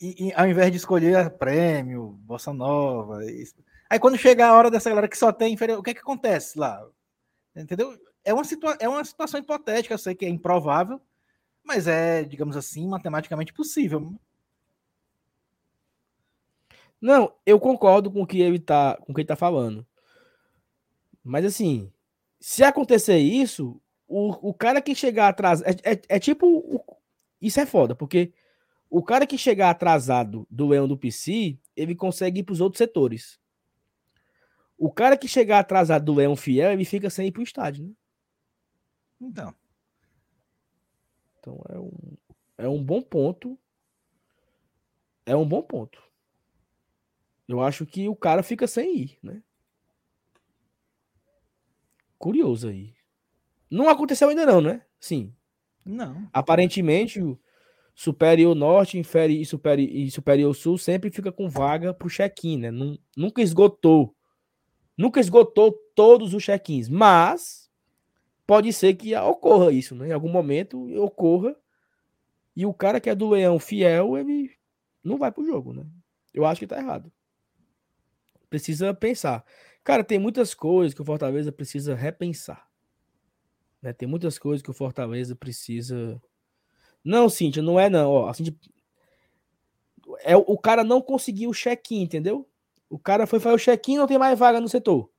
[0.00, 3.24] E, e, ao invés de escolher prêmio, Bossa Nova.
[3.24, 3.54] Isso.
[3.88, 6.00] Aí quando chega a hora dessa galera que só tem inferior, o que é que
[6.00, 6.84] acontece lá?
[7.54, 7.98] Entendeu?
[8.24, 11.00] É uma, situa é uma situação hipotética, eu sei que é improvável,
[11.66, 14.14] mas é, digamos assim, matematicamente possível.
[17.00, 19.86] Não, eu concordo com o que ele tá, com o que ele tá falando.
[21.22, 21.92] Mas assim,
[22.40, 26.82] se acontecer isso, o, o cara que chegar atrás é, é, é tipo o,
[27.40, 28.32] isso é foda, porque
[28.88, 32.78] o cara que chegar atrasado do leão do PC, ele consegue ir para os outros
[32.78, 33.40] setores.
[34.78, 37.84] O cara que chegar atrasado do leão fiel, ele fica sem ir para o estádio,
[37.84, 37.92] né?
[39.20, 39.54] Então.
[41.46, 41.92] Então é um,
[42.58, 43.56] é um bom ponto.
[45.24, 46.02] É um bom ponto.
[47.46, 49.40] Eu acho que o cara fica sem ir, né?
[52.18, 52.94] Curioso aí.
[53.70, 54.82] Não aconteceu ainda não, né?
[54.98, 55.32] Sim.
[55.84, 56.28] Não.
[56.32, 57.38] Aparentemente, o
[57.94, 62.70] Superior Norte inferi, e, superior, e Superior Sul sempre fica com vaga pro check-in, né?
[63.16, 64.16] Nunca esgotou.
[64.98, 66.88] Nunca esgotou todos os check-ins.
[66.88, 67.65] Mas
[68.46, 70.08] pode ser que ocorra isso, né?
[70.08, 71.56] Em algum momento ocorra.
[72.54, 74.50] E o cara que é do Leão fiel, ele
[75.04, 75.84] não vai pro jogo, né?
[76.32, 77.12] Eu acho que tá errado
[78.48, 79.44] precisa pensar.
[79.84, 82.68] Cara, tem muitas coisas que o Fortaleza precisa repensar.
[83.80, 83.92] Né?
[83.92, 86.20] Tem muitas coisas que o Fortaleza precisa.
[87.04, 88.10] Não, Cíntia, não é não.
[88.10, 88.54] Ó, a Cíntia...
[90.20, 92.48] é, o cara não conseguiu o check-in, entendeu?
[92.88, 95.10] O cara foi fazer o check-in não tem mais vaga no setor.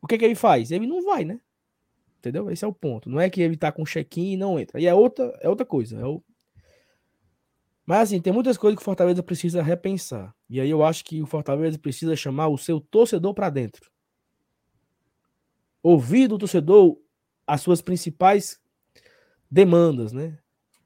[0.00, 0.70] O que, que ele faz?
[0.70, 1.40] Ele não vai, né?
[2.26, 2.50] Entendeu?
[2.50, 3.08] Esse é o ponto.
[3.08, 4.80] Não é que ele tá com check-in e não entra.
[4.80, 5.96] E é outra, é outra coisa.
[6.00, 6.20] É o,
[7.86, 10.34] mas assim, tem muitas coisas que o Fortaleza precisa repensar.
[10.50, 13.88] E aí eu acho que o Fortaleza precisa chamar o seu torcedor para dentro.
[15.80, 16.98] Ouvir do torcedor
[17.46, 18.60] as suas principais
[19.48, 20.36] demandas, né?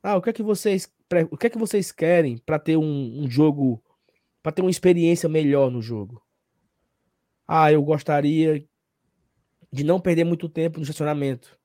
[0.02, 0.92] Ah, o que é que vocês,
[1.30, 3.82] o que é que vocês querem para ter um, um jogo,
[4.42, 6.22] para ter uma experiência melhor no jogo?
[7.48, 8.62] Ah, eu gostaria
[9.72, 11.58] de não perder muito tempo no estacionamento.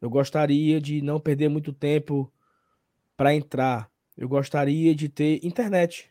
[0.00, 2.32] Eu gostaria de não perder muito tempo
[3.16, 3.90] para entrar.
[4.16, 6.10] Eu gostaria de ter internet.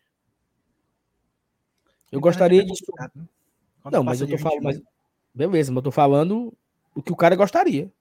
[2.12, 2.72] Eu internet gostaria é de.
[3.16, 3.26] Né?
[3.92, 4.64] Não, mas eu tô falando.
[4.64, 4.82] Mas...
[5.34, 6.54] Beleza, mas eu tô falando
[6.94, 7.92] o que o cara gostaria.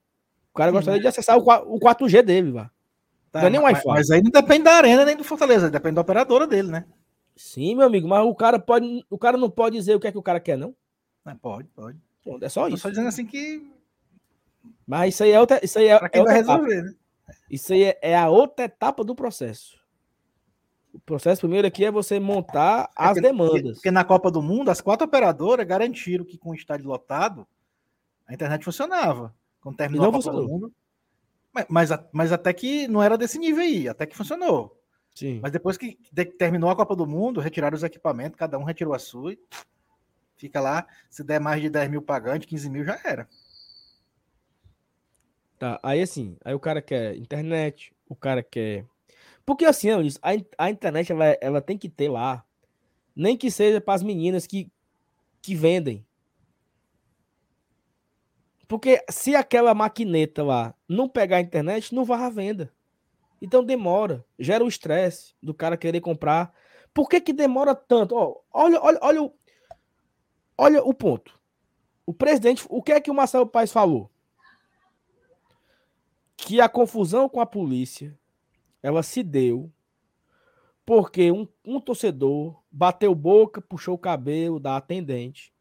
[0.51, 2.71] O cara gostaria de acessar o 4G dele, vá.
[3.31, 3.87] Tá, não é nem Wi-Fi.
[3.87, 6.85] Mas aí não depende da arena nem do Fortaleza, depende da operadora dele, né?
[7.35, 9.05] Sim, meu amigo, mas o cara pode.
[9.09, 10.75] O cara não pode dizer o que é que o cara quer, não?
[11.25, 11.99] É, pode, pode.
[12.41, 12.77] É só isso.
[12.77, 13.65] Só dizendo assim que.
[14.85, 15.59] Mas isso aí é outra.
[15.63, 16.87] Isso aí é, pra quem é vai resolver, etapa.
[16.87, 16.95] né?
[17.49, 19.77] Isso aí é, é a outra etapa do processo.
[20.93, 23.77] O processo primeiro aqui é você montar é as porque, demandas.
[23.77, 27.47] Porque na Copa do Mundo, as quatro operadoras garantiram que com o estádio lotado,
[28.25, 29.33] a internet funcionava.
[29.61, 30.47] Quando terminou não a Copa funcionou.
[30.47, 30.73] do Mundo.
[31.53, 34.79] Mas, mas, mas, até que não era desse nível aí, até que funcionou.
[35.13, 35.39] Sim.
[35.41, 35.97] Mas depois que
[36.37, 39.39] terminou a Copa do Mundo, retiraram os equipamentos, cada um retirou a sua e
[40.37, 40.87] fica lá.
[41.09, 43.27] Se der mais de 10 mil pagantes, 15 mil já era.
[45.59, 48.85] Tá, aí assim, aí o cara quer internet, o cara quer
[49.47, 52.43] porque assim, a, a internet ela, ela tem que ter lá,
[53.15, 54.69] nem que seja para as meninas que,
[55.41, 56.05] que vendem.
[58.67, 62.73] Porque se aquela maquineta lá não pegar a internet, não vai à venda.
[63.41, 66.53] Então demora, gera o estresse do cara querer comprar.
[66.93, 68.15] Por que, que demora tanto?
[68.51, 69.33] Olha, olha, olha, o,
[70.57, 71.37] olha o ponto.
[72.05, 74.09] O presidente, o que é que o Marcelo Paes falou?
[76.35, 78.17] Que a confusão com a polícia
[78.81, 79.71] ela se deu
[80.85, 85.53] porque um, um torcedor bateu boca, puxou o cabelo da atendente.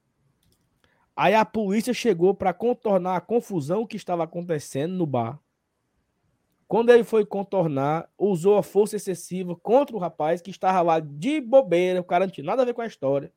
[1.16, 5.40] Aí a polícia chegou para contornar a confusão que estava acontecendo no bar.
[6.68, 11.40] Quando ele foi contornar, usou a força excessiva contra o rapaz que estava lá de
[11.40, 13.32] bobeira, o cara não tinha nada a ver com a história.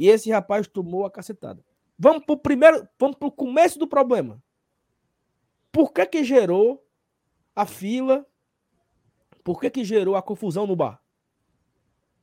[0.00, 1.62] E esse rapaz tomou a cacetada.
[1.98, 4.42] Vamos pro primeiro, vamos pro começo do problema.
[5.70, 6.82] Por que que gerou
[7.54, 8.26] a fila?
[9.44, 11.02] Por que que gerou a confusão no bar?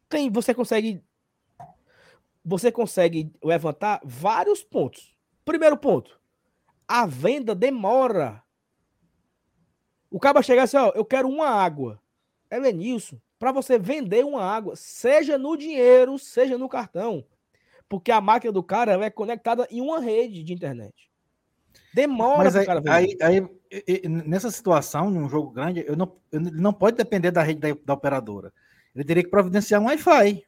[0.10, 1.04] Tem, você consegue
[2.44, 5.16] você consegue levantar vários pontos.
[5.46, 6.20] Primeiro ponto,
[6.88, 8.44] a venda demora.
[10.10, 12.02] O cara chega assim, ó, eu quero uma água.
[12.50, 17.24] Elenilson, para você vender uma água, seja no dinheiro, seja no cartão,
[17.90, 21.10] porque a máquina do cara é conectada em uma rede de internet.
[21.94, 26.74] Demora Mas aí, cara aí, aí, nessa situação, num jogo grande, eu não, eu não
[26.74, 28.54] pode depender da rede da, da operadora.
[28.96, 30.46] Ele teria que providenciar um Wi-Fi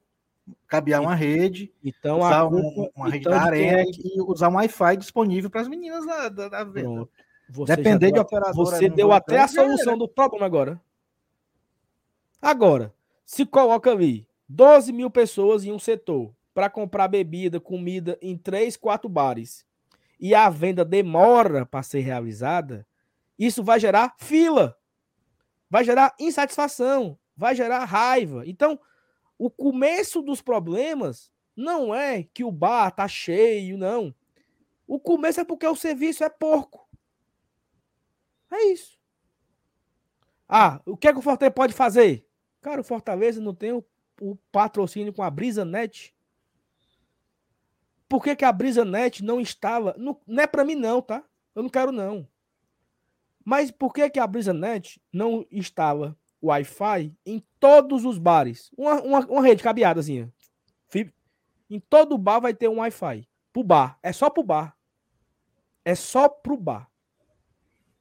[0.68, 4.56] cabear uma rede, então, usar culpa, um, uma rede então da é e usar um
[4.56, 7.08] Wi-Fi disponível para as meninas da, da, da venda.
[7.66, 8.54] Depender de operador.
[8.54, 10.80] Você deu até a solução do problema agora.
[12.42, 12.94] Agora,
[13.26, 18.76] se coloca ali 12 mil pessoas em um setor para comprar bebida, comida em três,
[18.76, 19.66] quatro bares
[20.20, 22.86] e a venda demora para ser realizada,
[23.38, 24.78] isso vai gerar fila,
[25.70, 28.44] vai gerar insatisfação, vai gerar raiva.
[28.46, 28.78] Então,
[29.38, 34.14] o começo dos problemas não é que o bar tá cheio, não.
[34.86, 36.90] O começo é porque o serviço é porco.
[38.52, 39.00] É isso.
[40.46, 42.28] Ah, o que é que o Fortaleza pode fazer?
[42.60, 43.82] Cara, o Fortaleza não tem o,
[44.20, 46.14] o patrocínio com a Brisa Net.
[48.10, 49.96] Por que, que a Brisa Net não estava?
[49.98, 51.24] Não, não é para mim, não, tá?
[51.56, 52.28] Eu não quero, não.
[53.46, 58.72] Mas por que, que a Brisa Net não estava Wi-Fi em todos os bares.
[58.78, 60.32] Uma, uma, uma rede cabeadazinha.
[61.70, 63.28] Em todo bar vai ter um Wi-Fi.
[63.54, 64.00] Pro bar.
[64.02, 64.76] É só pro bar.
[65.86, 66.90] É só pro bar.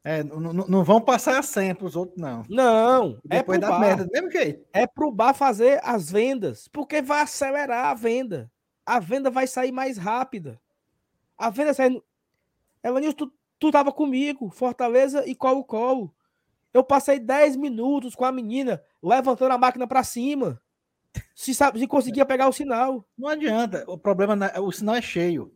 [0.03, 2.45] É, não, não vão passar a senha pros outros, não.
[2.49, 3.21] Não.
[3.29, 3.81] É Depois é pro da bar.
[3.81, 4.67] merda, do mesmo jeito.
[4.73, 6.67] É pro bar fazer as vendas.
[6.69, 8.51] Porque vai acelerar a venda.
[8.89, 10.59] A venda vai sair mais rápida.
[11.37, 12.03] A venda sai.
[12.83, 14.49] Evanilson, tu, tu tava comigo.
[14.49, 16.11] Fortaleza e Colo-Colo.
[16.73, 20.59] Eu passei 10 minutos com a menina levantando a máquina para cima.
[21.35, 23.07] Se, sabe, se conseguia pegar o sinal.
[23.17, 23.85] Não adianta.
[23.87, 25.53] O problema, o sinal é cheio.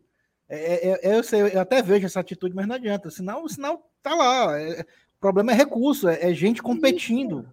[0.46, 3.08] É, é, é, eu, sei, eu até vejo essa atitude, mas não adianta.
[3.08, 4.60] O sinal, o sinal tá lá.
[4.60, 7.48] É, o problema é recurso, é, é gente competindo.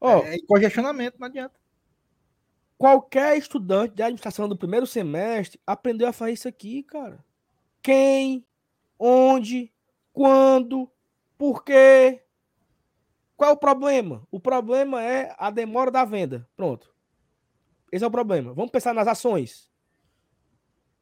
[0.00, 1.59] Oh, é, congestionamento, não adianta.
[2.80, 7.22] Qualquer estudante de administração do primeiro semestre aprendeu a fazer isso aqui, cara.
[7.82, 8.42] Quem,
[8.98, 9.70] onde,
[10.14, 10.90] quando,
[11.36, 12.22] por quê,
[13.36, 14.26] qual é o problema?
[14.30, 16.48] O problema é a demora da venda.
[16.56, 16.90] Pronto.
[17.92, 18.54] Esse é o problema.
[18.54, 19.70] Vamos pensar nas ações.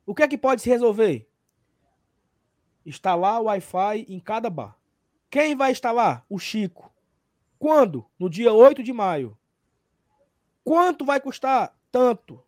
[0.04, 1.30] O que é que pode se resolver?
[2.84, 4.76] Instalar o Wi-Fi em cada bar.
[5.30, 6.26] Quem vai instalar?
[6.28, 6.92] O Chico.
[7.56, 8.04] Quando?
[8.18, 9.38] No dia 8 de maio.
[10.68, 11.74] Quanto vai custar?
[11.90, 12.44] Tanto.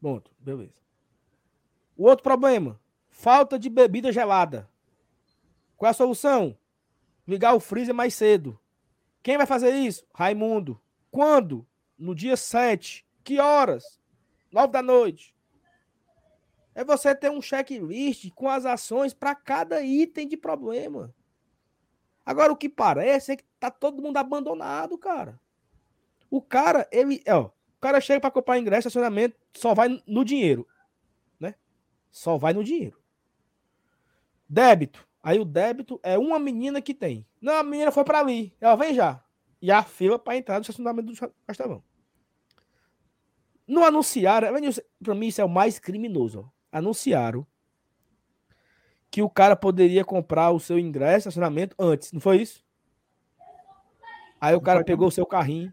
[0.00, 0.72] Pronto, beleza.
[1.94, 4.70] O outro problema: falta de bebida gelada.
[5.76, 6.56] Qual é a solução?
[7.28, 8.58] Ligar o freezer mais cedo.
[9.22, 10.06] Quem vai fazer isso?
[10.14, 10.80] Raimundo.
[11.10, 11.66] Quando?
[11.98, 13.06] No dia 7.
[13.22, 14.00] Que horas?
[14.50, 15.36] 9 da noite.
[16.74, 21.14] É você ter um checklist com as ações para cada item de problema.
[22.24, 25.38] Agora, o que parece é que tá todo mundo abandonado, cara.
[26.34, 30.66] O cara, ele, ó, o cara chega para comprar ingresso, estacionamento, só vai no dinheiro,
[31.38, 31.54] né?
[32.10, 33.00] Só vai no dinheiro.
[34.48, 35.06] Débito.
[35.22, 37.24] Aí o débito é uma menina que tem.
[37.40, 38.52] Não, a menina foi para ali.
[38.60, 39.24] Ela vem já.
[39.62, 41.84] E a fila para entrar no estacionamento do Castelão.
[43.64, 44.48] Não anunciaram.
[45.00, 46.50] Para mim, isso é o mais criminoso.
[46.72, 47.46] Anunciaram
[49.08, 52.10] que o cara poderia comprar o seu ingresso, estacionamento antes.
[52.10, 52.64] Não foi isso?
[54.40, 55.72] Aí o cara pegou o seu carrinho,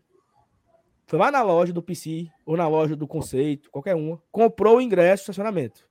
[1.12, 4.82] foi lá na loja do PC ou na loja do Conceito, qualquer uma, comprou o
[4.82, 5.86] ingresso, estacionamento.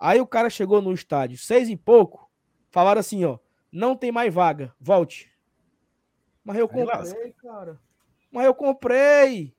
[0.00, 2.32] Aí o cara chegou no estádio, seis e pouco,
[2.70, 3.38] falaram assim, ó,
[3.70, 5.30] não tem mais vaga, volte.
[6.42, 7.78] Mas eu comprei, cara.
[8.32, 9.54] Mas eu comprei.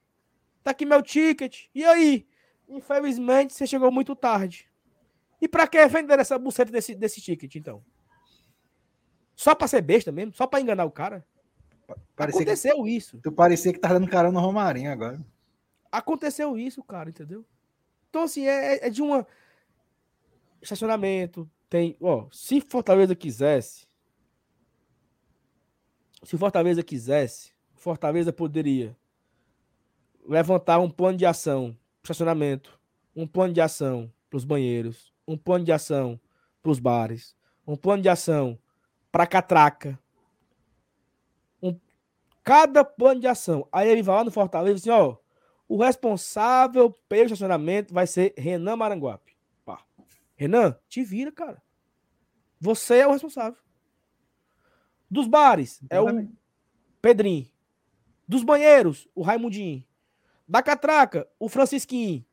[0.64, 1.65] Tá aqui meu ticket.
[1.76, 2.27] E aí?
[2.68, 4.68] Infelizmente, você chegou muito tarde.
[5.39, 7.85] E pra que vender essa buceta desse, desse ticket, então?
[9.35, 10.34] Só pra ser besta mesmo?
[10.34, 11.23] Só pra enganar o cara?
[12.16, 13.20] Parecia Aconteceu que, isso.
[13.22, 15.20] Tu parecia que tá dando carão no Romarinho agora.
[15.91, 17.45] Aconteceu isso, cara, entendeu?
[18.10, 19.26] Então, assim, é, é de uma
[20.62, 23.88] estacionamento, tem, ó, se Fortaleza quisesse,
[26.24, 28.98] se Fortaleza quisesse, Fortaleza poderia
[30.28, 32.80] levantar um plano de ação para estacionamento,
[33.16, 36.20] um plano de ação para os banheiros, um plano de ação
[36.62, 37.36] para os bares,
[37.68, 38.57] um plano de ação
[39.12, 39.99] para catraca.
[42.45, 43.67] Cada plano de ação.
[43.72, 45.17] Aí ele vai lá no Fortaleza e diz assim, ó,
[45.67, 49.35] O responsável pelo estacionamento vai ser Renan Maranguape.
[49.65, 49.84] Pá.
[50.35, 51.61] Renan, te vira, cara.
[52.59, 53.59] Você é o responsável.
[55.09, 56.27] Dos bares, é o
[57.01, 57.49] Pedrinho.
[58.27, 59.84] Dos banheiros, o Raimundinho.
[60.47, 62.23] Da catraca, o Francisquinho.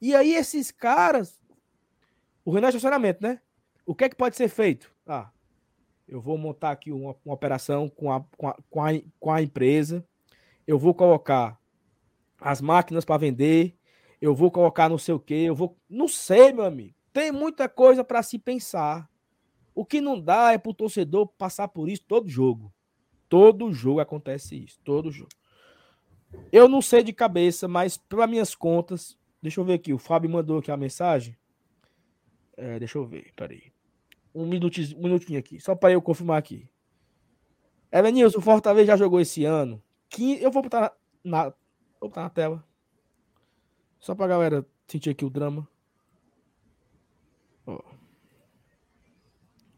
[0.00, 1.40] E aí, esses caras.
[2.44, 3.40] O Renan é estacionamento, né?
[3.84, 4.90] O que é que pode ser feito?
[5.06, 5.30] Ah,
[6.08, 8.90] eu vou montar aqui uma, uma operação com a, com, a, com, a,
[9.20, 10.04] com a empresa.
[10.66, 11.60] Eu vou colocar
[12.40, 13.76] as máquinas para vender.
[14.20, 15.44] Eu vou colocar não sei o quê.
[15.46, 15.76] Eu vou.
[15.88, 16.94] Não sei, meu amigo.
[17.12, 19.08] Tem muita coisa para se pensar.
[19.74, 22.72] O que não dá é para o torcedor passar por isso todo jogo.
[23.28, 24.80] Todo jogo acontece isso.
[24.82, 25.30] Todo jogo.
[26.50, 29.16] Eu não sei de cabeça, mas pelas minhas contas.
[29.42, 29.92] Deixa eu ver aqui.
[29.92, 31.36] O Fábio mandou aqui a mensagem.
[32.56, 33.30] É, deixa eu ver.
[33.36, 33.70] Peraí.
[34.34, 35.60] Um minutinho, um minutinho aqui.
[35.60, 36.68] Só para eu confirmar aqui.
[37.90, 39.82] Evanilson, o Fortaleza já jogou esse ano.
[40.40, 40.92] Eu vou botar na,
[41.24, 41.42] na,
[42.00, 42.64] vou botar na tela.
[43.98, 45.68] Só pra galera sentir aqui o drama.
[47.66, 47.80] Ó.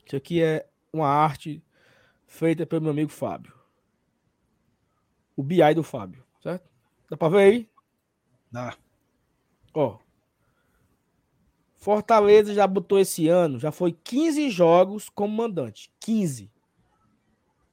[0.04, 1.62] Isso aqui é uma arte
[2.26, 3.54] feita pelo meu amigo Fábio.
[5.36, 6.68] O BI do Fábio, certo?
[7.08, 7.70] Dá pra ver aí?
[8.50, 8.76] Dá.
[9.72, 9.98] Ó.
[11.80, 15.90] Fortaleza já botou esse ano, já foi 15 jogos como mandante.
[15.98, 16.52] 15.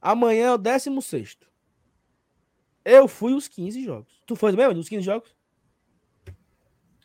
[0.02, 1.38] Amanhã é o 16.
[2.86, 4.24] Eu fui os 15 jogos.
[4.26, 5.36] Tu foi mesmo os 15 jogos?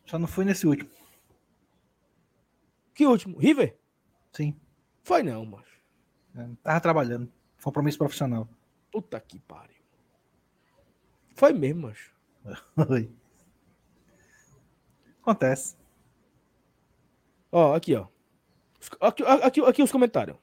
[0.07, 0.91] Só não fui nesse último.
[2.95, 3.37] Que último?
[3.37, 3.77] River?
[4.33, 4.57] Sim.
[5.03, 5.81] Foi não, macho.
[6.37, 7.33] É, tava trabalhando.
[7.61, 8.49] Compromisso profissional.
[8.93, 9.83] Puta que pariu.
[11.35, 12.15] Foi mesmo, macho.
[12.77, 13.11] Foi.
[15.21, 15.82] Acontece.
[17.53, 18.07] Ó, aqui, ó.
[18.99, 20.37] Aqui, aqui, aqui os comentários.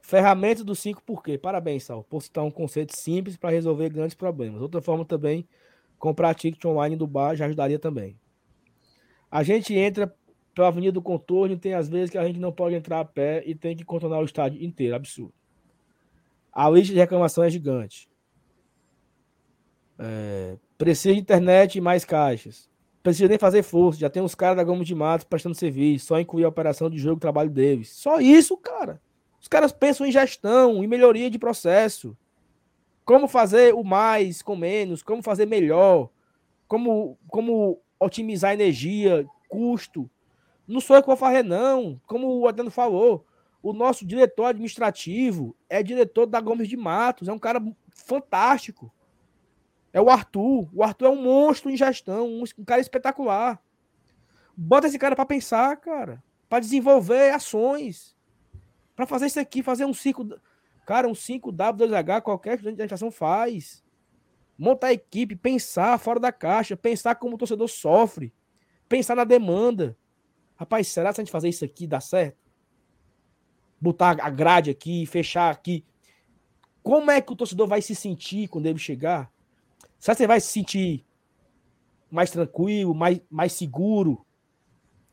[0.00, 1.36] Ferramenta do 5 por quê?
[1.36, 2.04] Parabéns, Sal.
[2.04, 4.62] Por citar um conceito simples para resolver grandes problemas.
[4.62, 5.46] Outra forma também,
[5.98, 8.18] comprar ticket online do bar já ajudaria também.
[9.30, 10.14] A gente entra
[10.54, 13.42] pela Avenida do Contorno tem às vezes que a gente não pode entrar a pé
[13.46, 14.96] e tem que contornar o estádio inteiro.
[14.96, 15.34] Absurdo.
[16.52, 18.08] A lista de reclamação é gigante.
[19.98, 22.67] É, precisa de internet e mais caixas.
[23.02, 24.00] Precisa nem fazer força.
[24.00, 26.06] Já tem uns caras da Gomes de Matos prestando serviço.
[26.06, 27.90] Só incluir a operação de jogo trabalho deles.
[27.90, 29.00] Só isso, cara.
[29.40, 32.16] Os caras pensam em gestão, em melhoria de processo.
[33.04, 36.10] Como fazer o mais com menos, como fazer melhor,
[36.66, 40.10] como, como otimizar energia, custo.
[40.66, 41.98] Não sou eu que vou fazer, não.
[42.06, 43.24] Como o Adriano falou,
[43.62, 48.92] o nosso diretor administrativo é diretor da Gomes de Matos, é um cara fantástico.
[49.92, 50.68] É o Arthur.
[50.72, 53.62] O Arthur é um monstro em gestão, um, um cara espetacular.
[54.56, 58.16] Bota esse cara para pensar, cara, para desenvolver ações,
[58.96, 60.40] para fazer isso aqui, fazer um 5,
[60.84, 63.84] cara, um 5W2H, qualquer estudante de administração faz.
[64.58, 68.34] Montar a equipe, pensar fora da caixa, pensar como o torcedor sofre,
[68.88, 69.96] pensar na demanda.
[70.56, 72.38] Rapaz, será que se a gente fazer isso aqui dá certo?
[73.80, 75.84] Botar a grade aqui, fechar aqui.
[76.82, 79.30] Como é que o torcedor vai se sentir quando ele chegar?
[79.98, 81.04] Será que você vai se sentir
[82.10, 84.24] mais tranquilo, mais, mais seguro?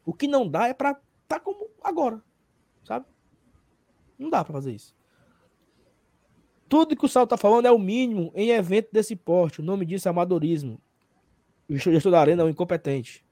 [0.06, 2.22] O que não dá é para estar tá como agora,
[2.84, 3.06] sabe?
[4.18, 4.96] Não dá para fazer isso.
[6.70, 9.62] Tudo que o Sal tá falando é o mínimo em evento desse porte.
[9.62, 10.80] O nome disso é amadorismo.
[11.70, 13.26] O gestor da arena é um incompetente.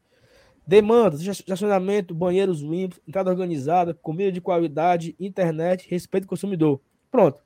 [0.65, 6.79] Demandas, estacionamento, banheiros limpos, entrada organizada, comida de qualidade, internet, respeito ao consumidor.
[7.11, 7.41] Pronto.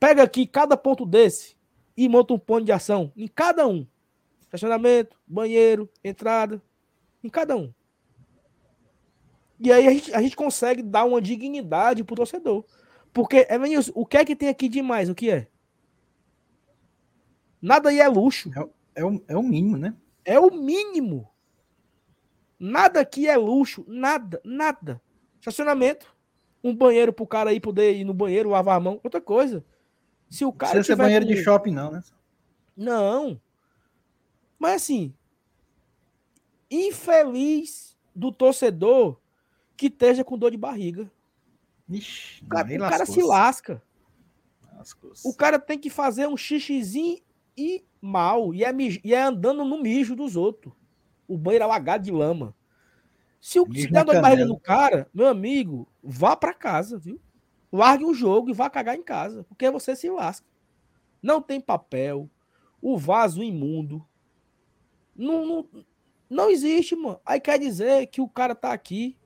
[0.00, 1.55] Pega aqui cada ponto desse
[1.96, 3.86] e monta um ponto de ação em cada um.
[4.40, 6.62] Estacionamento, banheiro, entrada,
[7.22, 7.72] em cada um.
[9.58, 12.64] E aí a gente, a gente consegue dar uma dignidade pro torcedor.
[13.12, 15.08] Porque, Evanilson, o que é que tem aqui demais?
[15.08, 15.48] O que é?
[17.60, 18.50] Nada aí é luxo.
[18.54, 19.94] É, é, o, é o mínimo, né?
[20.24, 21.28] É o mínimo.
[22.58, 23.84] Nada aqui é luxo.
[23.88, 25.00] Nada, nada.
[25.40, 26.14] Estacionamento.
[26.62, 29.00] Um banheiro pro cara aí poder ir no banheiro, lavar a mão.
[29.02, 29.64] Outra coisa.
[30.28, 30.74] Se o cara.
[30.74, 31.32] Não precisa ser banheiro com...
[31.32, 32.02] de shopping, não, né?
[32.76, 33.40] Não.
[34.58, 35.14] Mas assim.
[36.70, 39.18] Infeliz do torcedor
[39.76, 41.10] que esteja com dor de barriga.
[41.88, 43.82] Ixi, o cara, o cara se lasca.
[45.24, 47.20] O cara tem que fazer um xixizinho
[47.56, 48.52] e mal.
[48.54, 48.70] E é,
[49.04, 50.72] e é andando no mijo dos outros.
[51.26, 52.54] O banheiro alagado de lama.
[53.40, 57.20] Se, o, se der dor de barriga no cara, meu amigo, vá para casa, viu?
[57.72, 59.44] Largue o jogo e vá cagar em casa.
[59.44, 60.46] Porque você se lasca.
[61.22, 62.30] Não tem papel.
[62.80, 64.06] O vaso imundo.
[65.14, 65.68] Não, não,
[66.28, 67.20] não existe, mano.
[67.24, 69.16] Aí quer dizer que o cara tá aqui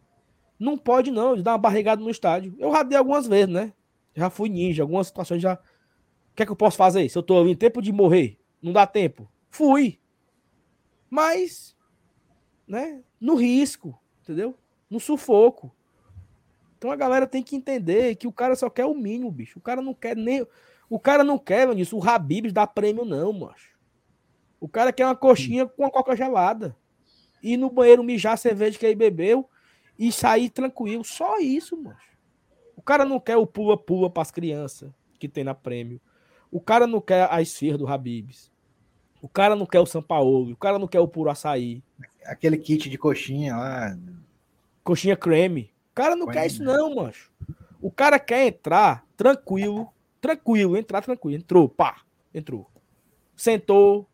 [0.61, 2.55] não pode, não, de dar uma barrigada no estádio.
[2.59, 3.73] Eu já dei algumas vezes, né?
[4.15, 5.55] Já fui ninja, algumas situações já.
[5.55, 7.09] O que é que eu posso fazer?
[7.09, 9.27] Se eu tô em tempo de morrer, não dá tempo.
[9.49, 9.99] Fui.
[11.09, 11.75] Mas,
[12.69, 14.55] né, no risco, entendeu?
[14.91, 15.75] No sufoco.
[16.81, 19.59] Então a galera tem que entender que o cara só quer o mínimo, bicho.
[19.59, 20.47] O cara não quer nem.
[20.89, 23.69] O cara não quer, isso, o Habibs dá prêmio, não, macho.
[24.59, 26.74] O cara quer uma coxinha com uma coca gelada.
[27.43, 29.47] Ir no banheiro mijar a cerveja que ele bebeu
[29.98, 31.05] e sair tranquilo.
[31.05, 32.16] Só isso, macho.
[32.74, 36.01] O cara não quer o pula-pula para as crianças que tem na prêmio.
[36.51, 38.51] O cara não quer a esfirra do Habibs.
[39.20, 40.51] O cara não quer o São Paulo.
[40.51, 41.85] O cara não quer o puro açaí.
[42.24, 43.98] Aquele kit de coxinha lá.
[44.82, 45.70] Coxinha creme.
[45.91, 47.31] O cara não quer isso, não, macho.
[47.81, 49.93] O cara quer entrar tranquilo.
[50.21, 51.37] Tranquilo, entrar tranquilo.
[51.37, 52.03] Entrou, pá.
[52.33, 52.71] Entrou.
[53.35, 54.07] Sentou.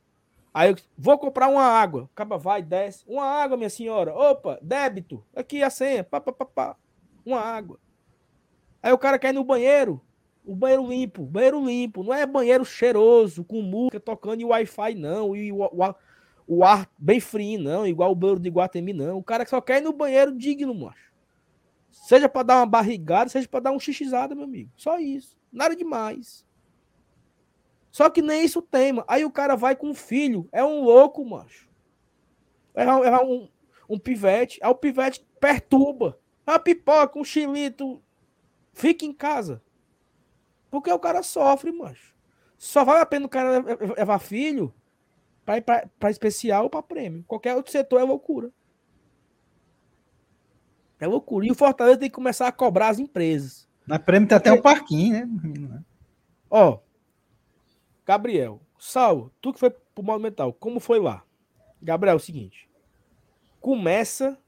[0.55, 2.09] Aí eu vou comprar uma água.
[2.15, 3.05] Acaba, vai, desce.
[3.07, 4.15] Uma água, minha senhora.
[4.15, 5.23] Opa, débito.
[5.35, 6.03] Aqui a senha.
[6.03, 6.77] Pá, pá, pá, pá.
[7.25, 7.79] Uma água.
[8.83, 10.01] Aí o cara quer ir no banheiro.
[10.45, 12.05] O banheiro limpo, banheiro limpo.
[12.05, 15.35] Não é banheiro cheiroso, com música tocando e Wi-Fi, não.
[15.35, 15.95] E o, o,
[16.47, 17.85] o, ar bem frio, não.
[17.85, 19.19] Igual o banheiro de Guatemi, não.
[19.19, 21.13] O cara só quer ir no banheiro digno, macho.
[22.07, 24.71] Seja para dar uma barrigada, seja para dar um xixizada, meu amigo.
[24.77, 25.37] Só isso.
[25.51, 26.47] Nada demais.
[27.91, 29.05] Só que nem isso tem, mano.
[29.09, 30.49] Aí o cara vai com um filho.
[30.53, 31.69] É um louco, macho.
[32.75, 33.49] É um, é um,
[33.89, 34.61] um pivete.
[34.63, 36.17] Aí o pivete perturba.
[36.47, 38.01] Uma pipoca, um chilito.
[38.73, 39.61] Fica em casa.
[40.71, 42.15] Porque o cara sofre, macho.
[42.57, 43.65] Só vale a pena o cara
[43.99, 44.73] levar filho
[45.45, 47.25] para especial ou para prêmio.
[47.27, 48.53] Qualquer outro setor é loucura.
[50.99, 51.47] É loucura.
[51.47, 53.69] E o Fortaleza tem que começar a cobrar as empresas.
[53.87, 55.85] Na prêmio tem até um parquinho, né?
[56.51, 56.79] Ó,
[58.05, 61.25] Gabriel, Sal, tu que foi pro Monumental, como foi lá?
[61.83, 62.69] Gabriel, é o seguinte.
[63.61, 64.39] Começa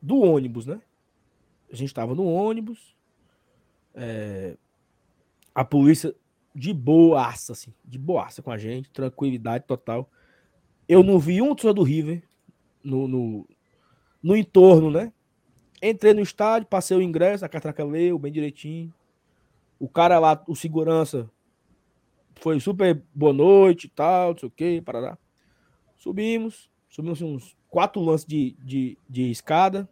[0.00, 0.80] do ônibus, né?
[1.70, 2.94] A gente tava no ônibus.
[3.94, 4.56] É,
[5.54, 6.14] a polícia
[6.54, 10.10] de boaça, assim, de boaça com a gente, tranquilidade total.
[10.88, 12.22] Eu não vi um torcedor do River
[12.82, 13.48] no, no,
[14.22, 15.12] no, entorno, né?
[15.82, 18.92] Entrei no estádio, passei o ingresso, a catraca leu bem direitinho.
[19.78, 21.30] O cara lá, o segurança,
[22.36, 25.18] foi super boa noite e tal, não sei o que, parará.
[25.96, 29.88] Subimos, subimos uns quatro lances de, de, de escada.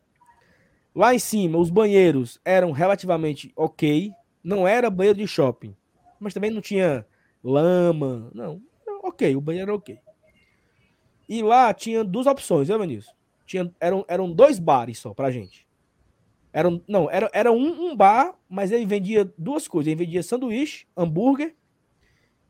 [0.95, 4.13] Lá em cima, os banheiros eram relativamente ok,
[4.43, 5.77] não era banheiro de shopping,
[6.21, 7.05] mas também não tinha
[7.43, 8.31] lama.
[8.33, 8.63] Não,
[9.03, 9.99] ok, o banheiro era ok.
[11.29, 13.15] E lá tinha duas opções, né, Vinícius?
[13.47, 15.64] Tinha, eram, eram dois bares só pra gente.
[16.55, 19.89] Eram, não, era, era um, um bar, mas ele vendia duas coisas.
[19.89, 21.53] Ele vendia sanduíche, hambúrguer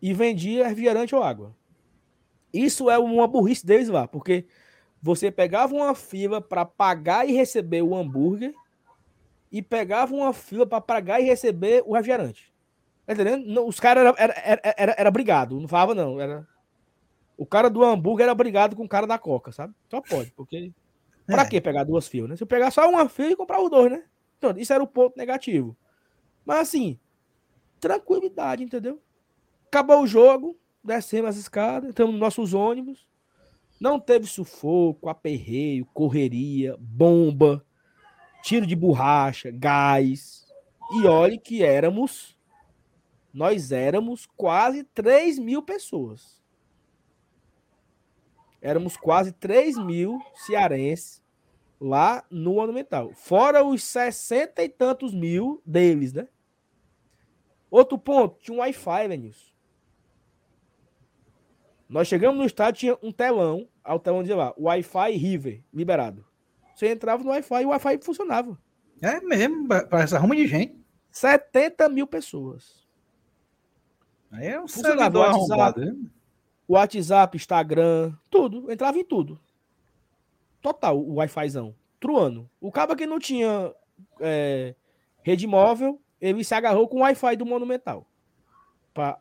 [0.01, 1.57] e vendia refrigerante ou água.
[2.53, 4.45] Isso é uma burrice deles lá, porque
[5.01, 8.53] você pegava uma fila para pagar e receber o hambúrguer
[9.51, 12.53] e pegava uma fila para pagar e receber o refrigerante.
[13.07, 13.47] Tá entendendo?
[13.47, 16.21] Não, os caras era, era, era, era, era brigado, não falava não.
[16.21, 16.47] Era...
[17.39, 19.73] O cara do hambúrguer era brigado com o cara da coca, sabe?
[19.89, 20.71] Só pode, porque.
[21.27, 21.47] Pra é.
[21.47, 22.37] que pegar duas filas, né?
[22.37, 24.05] Se eu pegar só uma fila e comprar os dois, né?
[24.39, 25.77] Então, isso era o ponto negativo.
[26.45, 26.99] Mas assim,
[27.81, 29.01] tranquilidade, entendeu?
[29.67, 33.07] Acabou o jogo, descemos as escadas, estamos nos nossos ônibus.
[33.81, 37.65] Não teve sufoco, aperreio, correria, bomba
[38.45, 40.45] tiro de borracha, gás.
[40.93, 42.37] E olhe que éramos,
[43.33, 46.44] nós éramos quase 3 mil pessoas.
[48.65, 51.23] Éramos quase 3 mil cearenses
[51.79, 53.13] lá no Monumental.
[53.13, 56.27] Fora os 60 e tantos mil deles, né?
[57.71, 59.53] Outro ponto, tinha um Wi-Fi, Lenilson.
[61.87, 66.25] Nós chegamos no estádio, tinha um telão, ao telão de lá, Wi-Fi River, liberado.
[66.75, 68.59] Você entrava no Wi-Fi e o Wi-Fi funcionava.
[69.03, 70.83] É mesmo, para essa ruma de gente.
[71.11, 72.89] 70 mil pessoas.
[74.31, 75.95] Aí é um funcionava WhatsApp, né?
[76.69, 78.71] WhatsApp, Instagram, tudo.
[78.71, 79.39] Entrava em tudo.
[80.61, 81.75] Total, o Wi-Fizão.
[82.01, 82.51] Truano.
[82.61, 83.75] O cabo que não tinha
[84.21, 84.75] é,
[85.23, 88.07] rede móvel, ele se agarrou com o Wi-Fi do Monumental.
[88.93, 89.19] Para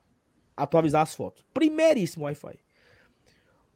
[0.56, 1.44] atualizar as fotos.
[1.54, 2.60] Primeiríssimo Wi-Fi.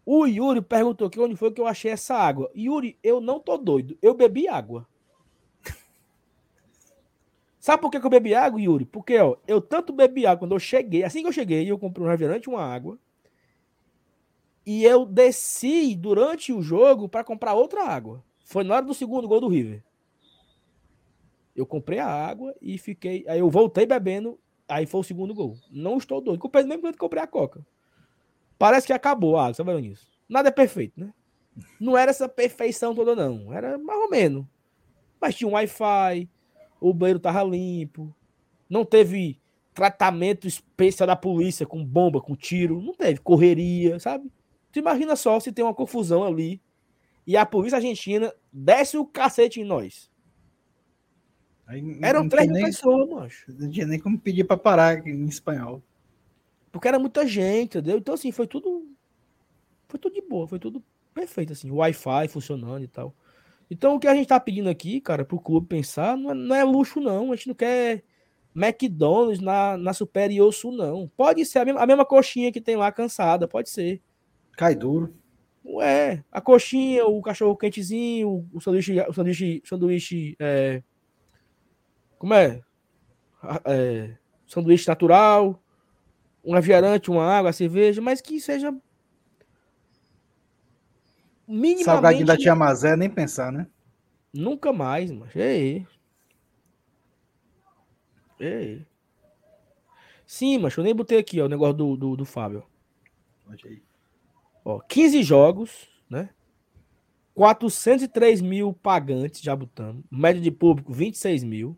[0.05, 2.49] O Yuri perguntou que onde foi que eu achei essa água.
[2.55, 3.97] Yuri, eu não tô doido.
[4.01, 4.87] Eu bebi água.
[7.59, 8.85] Sabe por que, que eu bebi água, Yuri?
[8.85, 11.03] Porque, ó, eu tanto bebi água quando eu cheguei.
[11.03, 12.97] Assim que eu cheguei, eu comprei um refrigerante e uma água.
[14.67, 18.21] E eu desci durante o jogo para comprar outra água.
[18.43, 19.81] Foi na hora do segundo gol do River.
[21.55, 23.23] Eu comprei a água e fiquei.
[23.29, 24.37] Aí eu voltei bebendo.
[24.67, 25.57] Aí foi o segundo gol.
[25.71, 26.41] Não estou doido.
[26.41, 27.65] Comprei mesmo quando comprei a Coca.
[28.59, 30.05] Parece que acabou a água, sabe nisso?
[30.27, 31.13] Nada é perfeito, né?
[31.79, 33.53] Não era essa perfeição toda, não.
[33.53, 34.45] Era mais ou menos.
[35.21, 36.29] Mas tinha um Wi-Fi,
[36.81, 38.13] o banheiro tava limpo,
[38.69, 39.39] não teve
[39.73, 44.29] tratamento especial da polícia com bomba, com tiro, não teve correria, sabe?
[44.71, 46.61] Tu imagina só se tem uma confusão ali
[47.25, 50.09] e a polícia argentina desce o cacete em nós.
[51.65, 53.45] Aí, Eram três mil pessoas, macho.
[53.59, 55.83] Não tinha nem como pedir pra parar em espanhol.
[56.71, 57.97] Porque era muita gente, entendeu?
[57.97, 58.87] Então, assim, foi tudo.
[59.89, 60.81] Foi tudo de boa, foi tudo
[61.13, 61.69] perfeito, assim.
[61.69, 63.13] Wi-Fi funcionando e tal.
[63.69, 66.55] Então, o que a gente tá pedindo aqui, cara, pro clube pensar, não é, não
[66.55, 67.33] é luxo, não.
[67.33, 68.03] A gente não quer
[68.55, 71.11] McDonald's na, na Superior Sul, não.
[71.17, 74.01] Pode ser a mesma, a mesma coxinha que tem lá cansada, pode ser.
[74.57, 75.15] Cai duro.
[75.63, 80.81] Ué, a coxinha, o cachorro quentezinho, o sanduíche, o sanduíche, sanduíche é,
[82.17, 82.61] como é?
[83.65, 84.17] É?
[84.47, 85.61] Sanduíche natural,
[86.43, 88.73] um refrigerante, uma água, cerveja, mas que seja
[91.47, 91.83] minimamente...
[91.83, 93.67] Salgadinho da tia Mazé, nem pensar, né?
[94.33, 95.85] Nunca mais, mas ei.
[98.39, 98.85] Ei.
[100.25, 102.63] Sim, mas eu nem botei aqui, ó, o negócio do, do, do Fábio.
[103.45, 103.86] Pode aí.
[104.69, 106.29] Ó, 15 jogos, né?
[107.33, 110.03] 403 mil pagantes, já botamos.
[110.11, 111.77] Média de público, 26 mil.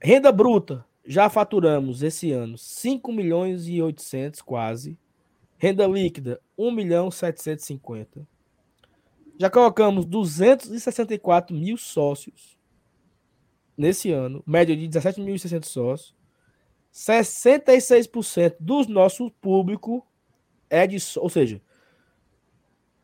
[0.00, 4.96] Renda bruta, já faturamos esse ano 5 milhões e 800 quase.
[5.58, 8.24] Renda líquida, 1 milhão 750.
[9.36, 12.56] Já colocamos 264 mil sócios
[13.76, 16.14] nesse ano, média de 17.600 sócios.
[16.92, 20.06] 66% dos nosso público
[20.74, 21.60] é de, ou seja,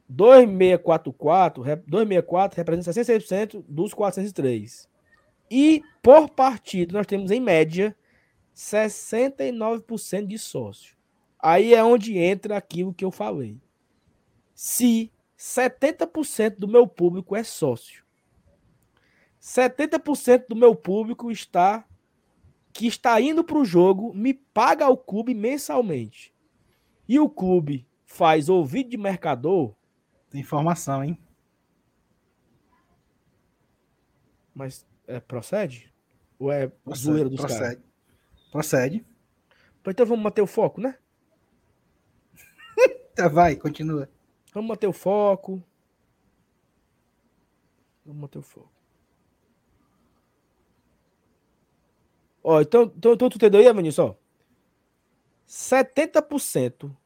[0.09, 4.89] 2644, 264 representa 66% dos 403.
[5.49, 7.97] E por partido nós temos em média
[8.55, 10.97] 69% de sócio.
[11.39, 13.57] Aí é onde entra aquilo que eu falei.
[14.55, 18.05] Se 70% do meu público é sócio,
[19.41, 21.87] 70% do meu público está
[22.73, 26.33] que está indo para o jogo me paga o clube mensalmente.
[27.11, 29.75] E o clube faz ouvido de mercador.
[30.31, 31.19] Tem informação, hein?
[34.55, 35.93] Mas é, procede?
[36.39, 37.61] Ou é zoeira dos procede.
[37.61, 37.79] caras?
[38.53, 39.05] Procede.
[39.85, 40.97] Então vamos manter o foco, né?
[43.17, 44.09] Tá, vai, continua.
[44.55, 45.61] Vamos manter o foco.
[48.07, 48.71] Vamos manter o foco.
[52.45, 54.15] Ó, então, então, então tu entendeu aí, Vinícius?
[55.51, 56.97] Ó, 70%,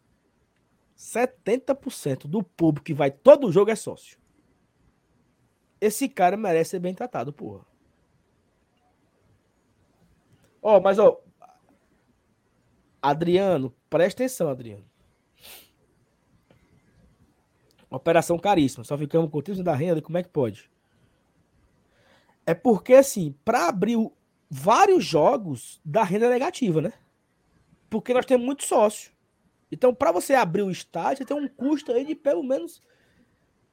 [0.96, 4.18] 70% do público que vai todo jogo é sócio.
[5.80, 7.64] Esse cara merece ser bem tratado, porra.
[10.62, 11.20] Ó, mas ó,
[13.00, 14.84] Adriano, presta atenção, Adriano.
[17.90, 18.82] Operação caríssima.
[18.82, 20.02] Só ficamos com o 30% da renda.
[20.02, 20.70] Como é que pode?
[22.46, 23.96] É porque, assim, para abrir
[24.50, 26.92] vários jogos, dá renda negativa, né?
[27.94, 29.12] Porque nós temos muito sócio.
[29.70, 32.82] Então, para você abrir o estádio, você tem um custo aí de pelo menos.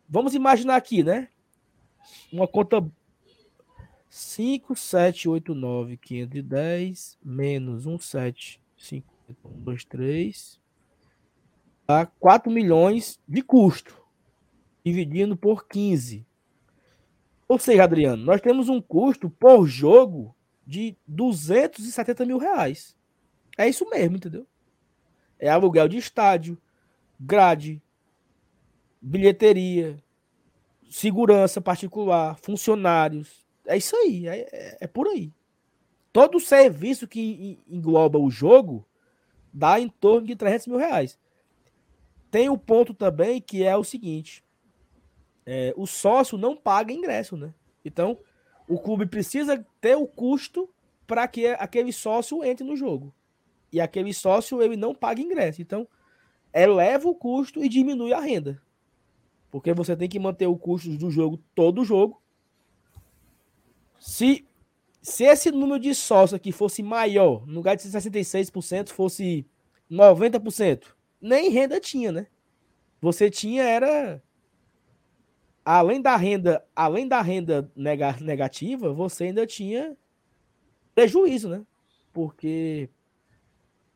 [0.08, 1.28] Vamos imaginar aqui, né?
[2.32, 2.88] Uma conta
[4.08, 9.08] 5, 7, 8, 9, 510, menos 1, 7, 5,
[9.44, 10.62] 1, 2, 3.
[11.88, 14.00] Dá 4 milhões de custo
[14.86, 16.24] dividindo por 15.
[17.48, 22.96] Ou seja, Adriano, nós temos um custo por jogo de 270 mil reais.
[23.58, 24.46] É isso mesmo, entendeu?
[25.40, 26.58] É aluguel de estádio,
[27.20, 27.82] grade,
[29.02, 29.98] bilheteria,
[30.90, 33.46] segurança particular, funcionários.
[33.68, 35.34] É isso aí, é, é- é por aí.
[36.14, 37.22] Todo serviço que
[37.70, 38.86] en- engloba o jogo
[39.54, 41.20] dá em torno de 300 mil reais.
[42.30, 44.44] Tem o ponto também que é o seguinte:
[45.46, 47.54] é, o sócio não paga ingresso, né?
[47.84, 48.18] Então,
[48.68, 50.70] o clube precisa ter o custo
[51.08, 53.14] para que aquele sócio entre no jogo.
[53.72, 55.62] E aquele sócio ele não paga ingresso.
[55.62, 55.88] Então,
[56.54, 58.62] eleva o custo e diminui a renda.
[59.50, 62.22] Porque você tem que manter o custo do jogo todo jogo.
[64.00, 64.46] Se,
[65.02, 69.46] se esse número de sócios aqui fosse maior, no lugar de ser 66%, fosse
[69.90, 70.86] 90%,
[71.22, 72.28] nem renda tinha, né?
[73.00, 74.22] Você tinha era
[75.64, 79.96] além da renda, além da renda nega- negativa, você ainda tinha
[80.96, 81.66] prejuízo, né?
[82.12, 82.90] Porque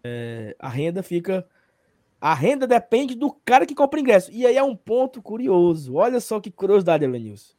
[0.08, 1.48] é, a renda fica.
[2.22, 4.32] A renda depende do cara que compra ingresso.
[4.32, 5.96] E aí é um ponto curioso.
[5.96, 7.54] Olha só que curiosidade, Elenilson.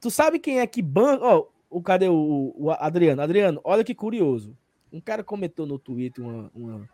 [0.00, 1.24] Tu sabe quem é que banca.
[1.24, 3.20] Ó, o, cadê o, o Adriano?
[3.22, 4.56] Adriano, olha que curioso.
[4.92, 6.88] Um cara comentou no Twitter uma, uma-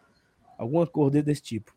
[0.59, 1.75] alguma coisa desse tipo.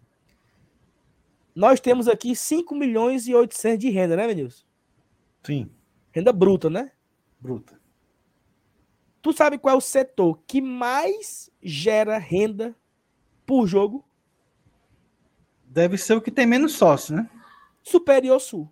[1.55, 4.65] Nós temos aqui 5 milhões e 800 de renda, né, Menilson?
[5.43, 5.69] Sim,
[6.11, 6.91] Renda bruta, né?
[7.39, 7.79] bruta.
[9.21, 12.75] Tu sabe qual é o setor que mais gera renda
[13.49, 14.05] por jogo?
[15.65, 17.27] Deve ser o que tem menos sócio, né?
[17.81, 18.71] Superior Sul.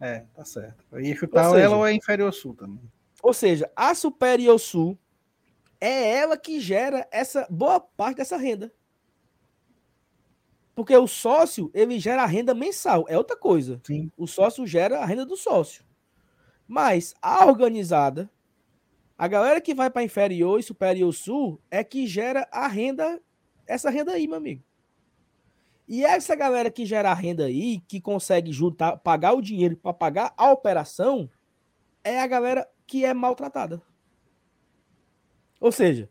[0.00, 0.82] É, tá certo.
[0.90, 2.80] Eu ia chutar Ou seja- ela ou é inferior sul também.
[3.22, 4.96] Ou seja, a Superior Sul
[5.80, 8.72] é ela que gera essa boa parte dessa renda.
[10.74, 13.80] Porque o sócio, ele gera a renda mensal, é outra coisa.
[13.84, 14.10] Sim.
[14.16, 15.84] O sócio gera a renda do sócio.
[16.66, 18.30] Mas a organizada,
[19.18, 23.20] a galera que vai para inferior e superior sul é que gera a renda,
[23.68, 24.62] essa renda aí, meu amigo.
[25.86, 30.34] E essa galera que gera renda aí, que consegue juntar, pagar o dinheiro para pagar
[30.36, 31.30] a operação,
[32.02, 33.80] é a galera que é maltratada.
[35.60, 36.10] Ou seja,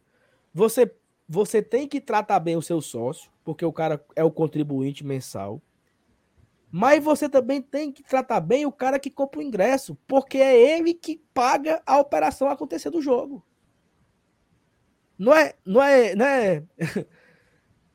[0.53, 0.91] você
[1.29, 5.61] você tem que tratar bem o seu sócio, porque o cara é o contribuinte mensal.
[6.71, 10.57] Mas você também tem que tratar bem o cara que compra o ingresso, porque é
[10.57, 13.45] ele que paga a operação acontecer do jogo.
[15.17, 16.63] Não é, não é, não é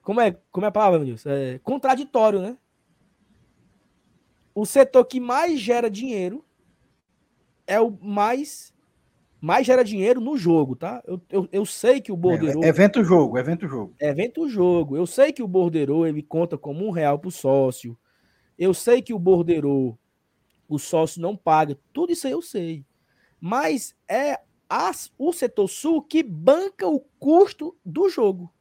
[0.03, 1.24] como é, como é a palavra, Deus?
[1.27, 2.57] É contraditório, né?
[4.55, 6.45] O setor que mais gera dinheiro
[7.66, 8.73] é o mais
[9.41, 11.03] mais gera dinheiro no jogo, tá?
[11.05, 13.95] Eu, eu, eu sei que o borderou É, evento jogo, evento jogo.
[13.99, 14.97] evento jogo.
[14.97, 17.99] Eu sei que o borderou ele conta como um real pro sócio.
[18.57, 19.99] Eu sei que o borderou
[20.69, 21.77] o sócio não paga.
[21.93, 22.85] Tudo isso aí eu sei.
[23.41, 24.39] Mas é
[24.69, 28.53] as- o setor sul que banca o custo do jogo.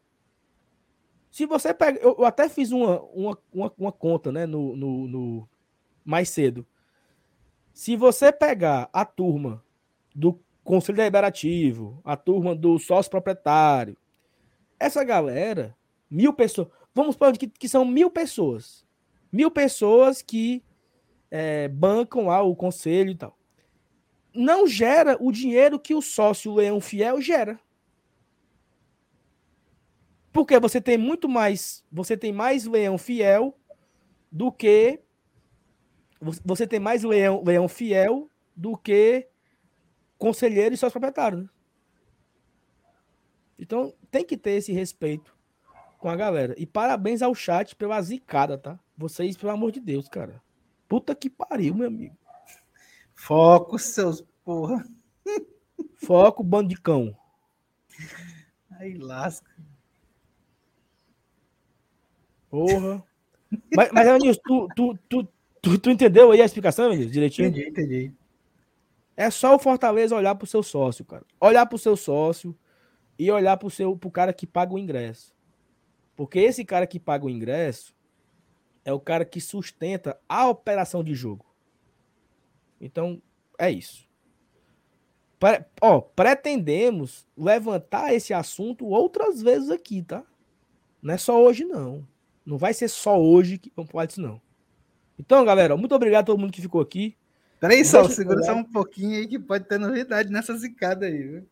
[1.31, 1.97] Se você pega.
[1.99, 5.49] Eu, eu até fiz uma, uma, uma, uma conta né, no, no, no-
[6.03, 6.67] mais cedo.
[7.73, 9.63] Se você pegar a turma
[10.13, 13.97] do Conselho Deliberativo, a turma do sócio proprietário,
[14.79, 15.75] essa galera,
[16.09, 16.67] mil pessoas.
[16.93, 18.85] Vamos para que, que são mil pessoas.
[19.31, 20.61] Mil pessoas que
[21.31, 23.37] é, bancam lá o conselho e tal.
[24.33, 27.57] Não gera o dinheiro que o sócio leão fiel gera.
[30.31, 31.83] Porque você tem muito mais.
[31.91, 33.57] Você tem mais leão fiel
[34.31, 34.99] do que.
[36.45, 39.27] Você tem mais leão, leão fiel do que
[40.17, 41.39] conselheiro e sócio proprietário.
[41.39, 41.49] Né?
[43.57, 45.35] Então tem que ter esse respeito
[45.97, 46.53] com a galera.
[46.57, 48.79] E parabéns ao chat pela zicada, tá?
[48.97, 50.41] Vocês, pelo amor de Deus, cara.
[50.87, 52.17] Puta que pariu, meu amigo.
[53.15, 54.85] Foco, seus porra.
[55.95, 57.15] Foco, bando de cão.
[58.71, 59.51] Aí lasca.
[62.51, 63.03] Porra.
[63.75, 65.27] mas, mas Evanilson, tu, tu, tu,
[65.61, 67.47] tu, tu entendeu aí a explicação, Evanilson, direitinho?
[67.47, 68.13] Entendi, entendi.
[69.15, 71.25] É só o Fortaleza olhar pro seu sócio, cara.
[71.39, 72.55] Olhar pro seu sócio
[73.17, 75.33] e olhar pro, seu, pro cara que paga o ingresso.
[76.15, 77.95] Porque esse cara que paga o ingresso
[78.83, 81.45] é o cara que sustenta a operação de jogo.
[82.79, 83.21] Então,
[83.57, 84.09] é isso.
[85.39, 90.23] Pre- ó, pretendemos levantar esse assunto outras vezes aqui, tá?
[91.01, 92.07] Não é só hoje, não.
[92.45, 94.41] Não vai ser só hoje que vamos falar disso, não.
[95.19, 97.15] Então, galera, muito obrigado a todo mundo que ficou aqui.
[97.59, 101.47] Peraí, eu segura só um pouquinho aí que pode ter novidade nessa zicada aí, viu?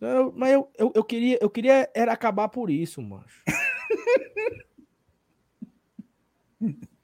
[0.00, 3.42] Eu- mas eu, eu, eu queria, eu queria era acabar por isso, macho.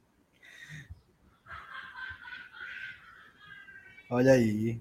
[4.11, 4.81] Olha aí.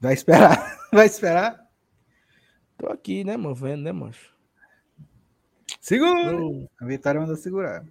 [0.00, 0.78] Vai esperar?
[0.92, 1.67] Vai esperar?
[2.78, 3.54] Tô aqui, né, mano?
[3.54, 4.34] Vendo, né, macho?
[5.80, 6.30] Segura!
[6.32, 7.84] Eu- A Vitória mandou segurar.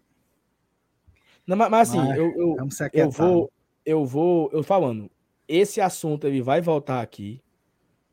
[1.46, 2.56] Não, mas, mas assim, Mas eu, eu,
[2.94, 3.52] eu vou,
[3.86, 5.10] eu vou, eu falando,
[5.48, 7.42] esse assunto ele vai voltar aqui,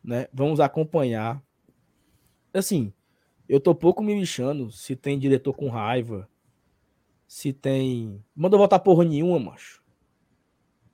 [0.03, 0.29] né?
[0.33, 1.43] Vamos acompanhar.
[2.53, 2.93] Assim,
[3.49, 6.29] eu tô pouco me lixando se tem diretor com raiva,
[7.27, 8.25] se tem.
[8.37, 9.83] Manda voltar porra nenhuma, macho.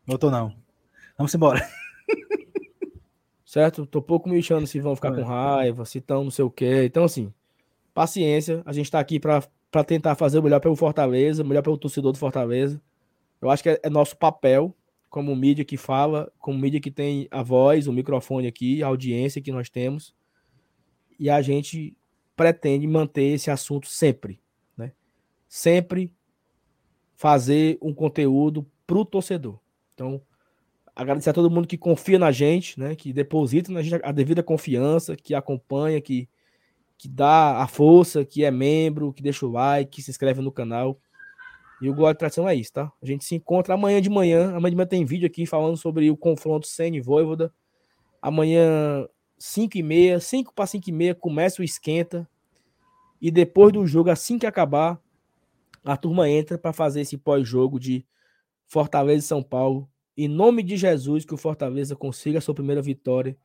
[0.07, 0.57] Voltou não.
[1.19, 1.61] Vamos embora.
[3.51, 3.85] Certo?
[3.85, 5.17] Tô pouco me lixando se vão ficar É.
[5.17, 6.85] com raiva, se estão não sei o quê.
[6.85, 7.35] Então, assim,
[7.93, 8.63] paciência.
[8.65, 11.77] A gente tá aqui pra pra tentar fazer o melhor pelo Fortaleza, o melhor pelo
[11.77, 12.81] torcedor do Fortaleza.
[13.43, 14.73] Eu acho que é, é nosso papel,
[15.09, 19.43] como mídia que fala, como mídia que tem a voz, o microfone aqui, a audiência
[19.43, 20.15] que nós temos.
[21.19, 21.97] E a gente
[22.37, 24.41] pretende manter esse assunto sempre,
[24.77, 24.93] né?
[25.49, 26.13] Sempre
[27.17, 29.59] fazer um conteúdo pro torcedor.
[29.95, 30.21] Então,
[31.01, 32.95] agradecer a todo mundo que confia na gente, né?
[32.95, 36.29] Que deposita na gente a devida confiança, que acompanha, que,
[36.99, 40.53] que dá a força, que é membro, que deixa o like, que se inscreve no
[40.53, 41.01] canal.
[41.81, 42.93] E o Gol de Tradição é isso, tá?
[43.03, 44.51] A gente se encontra amanhã de manhã.
[44.55, 47.51] Amanhã de manhã tem vídeo aqui falando sobre o confronto Senna e Voivoda.
[48.21, 49.09] Amanhã,
[49.39, 52.29] 5 e meia, 5 para 5 e meia, começa o esquenta.
[53.19, 55.01] E depois do jogo, assim que acabar,
[55.83, 58.05] a turma entra para fazer esse pós-jogo de
[58.67, 59.90] Fortaleza e São Paulo.
[60.17, 63.37] Em nome de Jesus, que o Fortaleza consiga a sua primeira vitória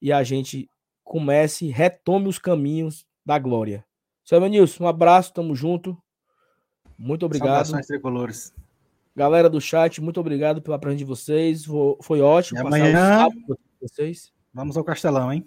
[0.00, 0.68] e a gente
[1.04, 3.84] comece, retome os caminhos da glória.
[4.24, 5.96] Seu Evanilson, um abraço, tamo junto.
[6.98, 7.64] Muito obrigado.
[7.66, 8.54] Saudações tricolores.
[9.16, 11.64] Galera do chat, muito obrigado pela presença de vocês.
[12.02, 13.28] Foi ótimo E amanhã-
[13.80, 14.32] vocês.
[14.52, 15.46] Vamos ao Castelão, hein?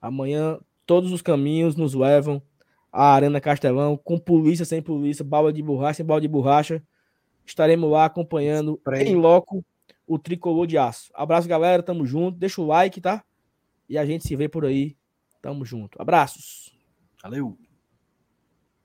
[0.00, 2.42] Amanhã todos os caminhos nos levam
[2.92, 6.82] à Arena Castelão, com polícia, sem polícia, bala de borracha, sem bala de borracha.
[7.46, 9.64] Estaremos lá acompanhando em loco
[10.10, 11.08] o tricolor de aço.
[11.14, 11.84] Abraço, galera.
[11.84, 12.36] Tamo junto.
[12.36, 13.22] Deixa o like, tá?
[13.88, 14.96] E a gente se vê por aí.
[15.40, 16.02] Tamo junto.
[16.02, 16.76] Abraços.
[17.22, 17.56] Valeu.